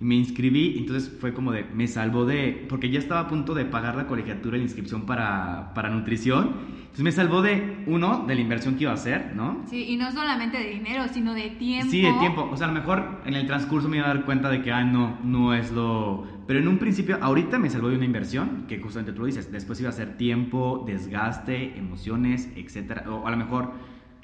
Y 0.00 0.04
me 0.04 0.14
inscribí, 0.14 0.76
entonces 0.78 1.12
fue 1.20 1.34
como 1.34 1.50
de, 1.50 1.64
me 1.74 1.88
salvó 1.88 2.24
de, 2.24 2.66
porque 2.68 2.88
ya 2.88 3.00
estaba 3.00 3.20
a 3.20 3.28
punto 3.28 3.52
de 3.52 3.64
pagar 3.64 3.96
la 3.96 4.06
colegiatura 4.06 4.56
y 4.56 4.60
la 4.60 4.64
inscripción 4.64 5.02
para, 5.02 5.74
para 5.74 5.90
nutrición. 5.90 6.54
Entonces 6.82 7.02
me 7.02 7.12
salvó 7.12 7.42
de, 7.42 7.84
uno, 7.86 8.24
de 8.26 8.34
la 8.34 8.40
inversión 8.40 8.76
que 8.76 8.84
iba 8.84 8.92
a 8.92 8.94
hacer, 8.94 9.32
¿no? 9.34 9.64
Sí, 9.68 9.86
y 9.88 9.96
no 9.96 10.10
solamente 10.12 10.56
de 10.56 10.70
dinero, 10.70 11.04
sino 11.12 11.34
de 11.34 11.50
tiempo. 11.50 11.90
Sí, 11.90 12.02
de 12.02 12.12
tiempo. 12.14 12.48
O 12.50 12.56
sea, 12.56 12.68
a 12.68 12.72
lo 12.72 12.78
mejor 12.78 13.22
en 13.26 13.34
el 13.34 13.46
transcurso 13.46 13.88
me 13.88 13.98
iba 13.98 14.06
a 14.06 14.14
dar 14.14 14.24
cuenta 14.24 14.48
de 14.50 14.62
que, 14.62 14.72
ah, 14.72 14.84
no, 14.84 15.18
no 15.24 15.52
es 15.52 15.72
lo... 15.72 16.26
Pero 16.46 16.60
en 16.60 16.68
un 16.68 16.78
principio, 16.78 17.18
ahorita 17.20 17.58
me 17.58 17.68
salvó 17.68 17.88
de 17.88 17.96
una 17.96 18.04
inversión, 18.04 18.64
que 18.68 18.78
justamente 18.78 19.12
tú 19.12 19.20
lo 19.20 19.26
dices, 19.26 19.52
después 19.52 19.80
iba 19.80 19.90
a 19.90 19.92
ser 19.92 20.16
tiempo, 20.16 20.84
desgaste, 20.86 21.76
emociones, 21.76 22.50
etcétera. 22.56 23.04
O 23.10 23.26
a 23.26 23.30
lo 23.30 23.36
mejor 23.36 23.72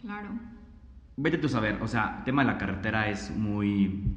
Claro. 0.04 0.30
Vete 1.16 1.38
tú 1.38 1.46
a 1.46 1.50
saber, 1.50 1.78
o 1.80 1.88
sea, 1.88 2.16
el 2.18 2.24
tema 2.24 2.42
de 2.42 2.52
la 2.52 2.58
carretera 2.58 3.08
es 3.08 3.34
muy... 3.34 4.16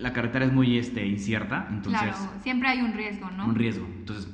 La 0.00 0.12
carretera 0.12 0.44
es 0.44 0.52
muy 0.52 0.78
este, 0.78 1.06
incierta, 1.06 1.68
entonces... 1.70 2.02
Claro, 2.02 2.16
siempre 2.42 2.68
hay 2.68 2.82
un 2.82 2.92
riesgo, 2.92 3.30
¿no? 3.30 3.46
Un 3.46 3.54
riesgo. 3.54 3.86
Entonces, 3.86 4.28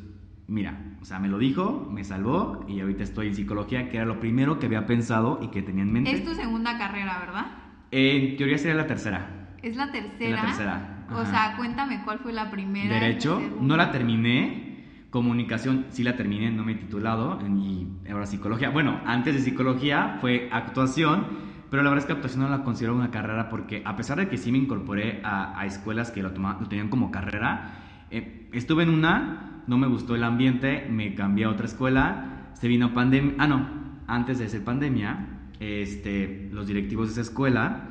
mira, 0.48 0.96
o 1.00 1.04
sea, 1.04 1.18
me 1.18 1.28
lo 1.28 1.38
dijo, 1.38 1.88
me 1.92 2.04
salvó 2.04 2.64
y 2.68 2.80
ahorita 2.80 3.02
estoy 3.04 3.28
en 3.28 3.34
psicología, 3.34 3.90
que 3.90 3.98
era 3.98 4.06
lo 4.06 4.18
primero 4.18 4.58
que 4.58 4.66
había 4.66 4.86
pensado 4.86 5.38
y 5.42 5.48
que 5.48 5.62
tenía 5.62 5.82
en 5.82 5.92
mente. 5.92 6.10
Es 6.10 6.24
tu 6.24 6.34
segunda 6.34 6.78
carrera, 6.78 7.18
¿verdad? 7.20 7.46
en 7.92 8.36
teoría 8.38 8.56
sería 8.56 8.74
la 8.74 8.86
tercera. 8.86 9.54
¿Es 9.62 9.76
la 9.76 9.92
tercera? 9.92 10.36
la 10.36 10.42
tercera. 10.42 11.06
O 11.14 11.26
sea, 11.26 11.54
cuéntame 11.58 12.02
cuál 12.04 12.18
fue 12.20 12.32
la 12.32 12.50
primera. 12.50 12.94
Derecho, 12.94 13.40
no 13.60 13.76
la 13.76 13.92
terminé 13.92 14.71
Comunicación 15.12 15.84
sí 15.90 16.02
la 16.02 16.16
terminé, 16.16 16.50
no 16.50 16.64
me 16.64 16.72
he 16.72 16.74
titulado, 16.74 17.38
y 17.46 17.86
ahora 18.10 18.24
psicología. 18.24 18.70
Bueno, 18.70 18.98
antes 19.04 19.34
de 19.34 19.42
psicología 19.42 20.16
fue 20.22 20.48
actuación, 20.50 21.26
pero 21.70 21.82
la 21.82 21.90
verdad 21.90 22.04
es 22.04 22.06
que 22.06 22.14
actuación 22.14 22.44
no 22.44 22.48
la 22.48 22.64
considero 22.64 22.96
una 22.96 23.10
carrera 23.10 23.50
porque 23.50 23.82
a 23.84 23.94
pesar 23.94 24.16
de 24.16 24.28
que 24.28 24.38
sí 24.38 24.50
me 24.50 24.56
incorporé 24.56 25.20
a, 25.22 25.66
escuelas 25.66 26.10
que 26.10 26.22
lo, 26.22 26.30
lo, 26.30 26.66
tenían 26.66 26.88
como 26.88 27.10
carrera, 27.10 28.06
eh, 28.10 28.48
estuve 28.54 28.84
en 28.84 28.88
una, 28.88 29.62
no 29.66 29.76
me 29.76 29.86
gustó 29.86 30.14
el 30.14 30.24
ambiente, 30.24 30.86
me 30.90 31.14
cambié 31.14 31.44
a 31.44 31.50
otra 31.50 31.66
escuela, 31.66 32.50
se 32.54 32.66
vino 32.66 32.94
pandemia, 32.94 33.34
ah 33.36 33.46
no, 33.46 33.68
antes 34.06 34.38
de 34.38 34.48
ser 34.48 34.64
pandemia, 34.64 35.50
este, 35.60 36.48
los 36.52 36.66
directivos 36.66 37.08
de 37.08 37.12
esa 37.12 37.20
escuela 37.20 37.86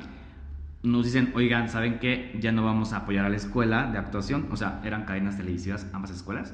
nos 0.82 1.04
dicen, 1.04 1.30
oigan, 1.36 1.68
¿saben 1.68 2.00
qué? 2.00 2.36
Ya 2.40 2.50
no 2.50 2.64
vamos 2.64 2.92
a 2.92 2.98
apoyar 2.98 3.24
a 3.24 3.28
la 3.28 3.36
escuela 3.36 3.86
de 3.92 3.98
actuación, 3.98 4.48
o 4.50 4.56
sea, 4.56 4.80
eran 4.84 5.04
cadenas 5.04 5.36
televisivas 5.36 5.88
ambas 5.92 6.10
escuelas. 6.10 6.52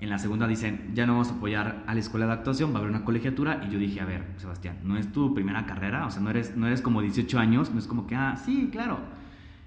En 0.00 0.10
la 0.10 0.18
segunda 0.18 0.46
dicen, 0.46 0.92
ya 0.94 1.06
no 1.06 1.14
vamos 1.14 1.30
a 1.30 1.34
apoyar 1.34 1.82
a 1.86 1.94
la 1.94 2.00
escuela 2.00 2.26
de 2.26 2.32
actuación, 2.32 2.72
va 2.72 2.76
a 2.76 2.78
haber 2.78 2.90
una 2.90 3.04
colegiatura. 3.04 3.64
Y 3.66 3.72
yo 3.72 3.78
dije, 3.78 4.00
a 4.00 4.04
ver, 4.04 4.24
Sebastián, 4.36 4.78
no 4.84 4.96
es 4.96 5.10
tu 5.12 5.34
primera 5.34 5.66
carrera, 5.66 6.06
o 6.06 6.10
sea, 6.10 6.22
no 6.22 6.30
eres, 6.30 6.56
no 6.56 6.66
eres 6.68 6.82
como 6.82 7.02
18 7.02 7.38
años, 7.38 7.72
no 7.72 7.78
es 7.80 7.86
como 7.88 8.06
que, 8.06 8.14
ah, 8.14 8.36
sí, 8.36 8.68
claro. 8.70 9.00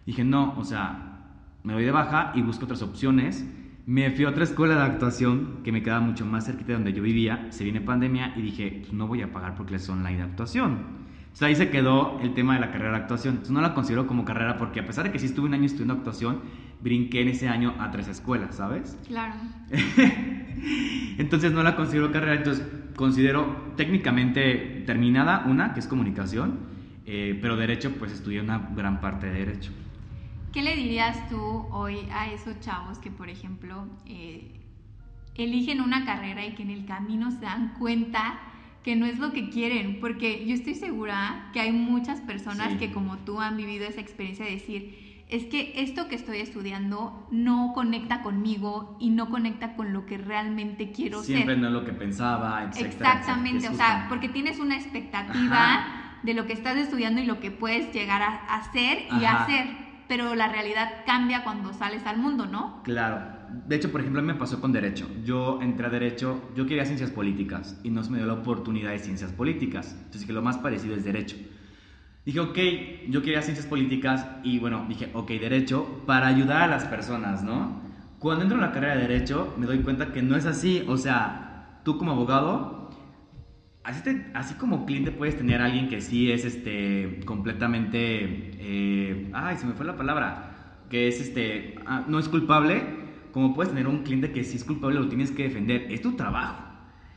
Dije, 0.05 0.23
no, 0.23 0.53
o 0.57 0.63
sea, 0.63 1.11
me 1.63 1.73
voy 1.73 1.83
de 1.83 1.91
baja 1.91 2.31
y 2.33 2.41
busco 2.41 2.63
otras 2.63 2.81
opciones. 2.81 3.45
Me 3.85 4.09
fui 4.11 4.25
a 4.25 4.29
otra 4.29 4.43
escuela 4.43 4.75
de 4.75 4.81
actuación 4.81 5.59
que 5.63 5.71
me 5.71 5.83
quedaba 5.83 5.99
mucho 5.99 6.25
más 6.25 6.45
cerquita 6.45 6.67
de 6.67 6.73
donde 6.75 6.93
yo 6.93 7.03
vivía. 7.03 7.47
Se 7.49 7.63
viene 7.63 7.81
pandemia 7.81 8.33
y 8.37 8.41
dije, 8.41 8.77
pues 8.81 8.93
no 8.93 9.07
voy 9.07 9.21
a 9.21 9.33
pagar 9.33 9.55
porque 9.55 9.75
es 9.75 9.89
online 9.89 10.17
de 10.17 10.23
actuación. 10.23 11.01
Entonces 11.23 11.43
ahí 11.43 11.55
se 11.55 11.69
quedó 11.69 12.19
el 12.21 12.33
tema 12.33 12.55
de 12.55 12.61
la 12.61 12.71
carrera 12.71 12.91
de 12.91 12.97
actuación. 12.97 13.35
Entonces 13.35 13.53
no 13.53 13.61
la 13.61 13.73
considero 13.73 14.07
como 14.07 14.25
carrera 14.25 14.57
porque 14.57 14.79
a 14.79 14.85
pesar 14.85 15.05
de 15.05 15.11
que 15.11 15.19
sí 15.19 15.25
estuve 15.27 15.47
un 15.47 15.53
año 15.53 15.65
estudiando 15.65 15.93
actuación, 15.93 16.39
brinqué 16.81 17.21
en 17.21 17.29
ese 17.29 17.47
año 17.47 17.75
a 17.79 17.91
tres 17.91 18.07
escuelas, 18.07 18.55
¿sabes? 18.55 18.97
Claro. 19.07 19.35
entonces 21.17 21.51
no 21.51 21.63
la 21.63 21.75
considero 21.75 22.11
carrera, 22.11 22.35
entonces 22.35 22.65
considero 22.95 23.73
técnicamente 23.77 24.83
terminada 24.85 25.45
una, 25.47 25.73
que 25.73 25.79
es 25.79 25.87
comunicación, 25.87 26.59
eh, 27.05 27.37
pero 27.41 27.55
derecho, 27.55 27.91
pues 27.97 28.11
estudié 28.11 28.41
una 28.41 28.69
gran 28.75 29.01
parte 29.01 29.27
de 29.27 29.39
derecho. 29.45 29.71
¿Qué 30.53 30.61
le 30.61 30.75
dirías 30.75 31.29
tú 31.29 31.39
hoy 31.71 31.99
a 32.11 32.31
esos 32.31 32.59
chavos 32.59 32.99
que, 32.99 33.09
por 33.09 33.29
ejemplo, 33.29 33.87
eh, 34.05 34.59
eligen 35.35 35.81
una 35.81 36.05
carrera 36.05 36.45
y 36.45 36.53
que 36.53 36.63
en 36.63 36.71
el 36.71 36.85
camino 36.85 37.31
se 37.31 37.41
dan 37.41 37.73
cuenta 37.79 38.39
que 38.83 38.95
no 38.95 39.05
es 39.05 39.19
lo 39.19 39.31
que 39.31 39.49
quieren, 39.49 39.99
porque 39.99 40.45
yo 40.45 40.53
estoy 40.53 40.73
segura 40.73 41.49
que 41.53 41.61
hay 41.61 41.71
muchas 41.71 42.19
personas 42.21 42.73
que 42.79 42.91
como 42.91 43.17
tú 43.19 43.39
han 43.39 43.55
vivido 43.55 43.85
esa 43.85 44.01
experiencia 44.01 44.43
de 44.45 44.51
decir, 44.51 45.10
es 45.31 45.45
que 45.45 45.73
esto 45.77 46.07
que 46.07 46.15
estoy 46.15 46.39
estudiando 46.39 47.27
no 47.31 47.71
conecta 47.73 48.21
conmigo 48.21 48.97
y 48.99 49.09
no 49.09 49.29
conecta 49.29 49.75
con 49.75 49.93
lo 49.93 50.05
que 50.05 50.17
realmente 50.17 50.91
quiero 50.91 51.23
ser. 51.23 51.37
Siempre 51.37 51.57
no 51.57 51.67
es 51.67 51.73
lo 51.73 51.85
que 51.85 51.93
pensaba, 51.93 52.69
Exactamente, 52.77 53.69
o 53.69 53.73
sea, 53.73 54.07
porque 54.09 54.29
tienes 54.29 54.59
una 54.59 54.75
expectativa 54.75 56.19
de 56.21 56.33
lo 56.33 56.45
que 56.45 56.53
estás 56.53 56.77
estudiando 56.77 57.21
y 57.21 57.25
lo 57.25 57.39
que 57.39 57.49
puedes 57.49 57.93
llegar 57.93 58.21
a 58.21 58.35
hacer 58.55 59.05
y 59.19 59.25
hacer, 59.25 59.67
pero 60.07 60.35
la 60.35 60.49
realidad 60.49 61.03
cambia 61.05 61.43
cuando 61.43 61.73
sales 61.73 62.05
al 62.05 62.17
mundo, 62.17 62.45
¿no? 62.45 62.83
Claro 62.83 63.41
de 63.67 63.75
hecho, 63.75 63.91
por 63.91 64.01
ejemplo, 64.01 64.21
me 64.21 64.33
pasó 64.35 64.61
con 64.61 64.71
Derecho. 64.71 65.07
Yo 65.23 65.61
entré 65.61 65.85
a 65.85 65.89
Derecho, 65.89 66.41
yo 66.55 66.65
quería 66.65 66.85
Ciencias 66.85 67.11
Políticas 67.11 67.79
y 67.83 67.89
no 67.89 68.03
se 68.03 68.11
me 68.11 68.17
dio 68.17 68.27
la 68.27 68.33
oportunidad 68.33 68.91
de 68.91 68.99
Ciencias 68.99 69.31
Políticas. 69.31 69.95
Entonces 69.97 70.25
que 70.25 70.33
lo 70.33 70.41
más 70.41 70.57
parecido 70.57 70.95
es 70.95 71.03
Derecho. 71.03 71.35
Dije, 72.25 72.39
ok, 72.39 72.57
yo 73.09 73.21
quería 73.23 73.41
Ciencias 73.41 73.65
Políticas 73.67 74.27
y 74.43 74.59
bueno, 74.59 74.85
dije, 74.87 75.09
ok, 75.13 75.27
Derecho 75.29 76.03
para 76.05 76.27
ayudar 76.27 76.63
a 76.63 76.67
las 76.67 76.85
personas, 76.85 77.43
¿no? 77.43 77.81
Cuando 78.19 78.43
entro 78.43 78.57
en 78.57 78.61
la 78.61 78.71
carrera 78.71 78.95
de 78.95 79.07
Derecho 79.07 79.55
me 79.57 79.65
doy 79.65 79.79
cuenta 79.79 80.11
que 80.11 80.21
no 80.21 80.35
es 80.35 80.45
así. 80.45 80.83
O 80.87 80.97
sea, 80.97 81.79
tú 81.83 81.97
como 81.97 82.11
abogado, 82.11 82.89
así, 83.83 84.01
así 84.35 84.53
como 84.55 84.85
cliente 84.85 85.11
puedes 85.11 85.35
tener 85.37 85.61
a 85.61 85.65
alguien 85.65 85.89
que 85.89 86.01
sí 86.01 86.31
es 86.31 86.45
este, 86.45 87.21
completamente... 87.25 88.51
Eh, 88.59 89.31
ay, 89.33 89.57
se 89.57 89.65
me 89.65 89.73
fue 89.73 89.85
la 89.85 89.97
palabra. 89.97 90.83
Que 90.89 91.07
es 91.07 91.19
este... 91.19 91.75
Ah, 91.85 92.05
no 92.07 92.19
es 92.19 92.29
culpable 92.29 93.01
como 93.31 93.53
puedes 93.53 93.71
tener 93.71 93.87
un 93.87 94.03
cliente 94.03 94.31
que 94.31 94.43
si 94.43 94.57
es 94.57 94.63
culpable 94.65 94.99
lo 94.99 95.07
tienes 95.07 95.31
que 95.31 95.43
defender, 95.43 95.87
es 95.89 96.01
tu 96.01 96.15
trabajo. 96.15 96.70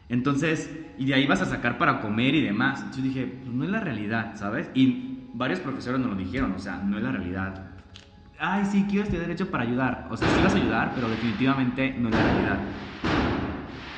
Entonces, 0.08 0.70
y 0.98 1.06
de 1.06 1.14
ahí 1.14 1.26
vas 1.26 1.40
a 1.42 1.46
sacar 1.46 1.78
para 1.78 2.00
comer 2.00 2.34
y 2.34 2.42
demás. 2.42 2.84
Yo 2.96 3.02
dije, 3.02 3.26
pues 3.42 3.54
no 3.54 3.64
es 3.64 3.70
la 3.70 3.80
realidad, 3.80 4.36
¿sabes? 4.36 4.70
Y 4.74 5.28
varios 5.34 5.60
profesores 5.60 6.00
nos 6.00 6.10
lo 6.10 6.16
dijeron, 6.16 6.52
o 6.52 6.58
sea, 6.58 6.76
no 6.76 6.96
es 6.96 7.02
la 7.02 7.12
realidad. 7.12 7.70
Ay, 8.38 8.64
sí, 8.66 8.84
quiero 8.88 9.04
estudiar 9.04 9.26
derecho 9.26 9.50
para 9.50 9.64
ayudar. 9.64 10.08
O 10.10 10.16
sea, 10.16 10.28
sí 10.28 10.42
vas 10.42 10.54
a 10.54 10.58
ayudar, 10.58 10.92
pero 10.94 11.08
definitivamente 11.08 11.94
no 11.98 12.08
es 12.08 12.14
la 12.14 12.22
realidad. 12.22 12.58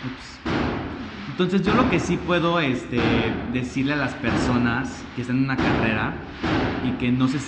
Ups. 0.05 0.41
Entonces 1.29 1.63
yo 1.63 1.75
lo 1.75 1.91
que 1.91 1.99
sí 1.99 2.17
puedo 2.17 2.61
este, 2.61 3.01
decirle 3.53 3.95
a 3.95 3.97
las 3.97 4.15
personas 4.15 5.05
que 5.15 5.23
están 5.23 5.39
en 5.39 5.45
una 5.45 5.57
carrera 5.57 6.15
y 6.85 6.93
que 6.93 7.11
no 7.11 7.29
se 7.29 7.41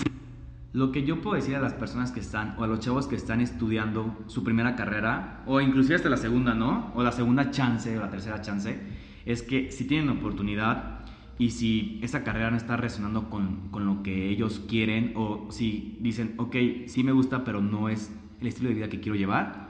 lo 0.72 0.92
que 0.92 1.04
yo 1.04 1.22
puedo 1.22 1.36
decir 1.36 1.56
a 1.56 1.60
las 1.60 1.72
personas 1.72 2.12
que 2.12 2.20
están, 2.20 2.54
o 2.58 2.64
a 2.64 2.66
los 2.66 2.80
chavos 2.80 3.06
que 3.06 3.16
están 3.16 3.40
estudiando 3.40 4.16
su 4.26 4.44
primera 4.44 4.76
carrera, 4.76 5.42
o 5.46 5.60
inclusive 5.60 5.96
hasta 5.96 6.10
la 6.10 6.16
segunda, 6.16 6.54
¿no? 6.54 6.92
O 6.94 7.02
la 7.02 7.12
segunda 7.12 7.50
chance, 7.50 7.96
o 7.96 8.00
la 8.00 8.10
tercera 8.10 8.42
chance, 8.42 8.78
es 9.24 9.42
que 9.42 9.72
si 9.72 9.86
tienen 9.86 10.10
oportunidad 10.10 11.00
y 11.38 11.50
si 11.50 12.00
esa 12.02 12.24
carrera 12.24 12.50
no 12.50 12.56
está 12.56 12.76
resonando 12.76 13.30
con, 13.30 13.68
con 13.70 13.86
lo 13.86 14.02
que 14.02 14.28
ellos 14.28 14.64
quieren, 14.68 15.12
o 15.16 15.48
si 15.50 15.96
dicen, 16.00 16.34
ok, 16.36 16.56
sí 16.86 17.02
me 17.02 17.12
gusta, 17.12 17.44
pero 17.44 17.60
no 17.60 17.88
es 17.88 18.12
el 18.40 18.46
estilo 18.46 18.68
de 18.68 18.74
vida 18.74 18.88
que 18.88 19.00
quiero 19.00 19.16
llevar, 19.16 19.67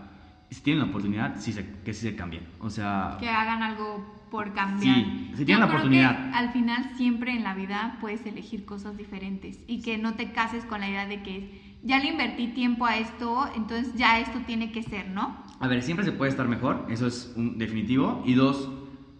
si 0.50 0.60
tienen 0.62 0.82
la 0.82 0.88
oportunidad, 0.88 1.36
sí 1.38 1.54
que 1.84 1.92
sí 1.92 2.08
se 2.08 2.16
cambien. 2.16 2.46
O 2.60 2.70
sea... 2.70 3.16
Que 3.20 3.28
hagan 3.28 3.62
algo 3.62 4.18
por 4.30 4.52
cambiar. 4.52 4.94
Sí, 4.94 5.30
si 5.36 5.44
tienen 5.44 5.60
la 5.60 5.66
oportunidad. 5.66 6.30
al 6.34 6.52
final 6.52 6.90
siempre 6.96 7.32
en 7.32 7.44
la 7.44 7.54
vida 7.54 7.96
puedes 8.00 8.24
elegir 8.26 8.64
cosas 8.64 8.96
diferentes 8.96 9.58
y 9.66 9.80
que 9.82 9.98
no 9.98 10.14
te 10.14 10.32
cases 10.32 10.64
con 10.64 10.80
la 10.80 10.88
idea 10.88 11.06
de 11.06 11.22
que 11.22 11.68
ya 11.82 11.98
le 11.98 12.10
invertí 12.10 12.48
tiempo 12.48 12.86
a 12.86 12.96
esto, 12.96 13.48
entonces 13.54 13.94
ya 13.94 14.18
esto 14.18 14.40
tiene 14.46 14.72
que 14.72 14.82
ser, 14.82 15.08
¿no? 15.08 15.36
A 15.60 15.68
ver, 15.68 15.82
siempre 15.82 16.04
se 16.04 16.12
puede 16.12 16.30
estar 16.30 16.48
mejor, 16.48 16.86
eso 16.90 17.06
es 17.06 17.32
un 17.36 17.58
definitivo. 17.58 18.22
Y 18.26 18.34
dos, 18.34 18.70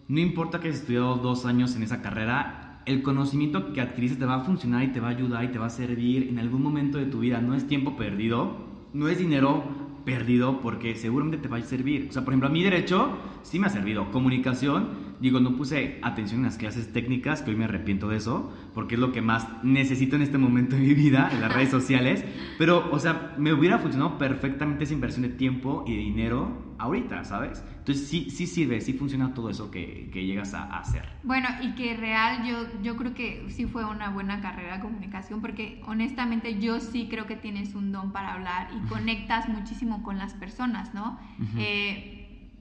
no 0.07 0.19
importa 0.19 0.59
que 0.59 0.67
hayas 0.67 0.81
estudiado 0.81 1.15
dos 1.15 1.45
años 1.45 1.75
en 1.75 1.83
esa 1.83 2.01
carrera, 2.01 2.81
el 2.85 3.01
conocimiento 3.01 3.71
que 3.73 3.81
adquiriste 3.81 4.17
te 4.17 4.25
va 4.25 4.35
a 4.35 4.39
funcionar 4.41 4.83
y 4.83 4.87
te 4.87 4.99
va 4.99 5.07
a 5.07 5.11
ayudar 5.11 5.43
y 5.43 5.49
te 5.49 5.59
va 5.59 5.67
a 5.67 5.69
servir 5.69 6.27
en 6.27 6.39
algún 6.39 6.61
momento 6.63 6.97
de 6.97 7.05
tu 7.05 7.19
vida. 7.19 7.39
No 7.39 7.55
es 7.55 7.67
tiempo 7.67 7.95
perdido, 7.95 8.57
no 8.93 9.07
es 9.07 9.17
dinero 9.17 9.63
perdido 10.05 10.61
porque 10.61 10.95
seguramente 10.95 11.37
te 11.37 11.47
va 11.47 11.57
a 11.57 11.61
servir. 11.61 12.07
O 12.09 12.13
sea, 12.13 12.23
por 12.23 12.33
ejemplo, 12.33 12.49
a 12.49 12.51
mi 12.51 12.63
derecho 12.63 13.17
sí 13.43 13.59
me 13.59 13.67
ha 13.67 13.69
servido. 13.69 14.11
Comunicación 14.11 15.09
Digo, 15.19 15.41
no 15.41 15.57
puse 15.57 15.99
atención 16.01 16.39
en 16.39 16.45
las 16.45 16.57
clases 16.57 16.93
técnicas, 16.93 17.41
que 17.41 17.51
hoy 17.51 17.57
me 17.57 17.65
arrepiento 17.65 18.07
de 18.07 18.15
eso, 18.15 18.53
porque 18.73 18.95
es 18.95 19.01
lo 19.01 19.11
que 19.11 19.21
más 19.21 19.45
necesito 19.63 20.15
en 20.15 20.21
este 20.21 20.37
momento 20.37 20.77
de 20.77 20.81
mi 20.81 20.93
vida, 20.93 21.29
en 21.33 21.41
las 21.41 21.53
redes 21.53 21.69
sociales. 21.69 22.23
Pero, 22.57 22.89
o 22.91 22.99
sea, 22.99 23.35
me 23.37 23.51
hubiera 23.51 23.79
funcionado 23.79 24.17
perfectamente 24.17 24.85
esa 24.85 24.93
inversión 24.93 25.23
de 25.23 25.29
tiempo 25.29 25.83
y 25.85 25.95
dinero 25.95 26.73
ahorita, 26.77 27.25
¿sabes? 27.25 27.61
Entonces 27.89 28.07
sí, 28.07 28.29
sí 28.29 28.45
sirve, 28.45 28.81
sí 28.81 28.93
funciona 28.93 29.33
todo 29.33 29.49
eso 29.49 29.71
que, 29.71 30.11
que 30.13 30.23
llegas 30.23 30.53
a, 30.53 30.77
hacer. 30.77 31.09
Bueno, 31.23 31.47
y 31.59 31.73
que 31.73 31.97
real, 31.97 32.45
yo, 32.45 32.67
yo 32.83 32.95
creo 32.97 33.15
que 33.15 33.43
sí 33.49 33.65
fue 33.65 33.83
una 33.83 34.11
buena 34.11 34.41
carrera 34.41 34.75
de 34.75 34.81
comunicación, 34.83 35.41
porque 35.41 35.81
honestamente 35.87 36.59
yo 36.59 36.79
sí 36.79 37.07
creo 37.09 37.25
que 37.25 37.35
tienes 37.35 37.73
un 37.73 37.91
don 37.91 38.11
para 38.11 38.35
hablar 38.35 38.69
y 38.77 38.87
conectas 38.87 39.49
muchísimo 39.49 40.03
con 40.03 40.19
las 40.19 40.35
personas, 40.35 40.93
¿no? 40.93 41.17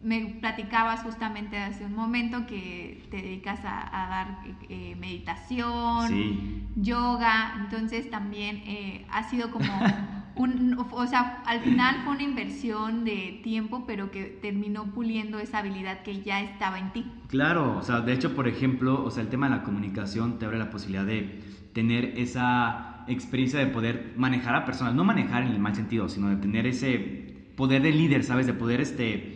Me 0.03 0.37
platicabas 0.41 1.03
justamente 1.03 1.57
hace 1.59 1.85
un 1.85 1.95
momento 1.95 2.47
que 2.47 3.05
te 3.11 3.17
dedicas 3.17 3.61
a, 3.65 4.07
dar 4.09 4.39
eh, 4.69 4.97
meditación, 4.99 6.69
yoga, 6.77 7.57
entonces 7.61 8.09
también 8.11 8.63
eh, 8.67 9.07
ha 9.11 9.29
sido 9.29 9.51
como 9.51 9.67
un, 10.37 10.79
o 10.93 11.07
sea, 11.07 11.43
al 11.47 11.61
final 11.61 12.03
fue 12.05 12.15
una 12.15 12.23
inversión 12.23 13.05
de 13.05 13.41
tiempo, 13.43 13.85
pero 13.87 14.11
que 14.11 14.25
terminó 14.41 14.85
puliendo 14.87 15.41
esa 15.41 15.59
habilidad 15.59 16.03
que 16.03 16.23
ya 16.23 16.41
estaba 16.43 16.79
en 16.79 16.93
ti. 16.93 17.11
Claro, 17.27 17.77
o 17.77 17.83
sea, 17.83 18.01
de 18.01 18.13
hecho, 18.13 18.37
por 18.37 18.47
ejemplo, 18.47 19.05
o 19.05 19.11
sea, 19.11 19.25
el 19.25 19.29
tema 19.29 19.49
de 19.49 19.57
la 19.57 19.63
comunicación 19.65 20.39
te 20.39 20.47
abre 20.47 20.59
la 20.59 20.71
posibilidad 20.71 21.05
de 21.05 21.43
tener 21.73 22.15
esa 22.17 23.05
experiencia 23.09 23.59
de 23.59 23.67
poder 23.67 24.15
manejar 24.17 24.55
a 24.55 24.65
personas, 24.65 24.95
no 24.95 25.03
manejar 25.03 25.43
en 25.43 25.49
el 25.49 25.59
mal 25.59 25.75
sentido, 25.75 26.09
sino 26.09 26.29
de 26.29 26.37
tener 26.37 26.67
ese 26.67 27.51
poder 27.57 27.83
de 27.83 27.91
líder, 27.91 28.23
¿sabes? 28.23 28.47
De 28.47 28.53
poder, 28.53 28.81
este 28.81 29.35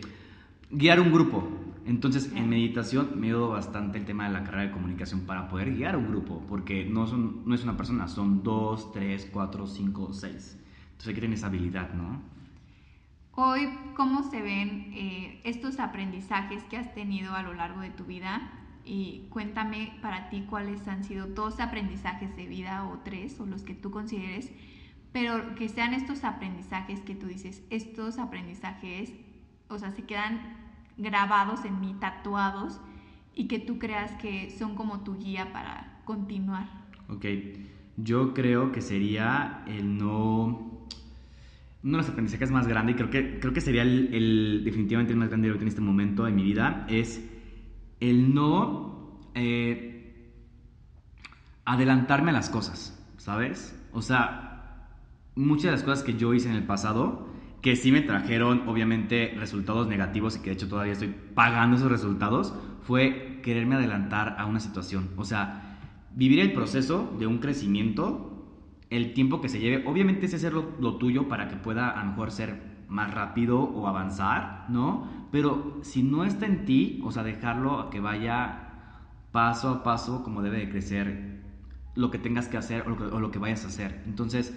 guiar 0.73 0.99
un 0.99 1.11
grupo. 1.11 1.47
Entonces, 1.85 2.31
en 2.33 2.49
meditación 2.49 3.19
me 3.19 3.27
ayudó 3.27 3.49
bastante 3.49 3.97
el 3.97 4.05
tema 4.05 4.25
de 4.27 4.33
la 4.33 4.43
carrera 4.43 4.63
de 4.63 4.71
comunicación 4.71 5.21
para 5.21 5.49
poder 5.49 5.75
guiar 5.75 5.97
un 5.97 6.07
grupo, 6.07 6.41
porque 6.47 6.85
no, 6.85 7.07
son, 7.07 7.43
no 7.45 7.55
es 7.55 7.63
una 7.63 7.75
persona, 7.75 8.07
son 8.07 8.41
dos, 8.41 8.91
tres, 8.93 9.29
cuatro, 9.31 9.67
cinco, 9.67 10.13
seis. 10.13 10.57
Entonces 10.91 11.07
hay 11.09 11.13
que 11.15 11.21
tener 11.21 11.37
esa 11.37 11.47
habilidad, 11.47 11.93
¿no? 11.93 12.21
Hoy, 13.35 13.67
¿cómo 13.95 14.23
se 14.23 14.41
ven 14.41 14.93
eh, 14.93 15.41
estos 15.43 15.79
aprendizajes 15.79 16.63
que 16.65 16.77
has 16.77 16.93
tenido 16.93 17.33
a 17.33 17.43
lo 17.43 17.53
largo 17.53 17.81
de 17.81 17.89
tu 17.89 18.05
vida? 18.05 18.49
Y 18.85 19.27
cuéntame 19.29 19.97
para 20.01 20.29
ti 20.29 20.45
cuáles 20.49 20.87
han 20.87 21.03
sido 21.03 21.27
dos 21.27 21.59
aprendizajes 21.59 22.35
de 22.37 22.47
vida 22.47 22.85
o 22.85 22.99
tres, 22.99 23.39
o 23.39 23.45
los 23.45 23.63
que 23.63 23.73
tú 23.73 23.91
consideres, 23.91 24.51
pero 25.11 25.55
que 25.55 25.67
sean 25.67 25.93
estos 25.93 26.23
aprendizajes 26.23 27.01
que 27.01 27.15
tú 27.15 27.27
dices, 27.27 27.63
estos 27.69 28.19
aprendizajes, 28.19 29.11
o 29.67 29.79
sea, 29.79 29.91
se 29.91 30.03
quedan 30.03 30.62
grabados 30.97 31.65
en 31.65 31.79
mí, 31.79 31.95
tatuados, 31.99 32.79
y 33.35 33.47
que 33.47 33.59
tú 33.59 33.79
creas 33.79 34.11
que 34.13 34.49
son 34.51 34.75
como 34.75 35.03
tu 35.03 35.17
guía 35.17 35.51
para 35.51 36.01
continuar? 36.05 36.67
Ok, 37.09 37.25
yo 37.97 38.33
creo 38.33 38.71
que 38.71 38.81
sería 38.81 39.63
el 39.67 39.97
no... 39.97 40.87
Uno 41.83 41.91
de 41.91 41.97
los 41.97 42.09
aprendizajes 42.09 42.49
más 42.49 42.67
grandes, 42.67 42.95
y 42.95 42.97
creo 42.97 43.09
que, 43.09 43.39
creo 43.39 43.51
que 43.51 43.59
sería 43.59 43.81
el, 43.81 44.63
definitivamente 44.63 45.11
el 45.11 45.19
más 45.19 45.27
grande 45.27 45.49
en 45.49 45.67
este 45.67 45.81
momento 45.81 46.23
de 46.23 46.31
mi 46.31 46.43
vida, 46.43 46.85
es 46.87 47.29
el 47.99 48.33
no 48.33 49.19
eh, 49.35 50.31
adelantarme 51.65 52.29
a 52.29 52.33
las 52.33 52.49
cosas, 52.49 52.97
¿sabes? 53.17 53.77
O 53.91 54.01
sea, 54.01 54.89
muchas 55.35 55.65
de 55.65 55.71
las 55.71 55.83
cosas 55.83 56.03
que 56.03 56.13
yo 56.13 56.33
hice 56.33 56.49
en 56.49 56.55
el 56.55 56.65
pasado, 56.65 57.27
que 57.63 57.77
sí 57.77 57.93
me 57.93 58.01
trajeron 58.01 58.67
obviamente 58.67 59.33
resultados 59.39 59.87
negativos 59.87 60.35
y 60.35 60.39
que 60.41 60.49
de 60.49 60.55
hecho 60.55 60.67
todavía 60.67 60.91
estoy 60.91 61.15
pagando 61.33 61.77
esos 61.77 61.89
resultados, 61.89 62.53
fue 62.81 63.39
quererme 63.41 63.75
adelantar 63.75 64.35
a 64.37 64.45
una 64.45 64.59
situación. 64.59 65.11
O 65.15 65.23
sea, 65.23 65.79
vivir 66.13 66.41
el 66.41 66.51
proceso 66.51 67.15
de 67.17 67.25
un 67.25 67.37
crecimiento, 67.37 68.45
el 68.89 69.13
tiempo 69.13 69.39
que 69.39 69.47
se 69.47 69.61
lleve, 69.61 69.87
obviamente 69.87 70.25
es 70.25 70.33
hacer 70.33 70.51
lo, 70.51 70.97
tuyo 70.97 71.29
para 71.29 71.47
que 71.47 71.55
pueda 71.55 71.89
a 71.89 72.03
lo 72.03 72.11
mejor 72.11 72.31
ser 72.31 72.83
más 72.89 73.13
rápido 73.13 73.61
o 73.61 73.87
avanzar, 73.87 74.65
¿no? 74.67 75.07
Pero 75.31 75.79
si 75.83 76.03
no 76.03 76.25
está 76.25 76.45
en 76.45 76.65
ti, 76.65 76.99
o 77.01 77.13
sea, 77.13 77.23
dejarlo 77.23 77.79
a 77.79 77.89
que 77.89 78.01
vaya 78.01 78.71
paso 79.31 79.69
a 79.69 79.83
paso 79.83 80.21
como 80.21 80.41
debe 80.41 80.57
de 80.57 80.69
crecer 80.69 81.41
lo 81.95 82.11
que 82.11 82.19
tengas 82.19 82.49
que 82.49 82.57
hacer 82.57 82.83
o 82.87 83.19
lo 83.21 83.31
que 83.31 83.39
vayas 83.39 83.63
a 83.63 83.69
hacer. 83.69 84.03
Entonces, 84.05 84.53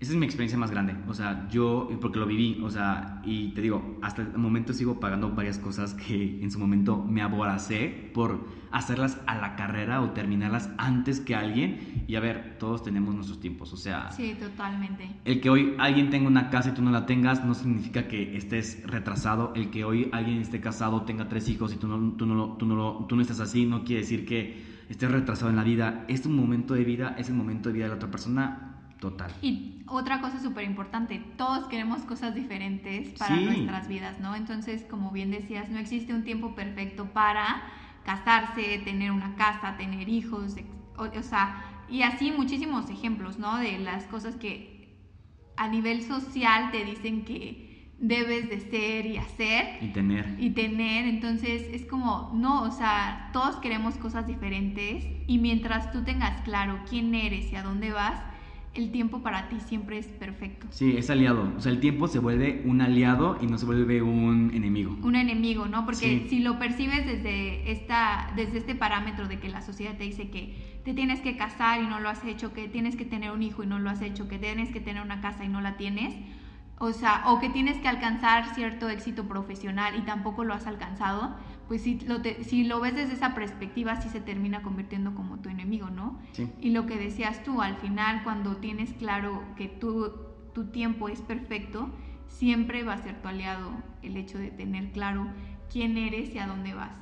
esa 0.00 0.12
es 0.12 0.18
mi 0.18 0.26
experiencia 0.26 0.56
más 0.56 0.70
grande. 0.70 0.94
O 1.08 1.14
sea, 1.14 1.48
yo, 1.50 1.88
porque 2.00 2.20
lo 2.20 2.26
viví, 2.26 2.60
o 2.62 2.70
sea, 2.70 3.20
y 3.24 3.48
te 3.48 3.62
digo, 3.62 3.98
hasta 4.00 4.22
el 4.22 4.38
momento 4.38 4.72
sigo 4.72 5.00
pagando 5.00 5.30
varias 5.30 5.58
cosas 5.58 5.94
que 5.94 6.40
en 6.40 6.50
su 6.52 6.60
momento 6.60 7.04
me 7.04 7.20
aboracé 7.20 8.10
por 8.14 8.46
hacerlas 8.70 9.20
a 9.26 9.34
la 9.34 9.56
carrera 9.56 10.00
o 10.00 10.10
terminarlas 10.10 10.70
antes 10.78 11.20
que 11.20 11.34
alguien. 11.34 12.04
Y 12.06 12.14
a 12.14 12.20
ver, 12.20 12.58
todos 12.60 12.84
tenemos 12.84 13.12
nuestros 13.12 13.40
tiempos, 13.40 13.72
o 13.72 13.76
sea. 13.76 14.12
Sí, 14.12 14.36
totalmente. 14.38 15.08
El 15.24 15.40
que 15.40 15.50
hoy 15.50 15.74
alguien 15.78 16.10
tenga 16.10 16.28
una 16.28 16.48
casa 16.48 16.68
y 16.68 16.72
tú 16.74 16.82
no 16.82 16.92
la 16.92 17.04
tengas 17.04 17.44
no 17.44 17.54
significa 17.54 18.06
que 18.06 18.36
estés 18.36 18.80
retrasado. 18.86 19.52
El 19.56 19.70
que 19.70 19.84
hoy 19.84 20.10
alguien 20.12 20.38
esté 20.38 20.60
casado, 20.60 21.02
tenga 21.02 21.28
tres 21.28 21.48
hijos 21.48 21.74
y 21.74 21.76
tú 21.76 21.88
no, 21.88 22.12
tú 22.12 22.24
no, 22.24 22.56
tú 22.56 22.66
no, 22.66 23.04
tú 23.08 23.16
no 23.16 23.22
estás 23.22 23.40
así, 23.40 23.66
no 23.66 23.82
quiere 23.82 24.02
decir 24.02 24.24
que 24.24 24.62
estés 24.88 25.10
retrasado 25.10 25.50
en 25.50 25.56
la 25.56 25.64
vida. 25.64 26.04
Es 26.06 26.24
un 26.24 26.36
momento 26.36 26.74
de 26.74 26.84
vida, 26.84 27.16
es 27.18 27.28
el 27.30 27.34
momento 27.34 27.68
de 27.68 27.72
vida 27.72 27.84
de 27.86 27.90
la 27.90 27.96
otra 27.96 28.12
persona 28.12 28.67
Total. 29.00 29.32
Y 29.42 29.82
otra 29.86 30.20
cosa 30.20 30.40
súper 30.40 30.64
importante, 30.64 31.22
todos 31.36 31.68
queremos 31.68 32.02
cosas 32.02 32.34
diferentes 32.34 33.10
para 33.18 33.36
nuestras 33.36 33.86
vidas, 33.88 34.18
¿no? 34.20 34.34
Entonces, 34.34 34.84
como 34.90 35.12
bien 35.12 35.30
decías, 35.30 35.70
no 35.70 35.78
existe 35.78 36.12
un 36.12 36.24
tiempo 36.24 36.54
perfecto 36.54 37.06
para 37.06 37.62
casarse, 38.04 38.80
tener 38.84 39.12
una 39.12 39.36
casa, 39.36 39.76
tener 39.76 40.08
hijos, 40.08 40.56
o, 40.96 41.22
sea, 41.22 41.62
y 41.88 42.02
así 42.02 42.32
muchísimos 42.32 42.90
ejemplos, 42.90 43.38
¿no? 43.38 43.58
De 43.58 43.78
las 43.78 44.04
cosas 44.04 44.34
que 44.36 44.96
a 45.56 45.68
nivel 45.68 46.02
social 46.02 46.70
te 46.72 46.84
dicen 46.84 47.24
que 47.24 47.92
debes 47.98 48.48
de 48.48 48.60
ser 48.60 49.06
y 49.06 49.16
hacer. 49.16 49.78
Y 49.80 49.88
tener. 49.88 50.36
Y 50.38 50.50
tener, 50.50 51.06
entonces 51.06 51.62
es 51.72 51.84
como, 51.84 52.32
no, 52.34 52.62
o 52.62 52.70
sea, 52.70 53.30
todos 53.32 53.56
queremos 53.56 53.96
cosas 53.96 54.26
diferentes 54.26 55.04
y 55.26 55.38
mientras 55.38 55.92
tú 55.92 56.02
tengas 56.02 56.40
claro 56.42 56.80
quién 56.88 57.14
eres 57.14 57.52
y 57.52 57.56
a 57.56 57.62
dónde 57.62 57.90
vas, 57.90 58.20
el 58.78 58.92
tiempo 58.92 59.22
para 59.22 59.48
ti 59.48 59.58
siempre 59.58 59.98
es 59.98 60.06
perfecto. 60.06 60.68
Sí, 60.70 60.96
es 60.96 61.10
aliado. 61.10 61.52
O 61.56 61.60
sea, 61.60 61.72
el 61.72 61.80
tiempo 61.80 62.06
se 62.06 62.20
vuelve 62.20 62.62
un 62.64 62.80
aliado 62.80 63.36
y 63.40 63.46
no 63.46 63.58
se 63.58 63.66
vuelve 63.66 64.02
un 64.02 64.52
enemigo. 64.54 64.96
Un 65.02 65.16
enemigo, 65.16 65.66
¿no? 65.66 65.84
Porque 65.84 66.26
si 66.30 66.38
lo 66.38 66.60
percibes 66.60 67.04
desde, 67.04 67.72
esta, 67.72 68.32
desde 68.36 68.58
este 68.58 68.76
parámetro 68.76 69.26
de 69.26 69.40
que 69.40 69.48
la 69.48 69.62
sociedad 69.62 69.96
te 69.96 70.04
dice 70.04 70.30
que 70.30 70.80
te 70.84 70.94
tienes 70.94 71.20
que 71.20 71.36
casar 71.36 71.82
y 71.82 71.86
no 71.86 71.98
lo 71.98 72.08
has 72.08 72.24
hecho, 72.24 72.52
que 72.52 72.68
tienes 72.68 72.94
que 72.94 73.04
tener 73.04 73.32
un 73.32 73.42
hijo 73.42 73.64
y 73.64 73.66
no 73.66 73.80
lo 73.80 73.90
has 73.90 74.00
hecho, 74.00 74.28
que 74.28 74.38
tienes 74.38 74.70
que 74.70 74.80
tener 74.80 75.02
una 75.02 75.20
casa 75.20 75.44
y 75.44 75.48
no 75.48 75.60
la 75.60 75.76
tienes, 75.76 76.14
o 76.78 76.92
sea, 76.92 77.24
o 77.26 77.40
que 77.40 77.50
tienes 77.50 77.78
que 77.78 77.88
alcanzar 77.88 78.54
cierto 78.54 78.88
éxito 78.88 79.24
profesional 79.26 79.96
y 79.98 80.02
tampoco 80.02 80.44
lo 80.44 80.54
has 80.54 80.68
alcanzado, 80.68 81.34
pues 81.68 81.82
si 81.82 82.00
lo, 82.00 82.16
si 82.42 82.64
lo 82.64 82.80
ves 82.80 82.94
desde 82.94 83.12
esa 83.12 83.34
perspectiva, 83.34 84.00
sí 84.00 84.08
se 84.08 84.20
termina 84.20 84.62
convirtiendo 84.62 85.14
como 85.14 85.38
tu 85.38 85.50
enemigo, 85.50 85.90
¿no? 85.90 86.18
Sí. 86.32 86.48
Y 86.60 86.70
lo 86.70 86.86
que 86.86 86.96
decías 86.96 87.44
tú, 87.44 87.60
al 87.60 87.76
final, 87.76 88.24
cuando 88.24 88.56
tienes 88.56 88.92
claro 88.94 89.42
que 89.54 89.68
tu, 89.68 90.10
tu 90.54 90.64
tiempo 90.66 91.10
es 91.10 91.20
perfecto, 91.20 91.90
siempre 92.26 92.84
va 92.84 92.94
a 92.94 93.02
ser 93.02 93.20
tu 93.20 93.28
aliado 93.28 93.70
el 94.02 94.16
hecho 94.16 94.38
de 94.38 94.50
tener 94.50 94.90
claro 94.92 95.26
quién 95.70 95.98
eres 95.98 96.34
y 96.34 96.38
a 96.38 96.46
dónde 96.46 96.72
vas. 96.72 96.92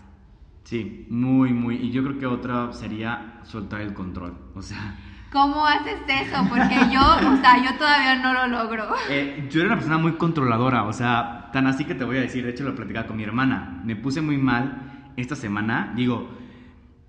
Sí, 0.64 1.06
muy, 1.10 1.52
muy. 1.52 1.76
Y 1.76 1.90
yo 1.92 2.02
creo 2.02 2.18
que 2.18 2.26
otra 2.26 2.72
sería 2.72 3.38
soltar 3.44 3.82
el 3.82 3.94
control. 3.94 4.36
O 4.56 4.62
sea, 4.62 4.98
¿Cómo 5.32 5.66
haces 5.66 5.98
eso? 6.08 6.46
Porque 6.48 6.76
yo, 6.92 7.00
o 7.00 7.36
sea, 7.36 7.62
yo 7.62 7.76
todavía 7.76 8.16
no 8.22 8.32
lo 8.32 8.46
logro. 8.46 8.86
Eh, 9.10 9.48
yo 9.50 9.60
era 9.60 9.68
una 9.68 9.76
persona 9.76 9.98
muy 9.98 10.12
controladora, 10.12 10.84
o 10.84 10.92
sea, 10.92 11.50
tan 11.52 11.66
así 11.66 11.84
que 11.84 11.94
te 11.94 12.04
voy 12.04 12.16
a 12.16 12.20
decir, 12.20 12.44
de 12.44 12.50
hecho 12.50 12.64
lo 12.64 12.74
platicaba 12.74 13.06
con 13.06 13.16
mi 13.16 13.22
hermana, 13.22 13.80
me 13.84 13.94
puse 13.94 14.20
muy 14.20 14.36
mal 14.36 15.10
esta 15.16 15.36
semana, 15.36 15.92
digo, 15.94 16.28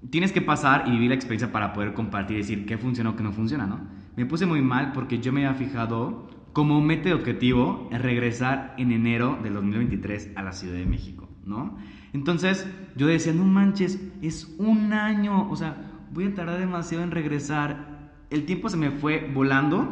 tienes 0.10 0.32
que 0.32 0.42
pasar 0.42 0.84
y 0.88 0.92
vivir 0.92 1.10
la 1.10 1.16
experiencia 1.16 1.52
para 1.52 1.74
poder 1.74 1.94
compartir 1.94 2.38
y 2.38 2.42
decir 2.42 2.66
qué 2.66 2.78
funciona 2.78 3.12
o 3.12 3.16
qué 3.16 3.24
no 3.24 3.32
funciona, 3.32 3.66
¿no? 3.66 3.80
Me 4.16 4.26
puse 4.26 4.46
muy 4.46 4.62
mal 4.62 4.92
porque 4.94 5.20
yo 5.20 5.34
me 5.34 5.46
había 5.46 5.58
fijado 5.58 6.30
como 6.54 6.82
meta 6.82 7.10
de 7.10 7.14
objetivo 7.14 7.90
regresar 7.92 8.74
en 8.78 8.92
enero 8.92 9.38
del 9.44 9.54
2023 9.54 10.32
a 10.36 10.44
la 10.44 10.54
Ciudad 10.54 10.76
de 10.76 10.86
México, 10.86 11.30
¿no? 11.46 11.78
Entonces 12.14 12.68
yo 12.96 13.08
decía, 13.08 13.34
no 13.34 13.44
manches, 13.44 14.02
es 14.22 14.56
un 14.58 14.94
año, 14.94 15.50
o 15.50 15.56
sea, 15.56 15.78
voy 16.12 16.26
a 16.26 16.34
tardar 16.34 16.60
demasiado 16.60 17.04
en 17.04 17.12
regresar 17.12 17.97
el 18.30 18.46
tiempo 18.46 18.70
se 18.70 18.78
me 18.78 18.92
fue 18.92 19.30
volando, 19.34 19.88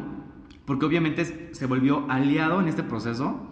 porque 0.66 0.86
obviamente 0.86 1.50
se 1.54 1.66
volvió 1.66 2.06
aliado 2.10 2.60
en 2.60 2.68
este 2.68 2.84
proceso, 2.84 3.50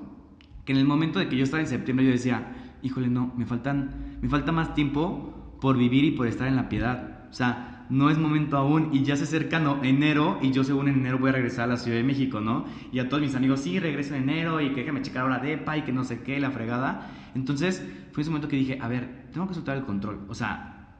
que 0.65 0.73
en 0.73 0.79
el 0.79 0.86
momento 0.86 1.19
de 1.19 1.29
que 1.29 1.38
yo 1.38 1.43
estaba 1.43 1.61
en 1.61 1.67
septiembre 1.67 2.05
yo 2.05 2.11
decía, 2.11 2.77
híjole, 2.81 3.07
no, 3.07 3.34
me, 3.38 3.45
faltan, 3.45 4.17
me 4.21 4.29
falta 4.29 4.51
más 4.51 4.73
tiempo 4.75 5.57
por 5.61 5.77
vivir 5.77 6.03
y 6.03 6.11
por 6.11 6.27
estar 6.27 6.47
en 6.47 6.55
la 6.55 6.69
piedad. 6.69 7.27
O 7.29 7.34
sea, 7.34 7.86
no 7.89 8.09
es 8.09 8.17
momento 8.17 8.57
aún 8.57 8.89
y 8.91 9.03
ya 9.03 9.15
se 9.15 9.23
acerca 9.23 9.61
enero 9.84 10.39
y 10.41 10.51
yo 10.51 10.63
según 10.63 10.88
en 10.88 10.95
enero 10.95 11.19
voy 11.19 11.29
a 11.29 11.34
regresar 11.34 11.65
a 11.65 11.67
la 11.67 11.77
Ciudad 11.77 11.97
de 11.97 12.03
México, 12.03 12.41
¿no? 12.41 12.65
Y 12.91 12.99
a 12.99 13.09
todos 13.09 13.21
mis 13.21 13.36
amigos, 13.36 13.61
sí, 13.61 13.79
regreso 13.79 14.15
en 14.15 14.23
enero 14.23 14.61
y 14.61 14.69
que 14.69 14.81
déjame 14.81 15.01
checar 15.01 15.23
ahora 15.23 15.39
DEPA 15.39 15.77
y 15.77 15.81
que 15.84 15.91
no 15.91 16.03
sé 16.03 16.21
qué, 16.21 16.39
la 16.39 16.51
fregada. 16.51 17.11
Entonces 17.36 17.86
fue 18.11 18.21
ese 18.21 18.29
momento 18.29 18.47
que 18.47 18.55
dije, 18.55 18.79
a 18.81 18.88
ver, 18.88 19.27
tengo 19.31 19.47
que 19.47 19.53
soltar 19.53 19.77
el 19.77 19.84
control. 19.84 20.21
O 20.27 20.34
sea, 20.34 20.97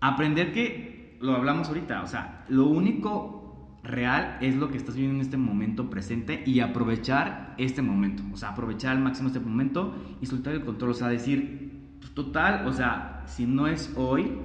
aprender 0.00 0.52
que 0.52 1.01
lo 1.22 1.36
hablamos 1.36 1.68
ahorita, 1.68 2.02
o 2.02 2.06
sea, 2.06 2.44
lo 2.48 2.66
único 2.66 3.78
real 3.84 4.38
es 4.40 4.56
lo 4.56 4.68
que 4.68 4.76
estás 4.76 4.96
viviendo 4.96 5.16
en 5.16 5.22
este 5.22 5.36
momento 5.36 5.88
presente 5.88 6.42
y 6.44 6.60
aprovechar 6.60 7.54
este 7.58 7.80
momento, 7.80 8.22
o 8.32 8.36
sea, 8.36 8.50
aprovechar 8.50 8.92
al 8.92 9.00
máximo 9.00 9.28
este 9.28 9.40
momento 9.40 9.94
y 10.20 10.26
soltar 10.26 10.52
el 10.52 10.64
control, 10.64 10.90
o 10.90 10.94
sea, 10.94 11.08
decir, 11.08 11.96
pues, 12.00 12.12
total, 12.12 12.66
o 12.66 12.72
sea, 12.72 13.22
si 13.26 13.46
no 13.46 13.68
es 13.68 13.92
hoy, 13.96 14.36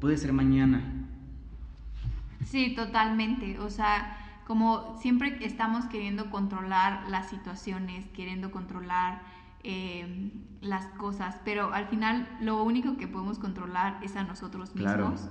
puede 0.00 0.16
ser 0.16 0.32
mañana. 0.32 1.08
Sí, 2.44 2.74
totalmente, 2.74 3.58
o 3.58 3.68
sea, 3.68 4.16
como 4.46 4.96
siempre 5.00 5.44
estamos 5.44 5.86
queriendo 5.86 6.30
controlar 6.30 7.08
las 7.08 7.28
situaciones, 7.28 8.06
queriendo 8.14 8.52
controlar 8.52 9.22
eh, 9.62 10.30
las 10.60 10.86
cosas, 10.86 11.40
pero 11.44 11.72
al 11.74 11.86
final 11.86 12.28
lo 12.40 12.62
único 12.62 12.96
que 12.96 13.08
podemos 13.08 13.38
controlar 13.38 13.98
es 14.02 14.14
a 14.16 14.22
nosotros 14.24 14.74
mismos 14.74 15.28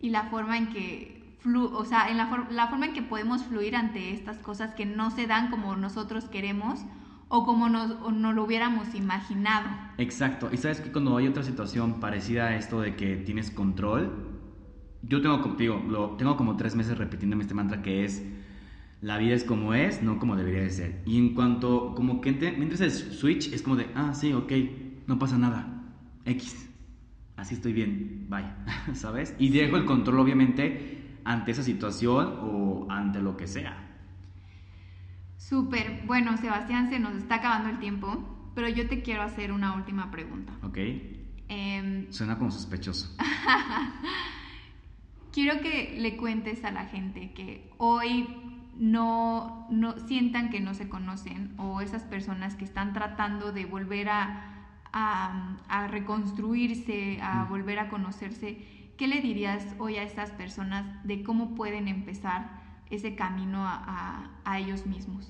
y 0.00 0.10
la 0.10 0.24
forma 0.24 0.56
en 0.58 0.68
que 0.68 1.36
flu 1.40 1.64
o 1.66 1.84
sea, 1.84 2.10
en 2.10 2.16
la, 2.16 2.46
la 2.50 2.68
forma 2.68 2.86
en 2.86 2.92
que 2.92 3.02
podemos 3.02 3.44
fluir 3.44 3.76
ante 3.76 4.12
estas 4.12 4.38
cosas 4.38 4.74
que 4.74 4.86
no 4.86 5.10
se 5.10 5.26
dan 5.26 5.50
como 5.50 5.76
nosotros 5.76 6.24
queremos 6.24 6.80
o 7.28 7.44
como 7.44 7.68
nos, 7.68 8.12
no 8.12 8.32
lo 8.32 8.44
hubiéramos 8.44 8.94
imaginado. 8.94 9.68
Exacto. 9.98 10.48
Y 10.50 10.56
sabes 10.56 10.80
que 10.80 10.90
cuando 10.90 11.16
hay 11.16 11.28
otra 11.28 11.42
situación 11.42 12.00
parecida 12.00 12.46
a 12.46 12.56
esto 12.56 12.80
de 12.80 12.96
que 12.96 13.16
tienes 13.16 13.50
control, 13.50 14.10
yo 15.02 15.20
tengo, 15.20 15.42
como, 15.42 15.54
digo, 15.56 15.82
lo, 15.86 16.16
tengo 16.16 16.36
como 16.36 16.56
tres 16.56 16.74
meses 16.74 16.96
repitiéndome 16.96 17.42
este 17.42 17.54
mantra 17.54 17.82
que 17.82 18.04
es, 18.04 18.24
la 19.02 19.18
vida 19.18 19.34
es 19.34 19.44
como 19.44 19.74
es, 19.74 20.02
no 20.02 20.18
como 20.18 20.36
debería 20.36 20.62
de 20.62 20.70
ser. 20.70 21.02
Y 21.04 21.18
en 21.18 21.34
cuanto, 21.34 21.94
como 21.94 22.20
que 22.20 22.32
mientras 22.32 22.80
el 22.80 22.90
switch 22.90 23.52
es 23.52 23.62
como 23.62 23.76
de, 23.76 23.88
ah, 23.94 24.14
sí, 24.14 24.32
ok, 24.32 24.52
no 25.06 25.18
pasa 25.18 25.36
nada, 25.36 25.84
X 26.24 26.67
así 27.38 27.54
estoy 27.54 27.72
bien, 27.72 28.26
bye, 28.28 28.44
¿sabes? 28.94 29.34
Y 29.38 29.48
dejo 29.48 29.76
el 29.76 29.86
control 29.86 30.18
obviamente 30.18 31.20
ante 31.24 31.52
esa 31.52 31.62
situación 31.62 32.38
o 32.42 32.86
ante 32.90 33.22
lo 33.22 33.36
que 33.36 33.46
sea. 33.46 33.76
Súper, 35.36 36.02
bueno 36.06 36.36
Sebastián, 36.36 36.90
se 36.90 36.98
nos 36.98 37.14
está 37.14 37.36
acabando 37.36 37.70
el 37.70 37.78
tiempo, 37.78 38.50
pero 38.54 38.68
yo 38.68 38.88
te 38.88 39.02
quiero 39.02 39.22
hacer 39.22 39.52
una 39.52 39.74
última 39.74 40.10
pregunta. 40.10 40.52
Ok. 40.62 40.78
Em, 41.48 42.12
Suena 42.12 42.36
como 42.36 42.50
sospechoso. 42.50 43.16
quiero 45.32 45.60
que 45.60 45.96
le 45.98 46.16
cuentes 46.16 46.64
a 46.64 46.72
la 46.72 46.86
gente 46.86 47.32
que 47.32 47.70
hoy 47.78 48.26
no, 48.76 49.66
no 49.70 49.96
sientan 50.06 50.50
que 50.50 50.60
no 50.60 50.74
se 50.74 50.88
conocen 50.88 51.54
o 51.56 51.80
esas 51.80 52.02
personas 52.02 52.56
que 52.56 52.64
están 52.64 52.92
tratando 52.92 53.52
de 53.52 53.64
volver 53.64 54.08
a 54.08 54.57
a, 54.98 55.88
reconstruirse, 55.88 57.20
a 57.22 57.44
volver 57.44 57.78
a 57.78 57.88
conocerse, 57.88 58.58
¿qué 58.96 59.06
le 59.06 59.20
dirías 59.20 59.64
hoy 59.78 59.96
a 59.96 60.02
estas 60.02 60.30
personas 60.32 61.04
de 61.04 61.22
cómo 61.22 61.54
pueden 61.54 61.88
empezar 61.88 62.60
ese 62.90 63.14
camino 63.14 63.58
a, 63.60 64.30
ellos 64.58 64.86
mismos? 64.86 65.28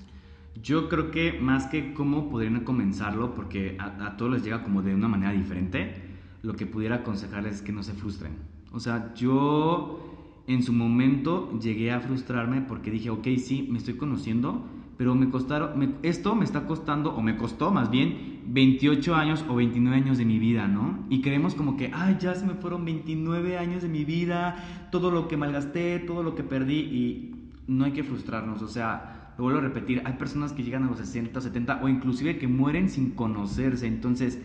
Yo 0.61 0.89
creo 0.89 1.11
que 1.11 1.39
más 1.39 1.67
que 1.67 1.93
cómo 1.93 2.29
podrían 2.29 2.63
comenzarlo, 2.63 3.35
porque 3.35 3.77
a, 3.79 4.17
todos 4.17 4.31
les 4.31 4.43
llega 4.43 4.63
como 4.63 4.81
de 4.81 4.95
una 4.95 5.07
manera 5.07 5.31
diferente, 5.31 5.93
lo 6.41 6.55
que 6.55 6.65
pudiera 6.65 6.97
aconsejarles 6.97 7.55
es 7.55 7.61
que 7.61 7.71
no 7.71 7.83
se 7.83 7.93
frustren. 7.93 8.37
O 8.71 8.79
sea, 8.79 9.13
yo 9.13 10.43
en 10.47 10.63
su 10.63 10.73
momento 10.73 11.59
llegué 11.59 11.91
a 11.91 11.99
frustrarme 11.99 12.61
porque 12.61 12.91
dije, 12.91 13.09
ok, 13.09 13.27
sí, 13.37 13.67
me 13.69 13.77
estoy 13.77 13.95
conociendo, 13.95 14.65
pero 14.99 15.15
me 15.15 15.29
costaron, 15.29 15.95
esto 16.03 16.35
me 16.35 16.43
está 16.43 16.65
costando, 16.65 17.15
o 17.15 17.21
me 17.21 17.37
costó 17.37 17.71
más 17.71 17.89
bien, 17.89 18.41
28 18.47 19.15
años 19.15 19.45
o 19.47 19.55
29 19.55 19.95
años 19.95 20.17
de 20.17 20.25
mi 20.25 20.39
vida, 20.39 20.67
¿no? 20.67 21.05
Y 21.09 21.21
creemos 21.21 21.55
como 21.55 21.77
que, 21.77 21.89
ay, 21.93 22.17
ya 22.19 22.35
se 22.35 22.45
me 22.45 22.55
fueron 22.55 22.83
29 22.83 23.57
años 23.57 23.81
de 23.81 23.87
mi 23.87 24.03
vida, 24.03 24.89
todo 24.91 25.09
lo 25.09 25.29
que 25.29 25.37
malgasté, 25.37 25.99
todo 25.99 26.21
lo 26.21 26.35
que 26.35 26.43
perdí, 26.43 26.79
y 26.79 27.35
no 27.65 27.85
hay 27.85 27.93
que 27.93 28.03
frustrarnos, 28.03 28.61
o 28.61 28.67
sea, 28.67 29.33
lo 29.37 29.45
vuelvo 29.45 29.59
a 29.59 29.63
repetir, 29.63 30.01
hay 30.03 30.15
personas 30.15 30.51
que 30.51 30.63
llegan 30.63 30.83
a 30.83 30.87
los 30.87 30.97
60, 30.97 31.39
70 31.39 31.79
o 31.81 31.87
inclusive 31.87 32.37
que 32.37 32.49
mueren 32.49 32.89
sin 32.89 33.11
conocerse, 33.11 33.87
entonces, 33.87 34.37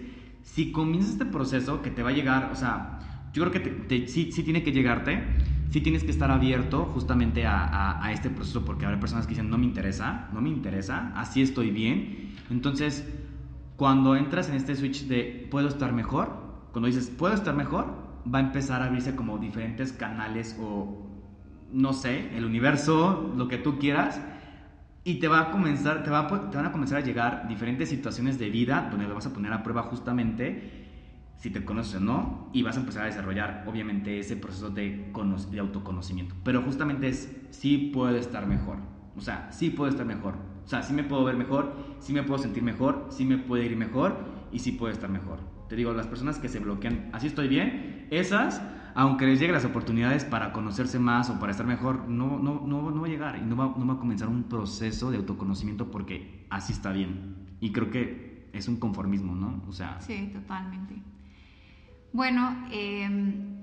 si 0.42 0.70
comienzas 0.70 1.14
este 1.14 1.26
proceso 1.26 1.82
que 1.82 1.90
te 1.90 2.04
va 2.04 2.10
a 2.10 2.12
llegar, 2.12 2.50
o 2.52 2.54
sea, 2.54 3.00
yo 3.32 3.42
creo 3.50 3.88
que 3.88 4.06
sí, 4.06 4.30
sí 4.30 4.44
tiene 4.44 4.62
que 4.62 4.70
llegarte, 4.70 5.20
sí 5.74 5.80
tienes 5.80 6.04
que 6.04 6.12
estar 6.12 6.30
abierto 6.30 6.84
justamente 6.84 7.46
a, 7.48 8.08
este 8.12 8.30
proceso 8.30 8.64
porque 8.64 8.86
hay 8.86 8.94
personas 8.94 9.26
que 9.26 9.30
dicen, 9.30 9.50
no 9.50 9.58
me 9.58 9.64
interesa, 9.64 10.28
no 10.32 10.40
me 10.40 10.48
interesa, 10.48 11.10
así 11.16 11.42
estoy 11.42 11.72
bien. 11.72 12.32
Entonces, 12.48 13.04
cuando 13.74 14.14
entras 14.14 14.48
en 14.48 14.54
este 14.54 14.76
switch 14.76 15.08
de 15.08 15.48
puedo 15.50 15.66
estar 15.66 15.92
mejor, 15.92 16.30
cuando 16.70 16.86
dices 16.86 17.10
puedo 17.10 17.34
estar 17.34 17.56
mejor, 17.56 17.86
va 18.32 18.38
a 18.38 18.42
empezar 18.42 18.82
a 18.82 18.84
abrirse 18.84 19.16
como 19.16 19.38
diferentes 19.38 19.92
canales 19.92 20.56
o, 20.60 21.08
no 21.72 21.92
sé, 21.92 22.36
el 22.36 22.44
universo, 22.44 23.34
lo 23.36 23.48
que 23.48 23.58
tú 23.58 23.80
quieras. 23.80 24.20
Y 25.02 25.14
te 25.14 25.26
va 25.26 25.40
a 25.40 25.50
comenzar, 25.50 26.04
te, 26.04 26.10
va 26.10 26.28
te 26.52 26.56
van 26.56 26.66
a 26.66 26.70
comenzar 26.70 26.98
a 26.98 27.00
llegar 27.00 27.48
diferentes 27.48 27.88
situaciones 27.88 28.38
de 28.38 28.48
vida 28.48 28.86
donde 28.92 29.08
lo 29.08 29.16
vas 29.16 29.26
a 29.26 29.32
poner 29.32 29.52
a 29.52 29.64
prueba 29.64 29.82
justamente 29.82 30.83
si 31.38 31.50
te 31.50 31.64
conoces 31.64 31.96
o 31.96 32.00
no, 32.00 32.48
y 32.52 32.62
vas 32.62 32.76
a 32.76 32.80
empezar 32.80 33.02
a 33.02 33.06
desarrollar, 33.06 33.64
obviamente, 33.66 34.18
ese 34.18 34.36
proceso 34.36 34.70
de, 34.70 35.12
de 35.50 35.60
autoconocimiento. 35.60 36.34
Pero 36.42 36.62
justamente 36.62 37.08
es, 37.08 37.30
sí 37.50 37.90
puedo 37.92 38.16
estar 38.16 38.46
mejor. 38.46 38.78
O 39.16 39.20
sea, 39.20 39.50
sí 39.52 39.70
puedo 39.70 39.90
estar 39.90 40.06
mejor. 40.06 40.34
O 40.64 40.68
sea, 40.68 40.82
sí 40.82 40.92
me 40.94 41.04
puedo 41.04 41.24
ver 41.24 41.36
mejor, 41.36 41.76
sí 42.00 42.12
me 42.12 42.22
puedo 42.22 42.38
sentir 42.38 42.62
mejor, 42.62 43.06
sí 43.10 43.24
me 43.24 43.38
puede 43.38 43.66
ir 43.66 43.76
mejor 43.76 44.16
y 44.50 44.60
sí 44.60 44.72
puedo 44.72 44.92
estar 44.92 45.10
mejor. 45.10 45.38
Te 45.68 45.76
digo, 45.76 45.92
las 45.92 46.06
personas 46.06 46.38
que 46.38 46.48
se 46.48 46.58
bloquean, 46.58 47.10
así 47.12 47.26
estoy 47.26 47.48
bien, 47.48 48.06
esas, 48.10 48.62
aunque 48.94 49.26
les 49.26 49.38
lleguen 49.38 49.54
las 49.54 49.64
oportunidades 49.64 50.24
para 50.24 50.52
conocerse 50.52 50.98
más 50.98 51.28
o 51.30 51.38
para 51.38 51.52
estar 51.52 51.66
mejor, 51.66 52.08
no, 52.08 52.38
no, 52.38 52.62
no, 52.66 52.90
no 52.90 53.00
va 53.00 53.06
a 53.06 53.10
llegar 53.10 53.36
y 53.36 53.42
no 53.44 53.56
va, 53.56 53.74
no 53.76 53.86
va 53.86 53.94
a 53.94 53.98
comenzar 53.98 54.28
un 54.28 54.44
proceso 54.44 55.10
de 55.10 55.18
autoconocimiento 55.18 55.90
porque 55.90 56.46
así 56.50 56.72
está 56.72 56.92
bien. 56.92 57.36
Y 57.60 57.72
creo 57.72 57.90
que 57.90 58.48
es 58.52 58.68
un 58.68 58.76
conformismo, 58.76 59.34
¿no? 59.34 59.62
O 59.68 59.72
sea... 59.72 60.00
Sí, 60.00 60.30
totalmente. 60.32 60.94
Bueno, 62.14 62.56
em, 62.70 63.60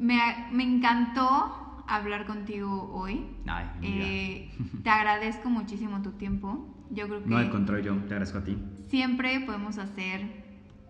me, 0.00 0.18
encantó 0.60 1.84
hablar 1.86 2.26
contigo 2.26 2.90
hoy. 2.92 3.24
Ay, 3.46 3.66
eh, 3.80 4.50
te 4.82 4.90
agradezco 4.90 5.50
muchísimo 5.50 6.02
tu 6.02 6.10
tiempo. 6.10 6.66
Yo 6.90 7.06
creo 7.06 7.22
que 7.22 7.30
no, 7.30 7.36
al 7.36 7.48
contrario, 7.48 7.94
yo 7.94 8.00
te 8.00 8.14
agradezco 8.14 8.38
a 8.38 8.44
ti. 8.44 8.58
Siempre 8.88 9.38
podemos 9.38 9.78
hacer 9.78 10.28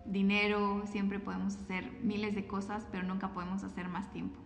dinero, 0.07 0.85
siempre 0.87 1.19
podemos 1.19 1.57
hacer 1.57 1.99
miles 2.01 2.33
de 2.33 2.47
cosas, 2.47 2.87
pero 2.91 3.03
nunca 3.03 3.31
podemos 3.31 3.63
hacer 3.63 3.89
más 3.89 4.11
tiempo. 4.11 4.39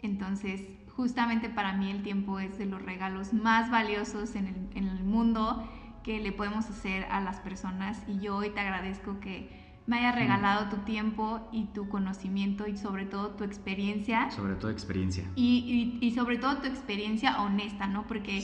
Entonces, 0.00 0.62
justamente 0.96 1.50
para 1.50 1.74
mí 1.74 1.90
el 1.90 2.02
tiempo 2.02 2.40
es 2.40 2.56
de 2.56 2.64
los 2.64 2.80
regalos 2.80 3.34
más 3.34 3.70
valiosos 3.70 4.36
en 4.36 4.46
el, 4.46 4.68
en 4.74 4.88
el 4.88 5.04
mundo 5.04 5.68
que 6.02 6.18
le 6.18 6.32
podemos 6.32 6.64
hacer 6.70 7.04
a 7.10 7.20
las 7.20 7.40
personas 7.40 8.02
y 8.08 8.20
yo 8.20 8.36
hoy 8.36 8.48
te 8.50 8.60
agradezco 8.60 9.20
que 9.20 9.63
me 9.86 9.98
hayas 9.98 10.14
regalado 10.14 10.70
tu 10.70 10.76
tiempo 10.78 11.46
y 11.52 11.64
tu 11.66 11.88
conocimiento 11.88 12.66
y 12.66 12.76
sobre 12.76 13.04
todo 13.04 13.30
tu 13.30 13.44
experiencia. 13.44 14.30
Sobre 14.30 14.54
todo 14.54 14.70
experiencia. 14.70 15.24
Y, 15.36 15.98
y, 16.00 16.10
sobre 16.12 16.38
todo 16.38 16.58
tu 16.58 16.66
experiencia 16.66 17.42
honesta, 17.42 17.86
¿no? 17.86 18.06
Porque 18.06 18.40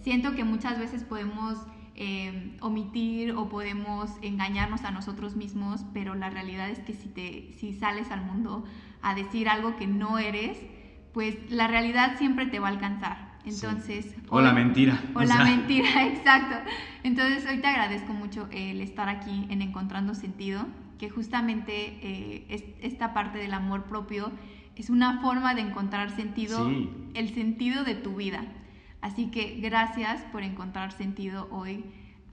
siento 0.00 0.34
que 0.34 0.44
muchas 0.44 0.78
veces 0.78 1.02
podemos 1.02 1.58
eh, 1.96 2.56
omitir 2.60 3.32
o 3.32 3.48
podemos 3.48 4.10
engañarnos 4.22 4.84
a 4.84 4.92
nosotros 4.92 5.34
mismos, 5.34 5.84
pero 5.92 6.14
la 6.14 6.30
realidad 6.30 6.70
es 6.70 6.78
que 6.80 6.92
si, 6.92 7.08
te, 7.08 7.52
si 7.54 7.72
sales 7.72 8.10
al 8.10 8.24
mundo 8.24 8.64
a 9.02 9.14
decir 9.14 9.48
algo 9.48 9.76
que 9.76 9.86
no 9.86 10.18
eres, 10.18 10.58
pues 11.12 11.36
la 11.50 11.66
realidad 11.66 12.18
siempre 12.18 12.46
te 12.46 12.60
va 12.60 12.68
a 12.68 12.70
alcanzar. 12.70 13.25
Entonces... 13.46 14.14
O 14.28 14.40
la 14.40 14.52
mentira. 14.52 15.00
O, 15.14 15.22
la 15.22 15.44
mentira, 15.44 16.06
exacto. 16.06 16.56
Entonces 17.04 17.46
hoy 17.48 17.58
te 17.58 17.68
agradezco 17.68 18.12
mucho 18.12 18.48
el 18.50 18.80
estar 18.80 19.08
aquí 19.08 19.46
en 19.48 19.62
Encontrando 19.62 20.14
Sentido, 20.14 20.66
que 20.98 21.08
justamente 21.08 21.98
eh, 22.02 22.74
esta 22.82 23.14
parte 23.14 23.38
del 23.38 23.54
amor 23.54 23.84
propio 23.84 24.32
es 24.74 24.90
una 24.90 25.20
forma 25.20 25.54
de 25.54 25.62
encontrar 25.62 26.10
sentido, 26.10 26.70
el 27.14 27.34
sentido 27.34 27.84
de 27.84 27.94
tu 27.94 28.16
vida. 28.16 28.44
Así 29.00 29.26
que 29.30 29.58
gracias 29.60 30.22
por 30.32 30.42
encontrar 30.42 30.92
sentido 30.92 31.48
hoy 31.50 31.84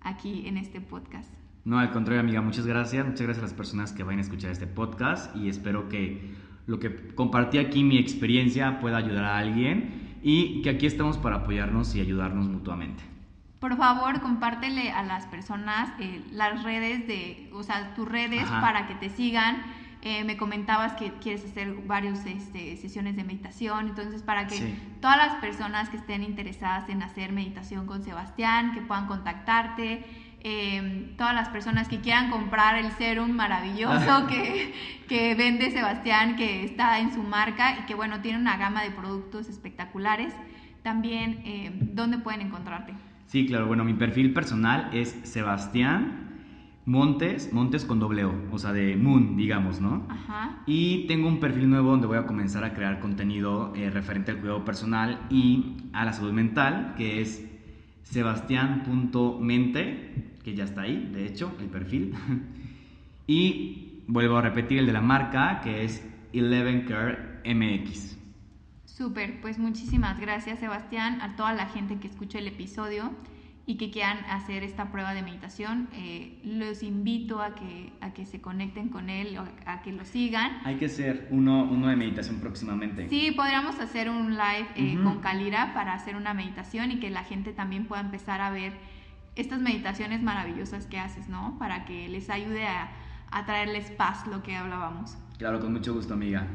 aquí 0.01 0.47
en 0.47 0.57
este 0.57 0.81
podcast. 0.81 1.31
No, 1.65 1.79
al 1.79 1.91
contrario, 1.91 2.19
amiga, 2.19 2.41
muchas 2.41 2.65
gracias. 2.65 3.05
Muchas 3.05 3.21
gracias 3.21 3.43
a 3.43 3.47
las 3.47 3.53
personas 3.53 3.93
que 3.93 4.03
vayan 4.03 4.19
a 4.19 4.23
escuchar 4.23 4.51
este 4.51 4.67
podcast 4.67 5.33
y 5.35 5.47
espero 5.47 5.87
que 5.87 6.33
lo 6.65 6.79
que 6.79 7.13
compartí 7.15 7.57
aquí, 7.57 7.83
mi 7.83 7.97
experiencia, 7.97 8.79
pueda 8.79 8.97
ayudar 8.97 9.25
a 9.25 9.37
alguien 9.37 10.02
y 10.23 10.61
que 10.61 10.69
aquí 10.71 10.85
estamos 10.85 11.17
para 11.17 11.37
apoyarnos 11.37 11.93
y 11.95 12.01
ayudarnos 12.01 12.47
mutuamente. 12.47 13.03
Por 13.59 13.77
favor, 13.77 14.21
compártele 14.21 14.91
a 14.91 15.03
las 15.03 15.25
personas 15.25 15.93
eh, 15.99 16.21
las 16.31 16.63
redes 16.63 17.07
de, 17.07 17.49
o 17.53 17.63
sea, 17.63 17.93
tus 17.93 18.07
redes 18.07 18.43
para 18.49 18.87
que 18.87 18.95
te 18.95 19.09
sigan. 19.09 19.63
Eh, 20.01 20.25
me 20.25 20.35
comentabas 20.35 20.93
que 20.93 21.13
quieres 21.21 21.45
hacer 21.45 21.73
varias 21.87 22.25
este, 22.25 22.75
sesiones 22.75 23.15
de 23.15 23.23
meditación, 23.23 23.87
entonces 23.87 24.21
para 24.21 24.47
que 24.47 24.75
todas 24.99 25.15
las 25.15 25.35
personas 25.35 25.87
que 25.87 25.95
estén 25.95 26.23
interesadas 26.23 26.89
en 26.89 27.01
hacer 27.01 27.31
meditación 27.31 27.85
con 27.85 28.03
Sebastián, 28.03 28.73
que 28.73 28.81
puedan 28.81 29.07
contactarte, 29.07 30.03
Em, 30.45 31.15
todas 31.15 31.33
las 31.33 31.47
personas 31.47 31.87
que 31.87 32.01
quieran 32.01 32.29
comprar 32.29 32.75
el 32.75 32.91
serum 32.91 33.31
maravilloso 33.31 34.27
que, 34.27 34.73
que, 35.07 35.35
vende 35.35 35.71
Sebastián, 35.71 36.35
que 36.35 36.65
está 36.65 36.99
en 36.99 37.13
su 37.13 37.23
marca 37.23 37.79
y 37.79 37.85
que 37.85 37.95
bueno, 37.95 38.19
tiene 38.19 38.39
una 38.39 38.57
gama 38.57 38.83
de 38.83 38.91
productos 38.91 39.47
espectaculares. 39.47 40.33
También, 40.81 41.41
em, 41.45 41.95
¿dónde 41.95 42.17
pueden 42.17 42.41
encontrarte? 42.41 42.93
Sí, 43.27 43.47
claro, 43.47 43.67
bueno, 43.67 43.85
mi 43.85 43.93
perfil 43.93 44.33
personal 44.33 44.89
es 44.91 45.17
Sebastián 45.23 46.19
Montes, 46.85 47.53
Montes 47.53 47.85
con 47.85 47.99
doble 47.99 48.25
O, 48.25 48.35
o 48.51 48.59
sea, 48.59 48.73
de 48.73 48.97
Moon, 48.97 49.37
digamos, 49.37 49.79
¿no? 49.79 50.05
Ajá. 50.09 50.57
Y 50.65 51.07
tengo 51.07 51.29
un 51.29 51.39
perfil 51.39 51.69
nuevo 51.69 51.91
donde 51.91 52.07
voy 52.07 52.17
a 52.17 52.25
comenzar 52.25 52.65
a 52.65 52.73
crear 52.73 52.99
contenido 52.99 53.71
eh, 53.77 53.89
referente 53.89 54.31
al 54.31 54.39
cuidado 54.39 54.65
personal 54.65 55.21
y 55.29 55.77
a 55.93 56.03
la 56.03 56.11
salud 56.11 56.33
mental, 56.33 56.95
que 56.97 57.21
es 57.21 57.49
sebastián.mente 58.03 60.32
que 60.43 60.55
ya 60.55 60.65
está 60.65 60.81
ahí, 60.81 61.09
de 61.13 61.25
hecho, 61.25 61.55
el 61.59 61.67
perfil. 61.67 62.13
y 63.27 64.03
vuelvo 64.07 64.37
a 64.37 64.41
repetir 64.41 64.79
el 64.79 64.85
de 64.85 64.93
la 64.93 65.01
marca, 65.01 65.61
que 65.63 65.83
es 65.83 66.05
Eleven 66.33 66.85
Care 66.85 67.41
MX. 67.45 68.17
Súper, 68.85 69.41
pues 69.41 69.57
muchísimas 69.57 70.19
gracias 70.19 70.59
Sebastián, 70.59 71.19
a 71.21 71.35
toda 71.35 71.53
la 71.53 71.65
gente 71.65 71.97
que 71.97 72.07
escucha 72.07 72.37
el 72.37 72.47
episodio 72.47 73.11
y 73.65 73.77
que 73.77 73.89
quieran 73.89 74.17
hacer 74.29 74.63
esta 74.63 74.91
prueba 74.91 75.13
de 75.13 75.21
meditación, 75.21 75.87
eh, 75.93 76.37
los 76.43 76.83
invito 76.83 77.41
a 77.41 77.55
que, 77.55 77.93
a 78.01 78.13
que 78.13 78.25
se 78.25 78.41
conecten 78.41 78.89
con 78.89 79.09
él, 79.09 79.39
a 79.65 79.81
que 79.81 79.93
lo 79.93 80.03
sigan. 80.03 80.59
Hay 80.65 80.75
que 80.75 80.85
hacer 80.85 81.27
uno, 81.31 81.63
uno 81.63 81.87
de 81.87 81.95
meditación 81.95 82.39
próximamente. 82.39 83.07
Sí, 83.07 83.31
podríamos 83.31 83.79
hacer 83.79 84.09
un 84.09 84.31
live 84.31 84.67
eh, 84.75 84.99
con 85.01 85.21
Kalira 85.21 85.73
para 85.73 85.93
hacer 85.93 86.17
una 86.17 86.33
meditación 86.33 86.91
y 86.91 86.99
que 86.99 87.09
la 87.09 87.23
gente 87.23 87.53
también 87.53 87.85
pueda 87.85 88.01
empezar 88.01 88.41
a 88.41 88.49
ver 88.49 88.73
estas 89.35 89.59
meditaciones 89.59 90.21
maravillosas 90.21 90.85
que 90.85 90.99
haces, 90.99 91.27
¿no? 91.29 91.57
Para 91.59 91.85
que 91.85 92.07
les 92.09 92.29
ayude 92.29 92.67
a, 92.67 92.91
a 93.31 93.45
traerles 93.45 93.91
paz, 93.91 94.27
lo 94.27 94.43
que 94.43 94.55
hablábamos. 94.55 95.17
Claro, 95.37 95.59
con 95.59 95.73
mucho 95.73 95.93
gusto, 95.93 96.13
amiga. 96.13 96.47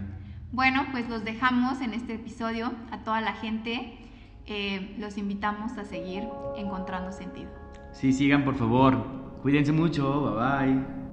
Bueno, 0.52 0.86
pues 0.92 1.08
los 1.08 1.24
dejamos 1.24 1.80
en 1.80 1.92
este 1.92 2.14
episodio 2.14 2.72
a 2.90 2.98
toda 2.98 3.20
la 3.20 3.32
gente. 3.32 3.98
Eh, 4.46 4.96
los 4.98 5.18
invitamos 5.18 5.72
a 5.76 5.84
seguir 5.84 6.22
encontrando 6.56 7.12
sentido. 7.12 7.50
Sí, 7.92 8.12
sigan 8.12 8.44
por 8.44 8.54
favor. 8.54 8.96
Cuídense 9.42 9.72
mucho. 9.72 10.34
Bye 10.36 10.74
bye. 10.74 11.07